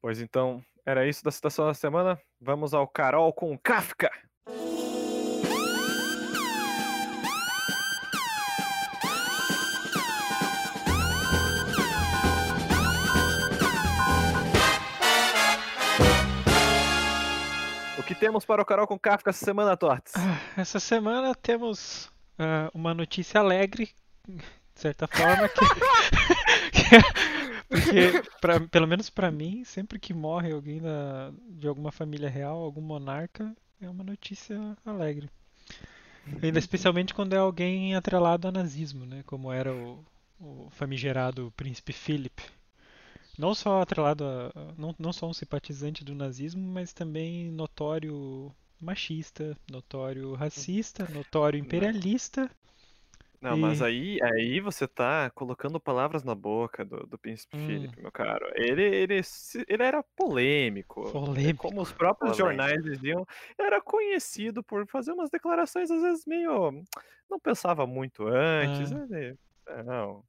[0.00, 2.18] Pois então, era isso da citação da semana.
[2.40, 4.10] Vamos ao Carol com Kafka.
[18.14, 20.12] Que temos para o Carol com Kafka essa semana, Tots?
[20.16, 23.90] Ah, Essa semana temos ah, uma notícia alegre,
[24.28, 24.40] de
[24.74, 25.48] certa forma,
[26.72, 27.02] que, é-
[27.68, 32.56] porque pra- pelo menos pra mim, sempre que morre alguém da, de alguma família real,
[32.62, 35.30] algum monarca, é uma notícia alegre.
[36.42, 39.22] Ainda especialmente quando é alguém atrelado ao nazismo, né?
[39.26, 40.04] Como era o,
[40.38, 42.42] o famigerado príncipe Philip.
[43.38, 49.56] Não só atrelado a, não, não só um simpatizante do nazismo, mas também notório machista,
[49.70, 52.50] notório racista, notório imperialista.
[53.40, 57.66] Não, mas E- aí, aí você tá colocando palavras na boca do, do príncipe Hum.
[57.66, 58.46] Felipe, meu caro.
[58.54, 59.20] Ele, ele,
[59.66, 61.10] ele era polêmico.
[61.10, 61.66] Polêmico.
[61.68, 62.62] Como os próprios Polêmico.
[62.62, 63.26] jornais diziam,
[63.58, 66.84] era conhecido por fazer umas declarações, às vezes, meio.
[67.28, 68.92] Não pensava muito antes.
[68.92, 69.06] Ah.
[69.10, 70.22] ele- é, não.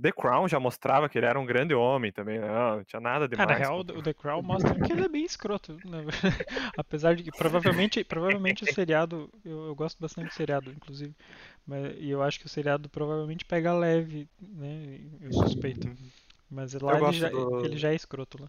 [0.00, 2.38] The Crown já mostrava que ele era um grande homem também.
[2.38, 3.48] Não, não tinha nada demais.
[3.48, 5.80] na real, o The Crown mostra que ele é bem escroto.
[5.84, 6.04] né?
[6.76, 11.14] Apesar de que provavelmente, provavelmente o seriado, eu, eu gosto bastante do seriado, inclusive,
[11.66, 15.00] mas, e eu acho que o seriado provavelmente pega leve, né?
[15.20, 15.88] Eu suspeito.
[16.50, 18.48] Mas lá ele já, do- ele já é escroto lá.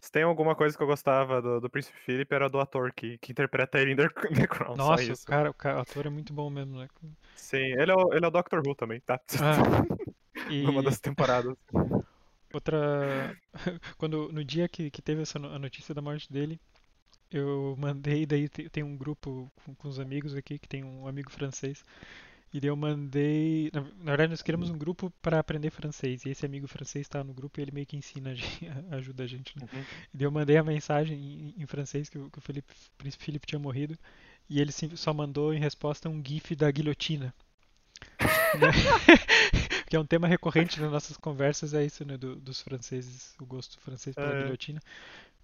[0.00, 3.18] Se tem alguma coisa que eu gostava do, do príncipe Philip, era do ator que,
[3.18, 4.76] que interpreta ele em The, The Crown.
[4.76, 6.88] Nossa, cara, o cara, o ator é muito bom mesmo, né?
[7.34, 9.20] Sim, ele é, o, ele é o Doctor Who também, tá?
[9.40, 9.84] Ah,
[10.50, 11.54] e Numa das temporadas.
[12.52, 13.36] outra.
[13.98, 16.60] Quando, no dia que, que teve essa a notícia da morte dele,
[17.30, 21.06] eu mandei, daí te- tem um grupo com, com os amigos aqui, que tem um
[21.08, 21.84] amigo francês,
[22.52, 23.70] e daí eu mandei.
[23.72, 27.24] Na, na verdade, nós queremos um grupo para aprender francês, e esse amigo francês está
[27.24, 29.66] no grupo e ele meio que ensina, a gente, ajuda a gente, né?
[29.72, 29.80] Uhum.
[30.12, 33.24] E daí eu mandei a mensagem em, em francês que, o- que o Felipe, príncipe
[33.24, 33.98] Felipe tinha morrido,
[34.48, 37.34] e ele só mandou em resposta um gif da guilhotina.
[39.94, 43.46] que é um tema recorrente nas nossas conversas, é isso, né, do- dos franceses, o
[43.46, 44.42] gosto francês pela É.
[44.42, 44.80] guilhotina.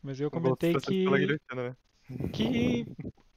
[0.03, 1.77] Mas eu comentei que, pela guilhotina, né?
[2.33, 2.85] que,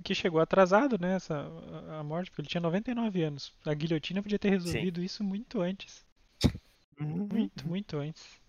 [0.03, 3.53] que chegou atrasado, né, essa, a- a morte, porque ele tinha 99 anos.
[3.63, 6.03] A guilhotina podia ter resolvido isso muito antes.
[6.99, 8.41] Muito, muito antes.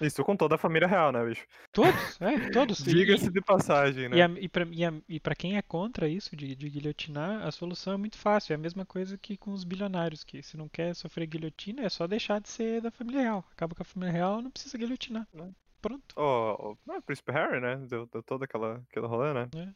[0.00, 1.46] Isso com toda a família real, né, bicho?
[1.72, 2.78] Todos, é, todos.
[2.84, 4.16] Diga-se de passagem, né?
[4.18, 7.46] E, a- e, pra, e, a- e pra quem é contra isso de, de guilhotinar,
[7.46, 8.52] a solução é muito fácil.
[8.52, 11.88] É a mesma coisa que com os bilionários, que se não quer sofrer guilhotina, é
[11.88, 13.44] só deixar de ser da família real.
[13.52, 15.26] Acaba com a família real, não precisa guilhotinar.
[15.32, 15.50] Né?
[15.80, 16.14] Pronto.
[16.16, 17.76] O, o, não, o príncipe Harry, né?
[17.88, 19.48] Deu, deu todo aquela, aquele rolê, né?
[19.56, 19.68] É.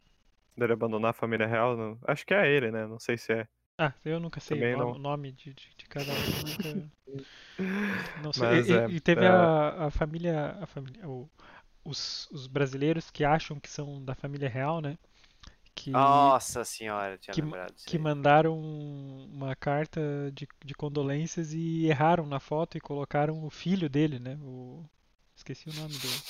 [0.57, 1.97] Dele abandonar a família real.
[2.07, 2.85] acho que é ele, né?
[2.85, 3.47] Não sei se é.
[3.81, 6.31] Ah, eu nunca sei Também o nome, nome de, de, de cada um.
[6.37, 6.89] Nunca...
[8.15, 8.47] Não sei.
[8.49, 9.27] Mas e, é, e teve é.
[9.27, 11.29] a, a família, a família o-
[11.83, 14.97] os, os brasileiros que acham que são da família real, né?
[15.75, 17.99] Que, Nossa senhora, tinha que- lembrado disso que aí.
[17.99, 19.99] mandaram uma carta
[20.33, 24.37] de, de condolências e erraram na foto e colocaram o filho dele, né?
[24.41, 24.85] O,
[25.35, 26.23] esqueci o nome do.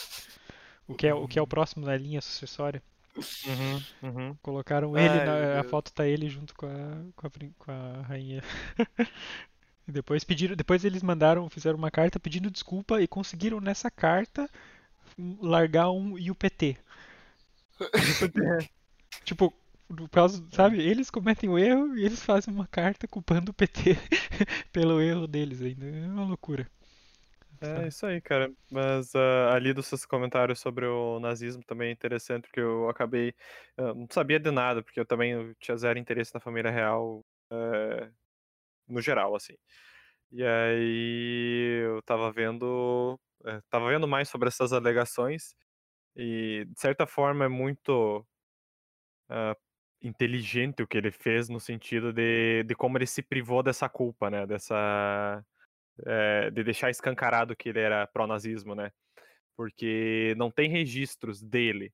[0.87, 2.83] O que, é, o que é o próximo na linha sucessória.
[3.17, 4.35] Uhum, uhum.
[4.41, 7.29] Colocaram Ai, ele, meu na, a foto tá ele junto com a, com a,
[7.59, 8.41] com a rainha.
[9.87, 14.49] Depois pediram, depois eles mandaram, fizeram uma carta pedindo desculpa e conseguiram nessa carta
[15.17, 16.77] um, largar um IUPT.
[19.25, 19.53] Tipo,
[19.89, 23.97] no caso, sabe, eles cometem o erro e eles fazem uma carta culpando o PT
[24.71, 25.85] pelo erro deles ainda.
[25.85, 26.65] É uma loucura.
[27.63, 28.51] É isso aí, cara.
[28.71, 33.35] Mas ah, ali dos seus comentários sobre o nazismo também é interessante, porque eu acabei.
[33.77, 38.11] ah, não sabia de nada, porque eu também tinha zero interesse na família real eh,
[38.87, 39.55] no geral, assim.
[40.31, 43.19] E aí eu tava vendo.
[43.45, 45.55] é, tava vendo mais sobre essas alegações.
[46.15, 48.25] E de certa forma é muito
[49.29, 49.55] ah,
[50.01, 54.29] inteligente o que ele fez no sentido de, de como ele se privou dessa culpa,
[54.29, 54.45] né?
[54.47, 55.43] Dessa.
[56.05, 58.91] É, de deixar escancarado que ele era pró-nazismo, né?
[59.55, 61.93] Porque não tem registros dele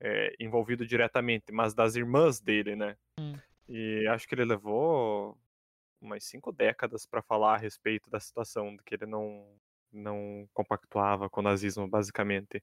[0.00, 2.96] é, envolvido diretamente, mas das irmãs dele, né?
[3.18, 3.34] Hum.
[3.68, 5.38] E acho que ele levou
[6.00, 9.46] umas cinco décadas para falar a respeito da situação, de que ele não,
[9.92, 12.62] não compactuava com o nazismo, basicamente.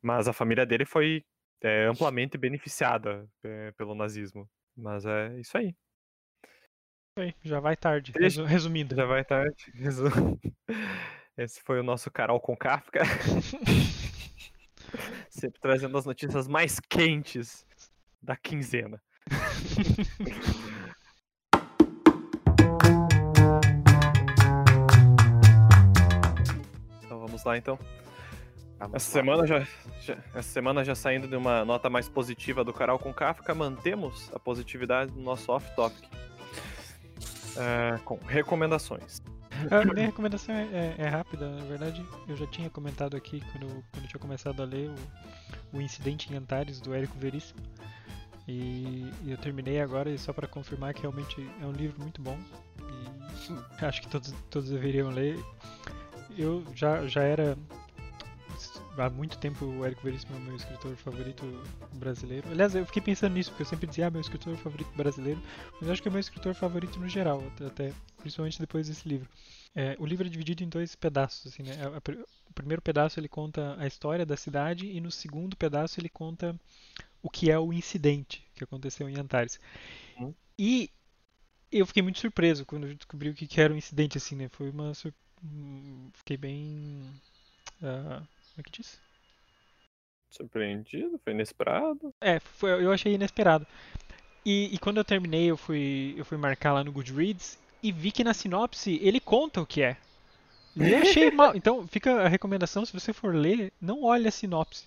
[0.00, 1.24] Mas a família dele foi
[1.60, 4.48] é, amplamente beneficiada é, pelo nazismo.
[4.74, 5.74] Mas é isso aí.
[7.20, 8.12] Bem, já vai tarde.
[8.18, 8.94] Resu- Resumindo.
[8.94, 9.70] Já vai tarde.
[9.76, 10.38] Resu-
[11.36, 13.00] Esse foi o nosso Carol com Kafka.
[15.28, 17.66] Sempre trazendo as notícias mais quentes
[18.22, 19.02] da quinzena.
[27.04, 27.78] Então vamos lá então.
[28.78, 29.22] Vamos Essa lá.
[29.22, 29.60] semana já,
[30.00, 34.30] já- essa semana já saindo de uma nota mais positiva do Carol com Kafka, mantemos
[34.34, 36.04] a positividade do nosso off-topic.
[37.56, 39.22] É, com recomendações.
[39.70, 43.64] A minha recomendação é, é- é rápida, na verdade eu já tinha comentado aqui quando,
[43.64, 44.90] eu- quando eu tinha começado a ler
[45.72, 47.60] o, o Incidente em Antares do Érico Veríssimo.
[48.48, 52.20] E, e eu terminei agora e só para confirmar que realmente é um livro muito
[52.22, 52.38] bom
[52.80, 55.38] e acho que todos, todos deveriam ler.
[56.38, 57.56] Eu já, já era
[59.00, 61.44] há muito tempo o Érico Veríssimo é meu escritor favorito
[61.94, 62.48] brasileiro.
[62.50, 65.40] Aliás, eu fiquei pensando nisso porque eu sempre dizia ah, meu escritor favorito brasileiro,
[65.74, 69.28] mas eu acho que é meu escritor favorito no geral, até- principalmente depois desse livro.
[69.74, 71.74] É, o livro é dividido em dois pedaços, assim, né?
[72.00, 76.08] Pr- O primeiro pedaço ele conta a história da cidade e no segundo pedaço ele
[76.08, 76.58] conta
[77.22, 79.60] o que é o incidente que aconteceu em Antares.
[80.18, 80.34] Uhum.
[80.58, 80.90] E
[81.72, 84.48] eu fiquei muito surpreso quando eu descobri o que era o incidente, assim, né?
[84.50, 85.12] Foi uma sur...
[85.44, 87.00] hum, fiquei bem
[87.82, 88.22] ah,
[88.60, 89.00] como é que diz?
[90.28, 92.14] Surpreendido, foi inesperado.
[92.20, 93.66] É, foi, eu achei inesperado.
[94.44, 98.12] E, e quando eu terminei, eu fui, eu fui marcar lá no Goodreads e vi
[98.12, 99.96] que na sinopse ele conta o que é.
[100.76, 101.56] E eu achei mal.
[101.56, 104.84] Então, fica a recomendação: se você for ler, não olhe a sinopse.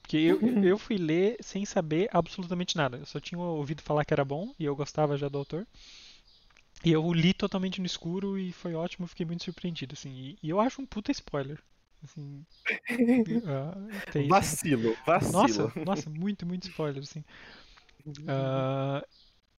[0.00, 2.98] Porque eu, eu fui ler sem saber absolutamente nada.
[2.98, 5.66] Eu só tinha ouvido falar que era bom e eu gostava já do autor.
[6.84, 10.10] E eu li totalmente no escuro e foi ótimo, fiquei muito surpreendido, assim.
[10.10, 11.60] E, e eu acho um puta spoiler.
[12.04, 12.44] Assim,
[14.22, 14.28] isso.
[14.28, 15.32] Vacilo, vacilo.
[15.32, 17.24] Nossa, nossa, muito, muito spoiler, assim.
[18.26, 19.04] Ah,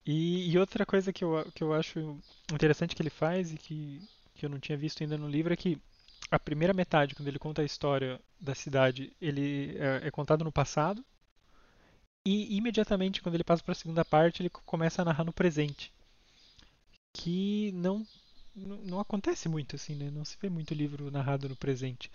[0.05, 2.19] e, e outra coisa que eu, que eu acho
[2.51, 4.01] interessante que ele faz e que,
[4.35, 5.77] que eu não tinha visto ainda no livro é que
[6.29, 10.51] a primeira metade, quando ele conta a história da cidade, ele é, é contado no
[10.51, 11.03] passado
[12.25, 15.91] e imediatamente quando ele passa para a segunda parte, ele começa a narrar no presente,
[17.13, 18.05] que não
[18.55, 20.09] não não acontece muito assim, né?
[20.11, 22.09] Não se vê muito livro narrado no presente.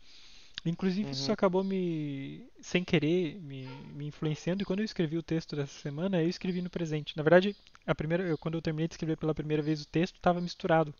[0.66, 1.32] Inclusive, isso Uhum.
[1.32, 4.62] acabou me, sem querer, me, me influenciando.
[4.62, 7.16] E quando eu escrevi o texto dessa semana, eu escrevi no presente.
[7.16, 7.56] Na verdade,
[7.86, 10.94] a primeira, eu, quando eu terminei de escrever pela primeira vez o texto, estava misturado.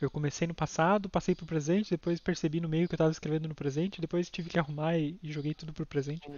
[0.00, 3.48] Eu comecei no passado, passei pro presente, depois percebi no meio que eu estava escrevendo
[3.48, 6.28] no presente, depois tive que arrumar e, e joguei tudo pro presente.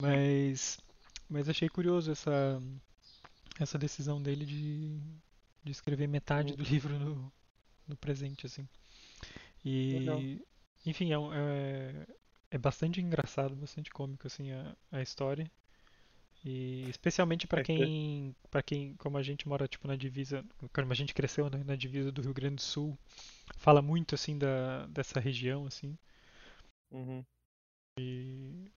[0.00, 0.78] Mas,
[1.28, 2.60] mas achei curioso essa,
[3.60, 4.98] essa decisão dele de,
[5.64, 7.32] de escrever metade do livro no,
[7.88, 8.68] no presente, assim.
[9.90, 10.24] Legal.
[10.26, 10.42] E,
[10.86, 12.06] enfim, é, um- é,
[12.50, 15.50] é bastante engraçado, bastante cômico, assim, a, a história.
[16.44, 20.44] E especialmente pra É que- quem, para quem, como a gente mora, tipo, na divisa,
[20.72, 22.98] como a gente cresceu, né, na divisa do Rio Grande do Sul,
[23.58, 25.96] fala muito, assim, da, dessa região, assim.
[26.90, 27.26] Uhum.
[27.98, 28.70] E,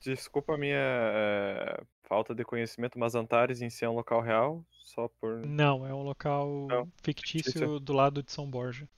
[0.00, 4.64] Desculpa a minha eh, falta de conhecimento, mas Antares em si é um local real,
[4.70, 5.44] só por.
[5.44, 7.80] não, é um local Não, fictício fictício.
[7.80, 8.88] do lado de São Borja.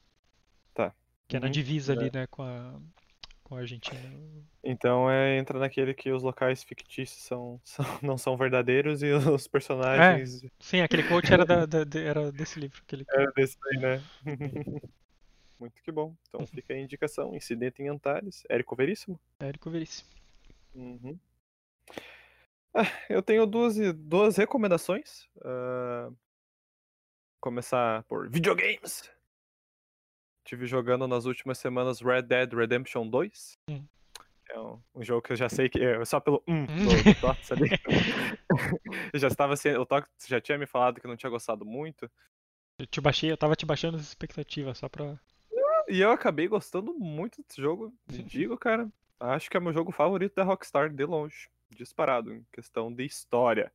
[0.74, 0.94] Tá.
[1.26, 1.52] Que é na Uhum.
[1.52, 2.10] divisa ali, É.
[2.20, 2.78] né, com a,
[3.44, 3.98] com a Argentina.
[4.62, 7.58] Então é, entra naquele que os locais fictícios são,
[7.96, 12.30] são- não são verdadeiros e os personagens Sim, aquele quote era, da, da- de- era
[12.30, 12.82] desse livro.
[12.82, 13.06] Aquele...
[13.10, 14.02] é desse aí, né?
[15.58, 16.14] Muito que bom.
[16.28, 19.18] Então fica a indicação: Incidente em Antares, Érico Veríssimo.
[19.40, 20.08] Érico Veríssimo.
[20.74, 21.18] Uhum.
[22.74, 25.26] Ah, eu tenho duas, duas recomendações.
[25.42, 26.10] Ah,
[27.40, 29.10] começar por videogames.
[30.44, 33.58] Tive jogando nas últimas semanas Red Dead Redemption 2.
[33.70, 33.84] Hum.
[34.50, 37.20] É um, um jogo que eu já sei que é só pelo um do, do
[37.20, 37.68] Tots ali.
[39.12, 42.10] eu já estava sendo, o Tots já tinha me falado que não tinha gostado muito.
[42.78, 45.20] Eu te baixei, eu tava te baixando as expectativas só pra.
[45.88, 47.92] E eu acabei gostando muito desse jogo.
[48.10, 48.90] E digo, cara,
[49.20, 51.48] acho que é meu jogo favorito da Rockstar de longe.
[51.70, 53.72] Disparado, em questão de história.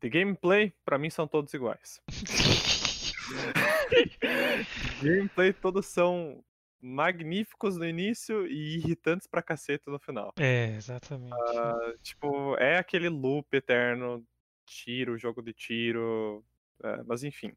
[0.00, 2.00] De gameplay, pra mim são todos iguais.
[5.02, 6.44] Gameplay todos são
[6.80, 10.32] magníficos no início e irritantes pra caceta no final.
[10.38, 11.34] É, exatamente.
[11.34, 14.24] Uh, tipo, é aquele loop eterno,
[14.64, 16.44] tiro, jogo de tiro,
[16.80, 17.52] uh, mas enfim.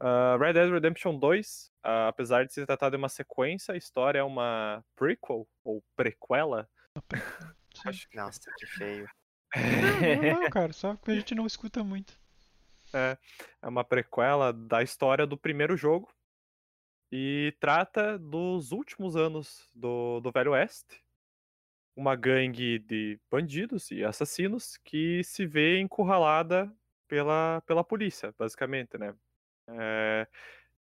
[0.00, 4.22] Uh, Red Dead Redemption 2, apesar de se tratar de uma sequência, a história é
[4.22, 6.68] uma prequel ou prequela.
[7.86, 8.08] Acho...
[8.14, 9.06] Nossa, que feio.
[9.54, 12.18] Não, não, cara, só que a gente não escuta muito.
[12.94, 13.16] É,
[13.62, 16.10] é uma prequela da história do primeiro jogo
[17.12, 21.02] e trata dos últimos anos do, do Velho Oeste.
[21.94, 26.72] Uma gangue de bandidos e assassinos que se vê encurralada
[27.06, 29.14] pela, pela polícia, basicamente, né?
[29.78, 30.26] É,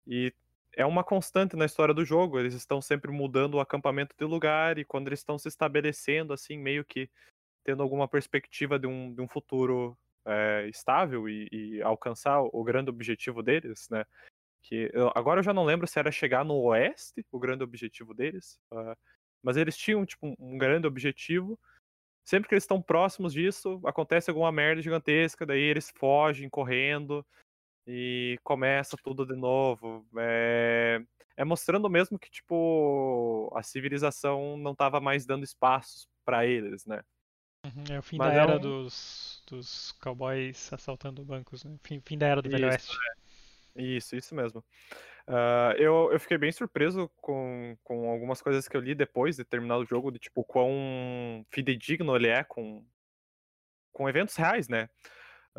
[0.06, 0.34] e
[0.76, 2.40] é uma constante na história do jogo.
[2.40, 6.58] Eles estão sempre mudando o acampamento de lugar e quando eles estão se estabelecendo, assim,
[6.58, 7.10] meio que
[7.64, 12.90] tendo alguma perspectiva de um, de um futuro é, estável e, e, alcançar o grande
[12.90, 14.06] objetivo deles, né?
[14.62, 18.14] Que eu, agora eu já não lembro se era chegar no oeste, o grande objetivo
[18.14, 18.96] deles, uh,
[19.42, 21.60] mas eles tinham tipo um grande objetivo.
[22.26, 27.26] Sempre que eles estão próximos disso, acontece alguma merda gigantesca, daí eles fogem correndo
[27.88, 30.06] e começa tudo de novo.
[30.18, 31.02] É,
[31.38, 37.02] é mostrando mesmo que tipo a civilização não estava mais dando espaços para eles, né?
[37.66, 38.60] Uhum, é o fim Mas da é era um...
[38.60, 41.78] dos, dos cowboys assaltando bancos, né?
[41.84, 42.96] Fim, fim da era do Velho Oeste.
[43.76, 43.82] É.
[43.82, 44.64] Isso, isso mesmo.
[45.28, 49.44] Uh, eu, eu fiquei bem surpreso com, com algumas coisas que eu li depois de
[49.44, 52.84] terminar o jogo, de tipo, quão fidedigno ele é com,
[53.92, 54.90] com eventos reais, né?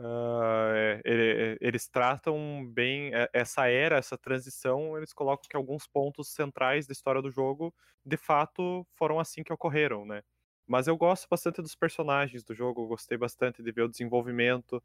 [0.01, 6.87] Uh, ele, eles tratam bem essa era, essa transição, eles colocam que alguns pontos centrais
[6.87, 7.75] da história do jogo,
[8.07, 10.23] de fato, foram assim que ocorreram, né?
[10.69, 14.83] Mas eu gosto bastante dos personagens do jogo, gostei bastante de ver o desenvolvimento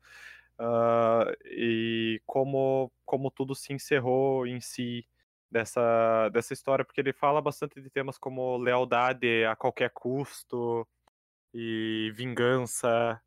[0.59, 5.05] uh, e como, como tudo se encerrou em si
[5.51, 10.87] dessa, dessa história, porque ele fala bastante de temas como lealdade a qualquer custo
[11.53, 13.21] e vingança.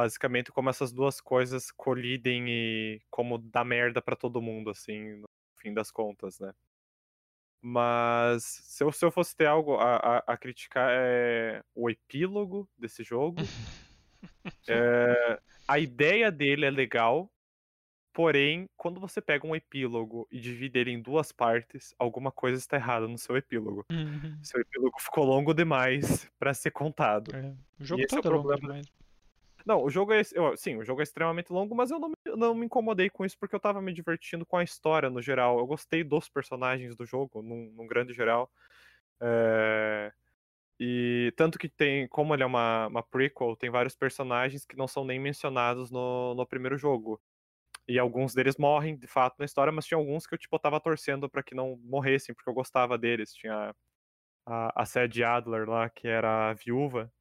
[0.00, 5.28] Basicamente, como essas duas coisas colidem e como dá merda para todo mundo, assim, no
[5.56, 6.54] fim das contas, né?
[7.60, 12.66] Mas se eu, se eu fosse ter algo a, a, a criticar é o epílogo
[12.78, 13.42] desse jogo.
[14.66, 17.30] é, a ideia dele é legal,
[18.10, 22.78] porém, quando você pega um epílogo e divide ele em duas partes, alguma coisa está
[22.78, 23.84] errada no seu epílogo.
[23.92, 24.42] Uhum.
[24.42, 27.36] Seu epílogo ficou longo demais para ser contado.
[27.36, 28.99] É, o jogo todo é, é longo demais.
[29.66, 30.22] Não, o jogo é.
[30.56, 33.54] Sim, o jogo é extremamente longo, mas eu não, não me incomodei com isso porque
[33.54, 35.58] eu tava me divertindo com a história no geral.
[35.58, 38.50] Eu gostei dos personagens do jogo, num, num grande geral.
[39.20, 40.12] É...
[40.80, 44.88] E tanto que tem, como ele é uma, uma prequel, tem vários personagens que não
[44.88, 47.20] são nem mencionados no, no primeiro jogo.
[47.86, 50.80] E alguns deles morrem, de fato, na história, mas tinha alguns que eu, tipo, tava
[50.80, 53.34] torcendo para que não morressem, porque eu gostava deles.
[53.34, 53.74] Tinha
[54.46, 57.12] a, a Sadie Adler lá, que era a viúva,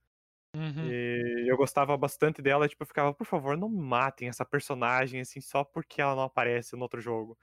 [0.59, 0.89] Uhum.
[0.91, 5.39] E eu gostava bastante dela, tipo, eu ficava, por favor, não matem essa personagem, assim,
[5.39, 7.37] só porque ela não aparece no outro jogo.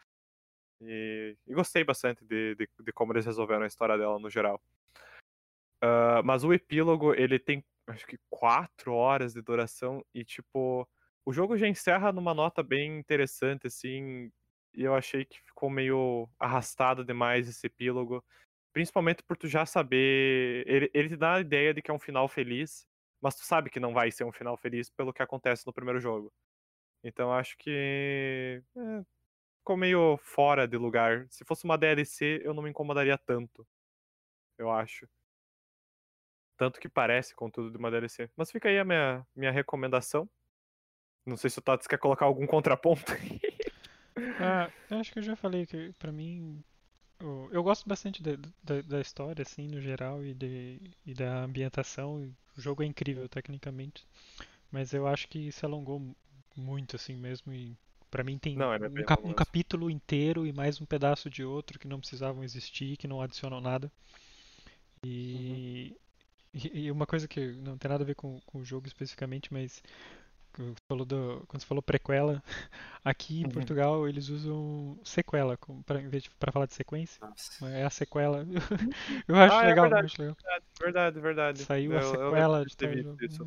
[0.82, 4.60] E, e gostei bastante de, de, de, como eles resolveram a história dela no geral.
[5.82, 10.86] Uh, mas o epílogo, ele tem, acho que, quatro horas de duração e, tipo,
[11.24, 14.30] o jogo já encerra numa nota bem interessante, assim,
[14.74, 18.22] e eu achei que ficou meio arrastado demais esse epílogo.
[18.74, 20.68] Principalmente por tu já saber.
[20.68, 22.86] Ele, ele te dá a ideia de que é um final feliz,
[23.20, 26.01] mas tu sabe que não vai ser um final feliz pelo que acontece no primeiro
[26.01, 26.32] jogo.
[27.02, 29.05] Então acho que é,
[29.59, 31.26] ficou meio fora de lugar.
[31.28, 33.66] Se fosse uma DLC, eu não me incomodaria tanto.
[34.59, 35.09] Eu acho.
[36.56, 38.30] Tanto que parece contudo de uma DLC.
[38.36, 40.28] Mas fica aí a minha, minha recomendação.
[41.24, 43.12] Não sei se o Tots quer colocar algum contraponto.
[44.40, 46.64] ah, acho que eu já falei que para mim
[47.20, 48.32] eu, gosto bastante da,
[48.62, 53.28] da, da, história assim no geral e, de, e da ambientação o jogo é incrível
[53.28, 54.06] tecnicamente,
[54.70, 56.14] mas eu acho que se alongou
[56.55, 57.76] muito assim mesmo e
[58.10, 61.78] para mim tem não, um, cap um, capítulo inteiro e mais um pedaço de outro
[61.78, 63.90] que não precisavam existir, que não adicionam nada.
[65.05, 65.94] E,
[66.55, 66.60] uhum.
[66.62, 69.52] e, e uma coisa que não tem nada a ver com, com o jogo especificamente,
[69.52, 69.82] mas
[70.89, 72.43] falou do, quando você falou prequela,
[73.05, 73.51] aqui em uhum.
[73.51, 77.27] Portugal eles usam sequela para em vez de para falar de sequência.
[77.27, 77.69] Nossa.
[77.69, 78.47] É a sequela.
[79.28, 80.37] eu acho, ah, é legal, é verdade, acho legal.
[80.81, 81.62] Verdade, verdade.
[81.62, 83.24] Saiu eu, a sequela de ter jogo.
[83.24, 83.47] Isso.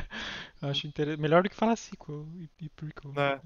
[0.62, 1.20] acho interessante.
[1.20, 3.12] Melhor do que falar sequel e, e prequel.
[3.16, 3.40] É.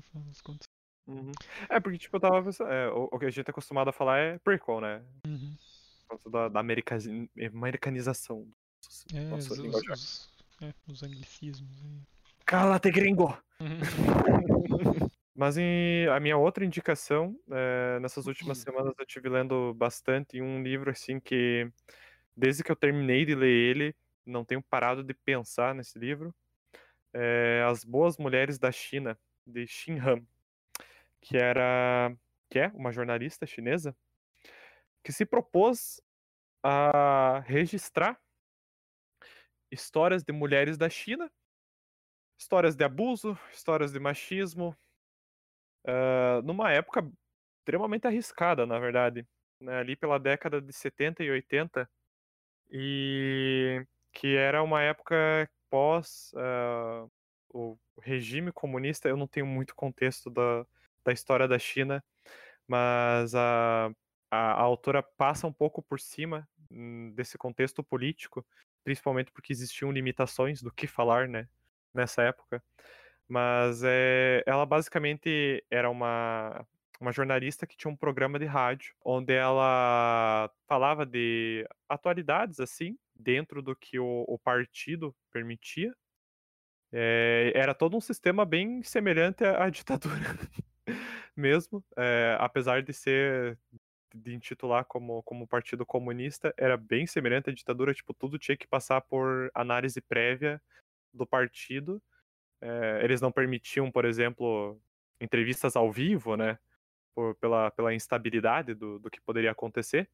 [1.04, 1.32] Uhum.
[1.68, 4.18] é, porque tipo, eu tava pensando, é, o, que a gente é acostumado a falar
[4.18, 5.02] é prequel, né?
[5.26, 5.56] Uhum.
[6.02, 8.46] Por causa da, da americanização.
[9.12, 10.30] É, Nossa, os, os,
[10.60, 11.68] é, os anglicismos.
[12.44, 13.36] Cala-te, gringo!
[15.34, 18.64] Mas em, a minha outra indicação, é, nessas últimas Uhum.
[18.64, 21.70] semanas eu tive lendo bastante um livro assim que,
[22.36, 23.96] desde que eu terminei de ler ele,
[24.26, 26.34] não tenho parado de pensar nesse livro.
[27.12, 30.26] É As Boas Mulheres da China, de Xin Han,
[31.20, 32.14] que era,
[32.50, 33.96] que é uma jornalista chinesa
[35.02, 36.00] que se propôs
[36.62, 38.20] a registrar
[39.70, 41.30] histórias de mulheres da China,
[42.42, 44.76] histórias de abuso, histórias de machismo,
[45.86, 47.08] uh, numa época
[47.60, 49.26] extremamente arriscada, na verdade,
[49.60, 51.88] né, ali pela década de 70 e 80,
[52.70, 57.10] e que era uma época pós uh,
[57.48, 59.08] o regime comunista.
[59.08, 60.66] Eu não tenho muito contexto da,
[61.04, 62.04] da história da China,
[62.66, 63.86] mas a,
[64.30, 68.44] a, a autora passa um pouco por cima hum, desse contexto político,
[68.82, 71.48] principalmente porque existiam limitações do que falar, né,
[71.94, 72.62] nessa época.
[73.28, 76.66] Mas é, ela basicamente era uma,
[77.00, 83.62] uma jornalista que tinha um programa de rádio, onde ela falava de atualidades, assim, dentro
[83.62, 85.94] do que o, o partido permitia.
[86.92, 90.38] É, era todo um sistema bem semelhante à, à ditadura
[91.36, 93.58] mesmo, é, apesar de ser
[94.14, 98.66] de intitular como, como Partido Comunista, era bem semelhante à ditadura, tipo, tudo tinha que
[98.66, 100.60] passar por análise prévia
[101.12, 102.02] do partido.
[102.60, 104.80] É, eles não permitiam, por exemplo,
[105.20, 106.58] entrevistas ao vivo, né?
[107.14, 110.08] Por, pela, pela instabilidade do, do que poderia acontecer.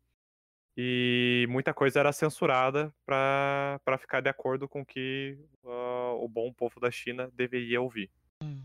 [0.77, 6.53] E muita coisa era censurada para ficar de acordo com o que uh, o bom
[6.53, 8.11] povo da China deveria ouvir.
[8.43, 8.65] Hum.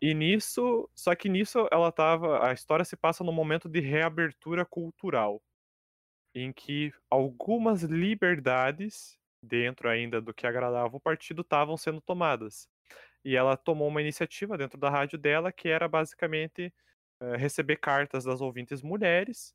[0.00, 4.64] E nisso, só que nisso ela tava, a história se passa num momento de reabertura
[4.64, 5.42] cultural,
[6.34, 12.68] em que algumas liberdades dentro ainda do que agradava o partido estavam sendo tomadas.
[13.24, 16.72] E ela tomou uma iniciativa dentro da rádio dela que era basicamente
[17.20, 19.54] é, receber cartas das ouvintes mulheres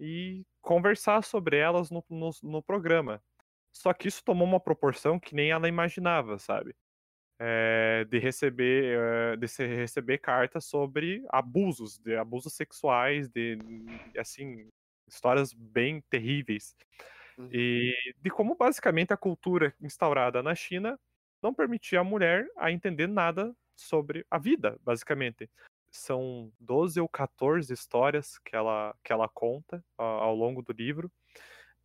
[0.00, 3.22] e conversar sobre elas no, no, no, programa.
[3.72, 6.74] Só que isso tomou uma proporção que nem ela imaginava, sabe?
[7.40, 9.46] É, de receber é, de
[9.76, 13.58] receber cartas sobre abusos, de abusos sexuais, de
[14.18, 14.68] assim
[15.08, 16.76] histórias bem terríveis
[17.38, 17.48] uhum.
[17.52, 20.98] e de como basicamente a cultura instaurada na China
[21.42, 25.48] não permitia a mulher a entender nada sobre a vida, basicamente.
[25.90, 31.10] São 12 ou 14 histórias que ela, que ela conta ao, ao longo do livro.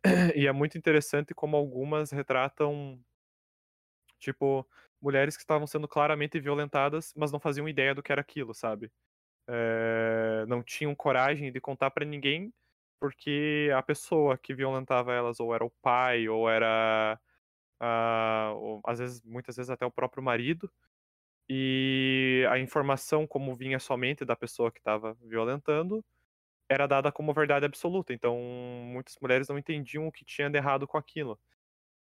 [0.36, 3.00] E é muito interessante como algumas retratam,
[4.18, 4.68] tipo,
[5.00, 8.90] mulheres que estavam sendo claramente violentadas, mas não faziam ideia do que era aquilo, sabe?
[9.48, 12.52] É, não tinham coragem de contar para ninguém,
[13.04, 17.20] porque a pessoa que violentava elas ou era o pai, ou era.
[17.78, 20.72] Uh, às vezes, muitas vezes até o próprio marido.
[21.46, 26.02] E a informação, como vinha somente da pessoa que estava violentando,
[26.66, 28.14] era dada como verdade absoluta.
[28.14, 31.38] Então, muitas mulheres não entendiam o que tinha de errado com aquilo.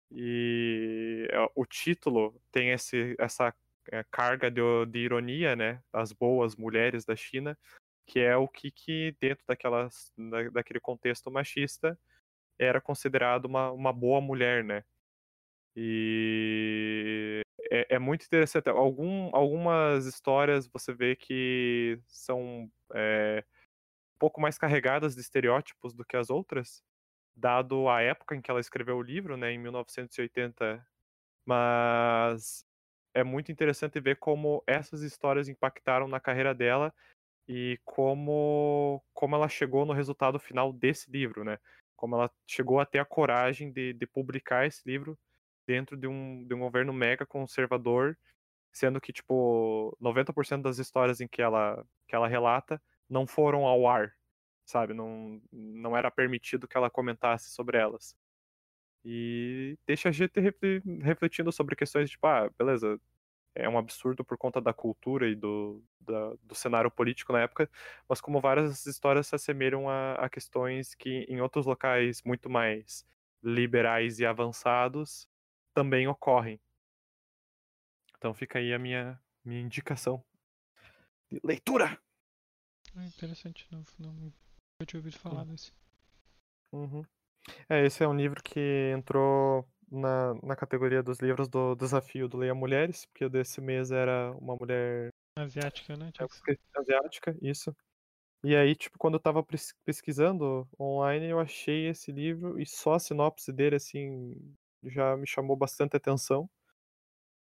[0.09, 3.53] E é, o título tem esse, essa
[3.91, 5.83] é, carga de, de, ironia, né?
[5.93, 7.59] As boas mulheres da China,
[8.07, 11.99] que é o que, que dentro daquelas, da, daquele contexto machista,
[12.59, 14.85] era considerado uma, uma boa mulher, né?
[15.77, 18.69] E é, é muito interessante.
[18.69, 23.45] Algum, algumas histórias você vê que são é,
[24.15, 26.83] um pouco mais carregadas de estereótipos do que as outras,
[27.35, 30.87] dado a época em que ela escreveu o livro, né, em 1980.
[31.47, 32.65] Mas
[33.15, 36.95] é muito interessante ver como essas histórias impactaram na carreira dela
[37.49, 41.59] e como, como ela chegou no resultado final desse livro, né?
[41.97, 45.19] Como ela chegou a ter a coragem de, de publicar esse livro
[45.67, 48.17] dentro de um, de um governo mega conservador,
[48.73, 53.87] sendo que, tipo, 90% das histórias em que ela, que ela relata não foram ao
[53.87, 54.15] ar,
[54.65, 54.95] sabe?
[54.95, 58.17] Não, não era permitido que ela comentasse sobre elas.
[59.05, 60.41] E deixa a gente
[61.03, 63.01] refletindo sobre questões tipo, ah, beleza,
[63.55, 67.71] é um absurdo por conta da cultura e do, da, do cenário político na época,
[68.09, 73.07] mas como várias histórias se assemelham a, a questões que em outros locais muito mais
[73.43, 75.29] liberais e avançados
[75.75, 76.61] também ocorrem.
[78.17, 80.25] Então fica aí a minha, minha indicação
[81.31, 81.99] de leitura.
[82.97, 84.33] É interessante, não, não
[84.87, 85.73] tinha ouvido falar desse.
[86.73, 87.05] Uhum.
[87.69, 92.39] É, esse é um livro que entrou na, na categoria dos livros do desafio do
[92.39, 96.11] Leia Mulheres, porque desse mês era uma mulher asiática, né?
[96.77, 97.77] Asiática, isso.
[98.43, 99.45] E aí, tipo, quando eu tava
[99.85, 104.35] pesquisando online, eu achei esse livro e só a sinopse dele, assim,
[104.85, 106.51] já me chamou bastante atenção.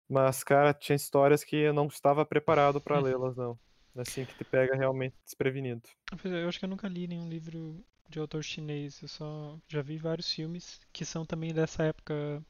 [0.10, 3.60] Mas, cara, tinha histórias que eu não estava preparado para lê-las, não.
[3.96, 5.88] Assim, que te pega realmente desprevenido.
[6.24, 9.02] É, Eu acho que eu nunca li nenhum livro de autor chinês.
[9.02, 12.44] Eu só já vi vários filmes que são também dessa época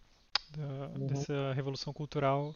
[0.52, 1.08] da- Uhum.
[1.08, 2.56] dessa revolução cultural,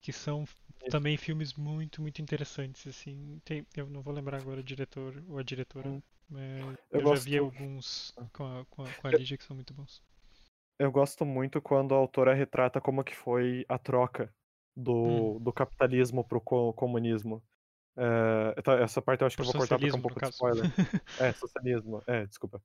[0.00, 0.46] que são
[0.90, 3.40] também filmes muito, muito interessantes, assim.
[3.44, 6.02] Tem, eu não vou lembrar agora o diretor ou a diretora, Hum.
[6.30, 9.44] mas Eu eu, já vi gosto- alguns com a, com a, com a Lígia que
[9.44, 10.02] são muito bons.
[10.78, 14.32] Eu gosto muito quando a autora retrata como que foi a troca
[14.76, 17.42] do, do capitalismo pro co- comunismo.
[17.98, 20.28] É, tá, essa parte eu acho que eu vou cortar porque é um pouco de
[20.28, 20.64] spoiler.
[21.20, 22.02] É, socialismo.
[22.06, 22.62] É, desculpa.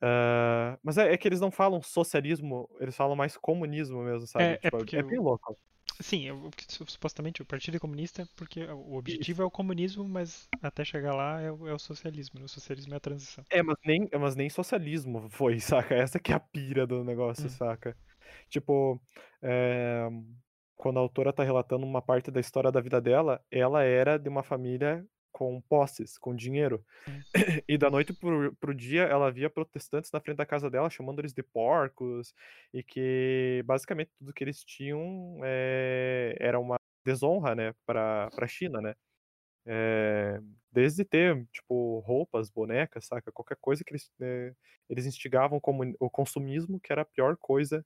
[0.00, 4.44] É, mas é, é que eles não falam socialismo, eles falam mais comunismo mesmo, sabe?
[4.44, 5.56] É, é Tipo, porque é bem louco.
[6.00, 6.28] Sim,
[6.68, 11.14] su- supostamente o Partido é Comunista, porque o objetivo é o comunismo, mas até chegar
[11.14, 12.38] lá é o, é o socialismo.
[12.38, 12.44] né?
[12.44, 13.44] O socialismo é a transição.
[13.50, 15.94] É, mas nem, mas nem socialismo foi, saca?
[15.94, 17.50] Essa que é a pira do negócio, Hum.
[17.50, 17.96] saca?
[18.48, 19.00] Tipo,
[19.42, 20.08] é,
[20.78, 24.28] quando a autora tá relatando uma parte da história da vida dela, ela era de
[24.28, 26.84] uma família com posses, com dinheiro.
[27.68, 31.18] E da noite pro, pro dia, ela via protestantes na frente da casa dela, chamando
[31.20, 32.32] eles de porcos,
[32.72, 38.80] e que basicamente tudo que eles tinham é, era uma desonra, né, pra, pra China,
[38.80, 38.94] né?
[39.66, 40.40] É,
[40.72, 43.32] desde ter, tipo, roupas, bonecas, saca?
[43.32, 44.54] Qualquer coisa que eles, é,
[44.88, 47.84] eles instigavam como o consumismo, que era a pior coisa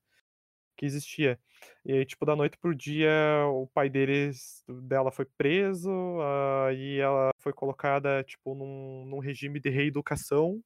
[0.82, 1.38] que existia.
[1.84, 3.08] E aí, tipo, da noite pro dia,
[3.52, 5.90] o pai deles, dela foi preso,
[6.66, 10.60] aí ela foi colocada, tipo, num, num regime de reeducação,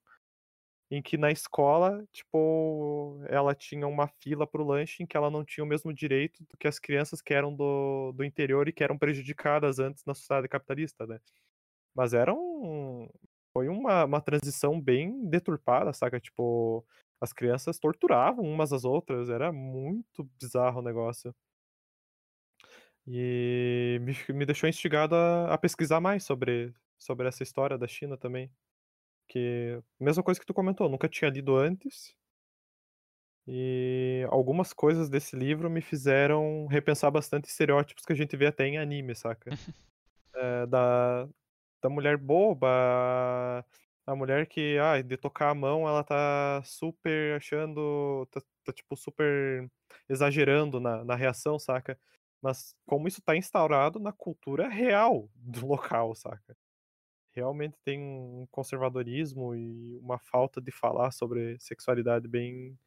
[0.91, 5.45] em que na escola, tipo, ela tinha uma fila pro lanche em que ela não
[5.45, 8.85] tinha o mesmo direito do que as crianças que eram do, do interior e que
[8.85, 11.21] eram prejudicadas antes na sociedade capitalista, né?
[11.95, 13.09] Mas era um.
[13.53, 16.21] Foi uma, uma transição bem deturpada, saca?
[16.21, 16.87] Tipo,
[17.21, 21.35] as crianças torturavam umas às outras, era muito bizarro o negócio.
[23.07, 28.17] E me, me deixou instigado a, a pesquisar mais sobre, sobre essa história da China
[28.17, 28.51] também.
[29.29, 32.15] Que, mesma coisa que tu comentou, nunca tinha lido antes.
[33.47, 38.67] E algumas coisas desse livro me fizeram repensar bastante estereótipos que a gente vê até
[38.67, 39.51] em anime, saca?
[40.35, 41.29] É, da,
[41.81, 43.65] da mulher boba,
[44.07, 48.97] a mulher que, ah, de tocar a mão, ela tá super achando, tá, tá, tipo
[48.97, 49.69] super
[50.09, 51.99] exagerando na, na reação, saca?
[52.41, 56.57] Mas como isso tá instaurado na cultura real do local, saca?
[57.35, 62.79] Realmente tem um conservadorismo e uma falta de falar sobre sexualidade bem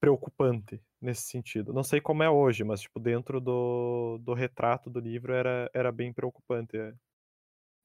[0.00, 1.72] preocupante nesse sentido.
[1.72, 5.92] Não sei como é hoje, mas tipo dentro do, do retrato do livro era, era
[5.92, 6.94] bem preocupante é,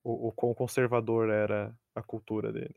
[0.06, 2.76] o, o quão conservador era a cultura dele.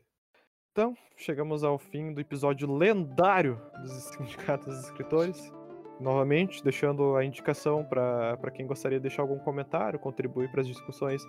[0.71, 5.53] Então, chegamos ao fim do episódio lendário dos Sindicatos dos Escritores.
[5.99, 11.21] Novamente, deixando a indicação para quem gostaria de deixar algum comentário, contribuir para as discussões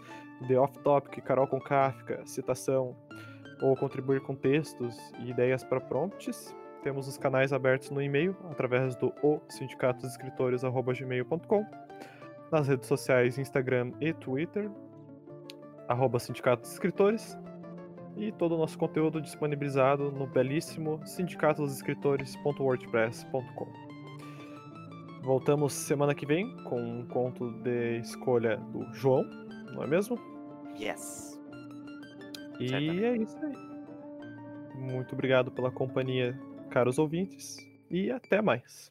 [0.46, 2.96] de off-topic, Carol com Kafka, citação,
[3.60, 6.54] ou contribuir com textos e ideias para prompts.
[6.84, 11.66] Temos os canais abertos no e-mail, através do o sindicatosescritores.gmail.com,
[12.52, 14.70] nas redes sociais Instagram e Twitter,
[15.90, 17.36] arroba Sindicato dos Escritores,
[18.16, 23.68] e todo o nosso conteúdo disponibilizado no belíssimo sindicatosescritores.wordpress.com.
[25.22, 29.24] Voltamos semana que vem com um conto de escolha do João,
[29.74, 30.18] não é mesmo?
[30.78, 31.38] Yes.
[32.58, 33.04] E Certamente.
[33.04, 33.56] é isso aí.
[34.76, 36.40] Muito obrigado pela companhia,
[36.70, 37.58] caros ouvintes,
[37.90, 38.88] e até mais.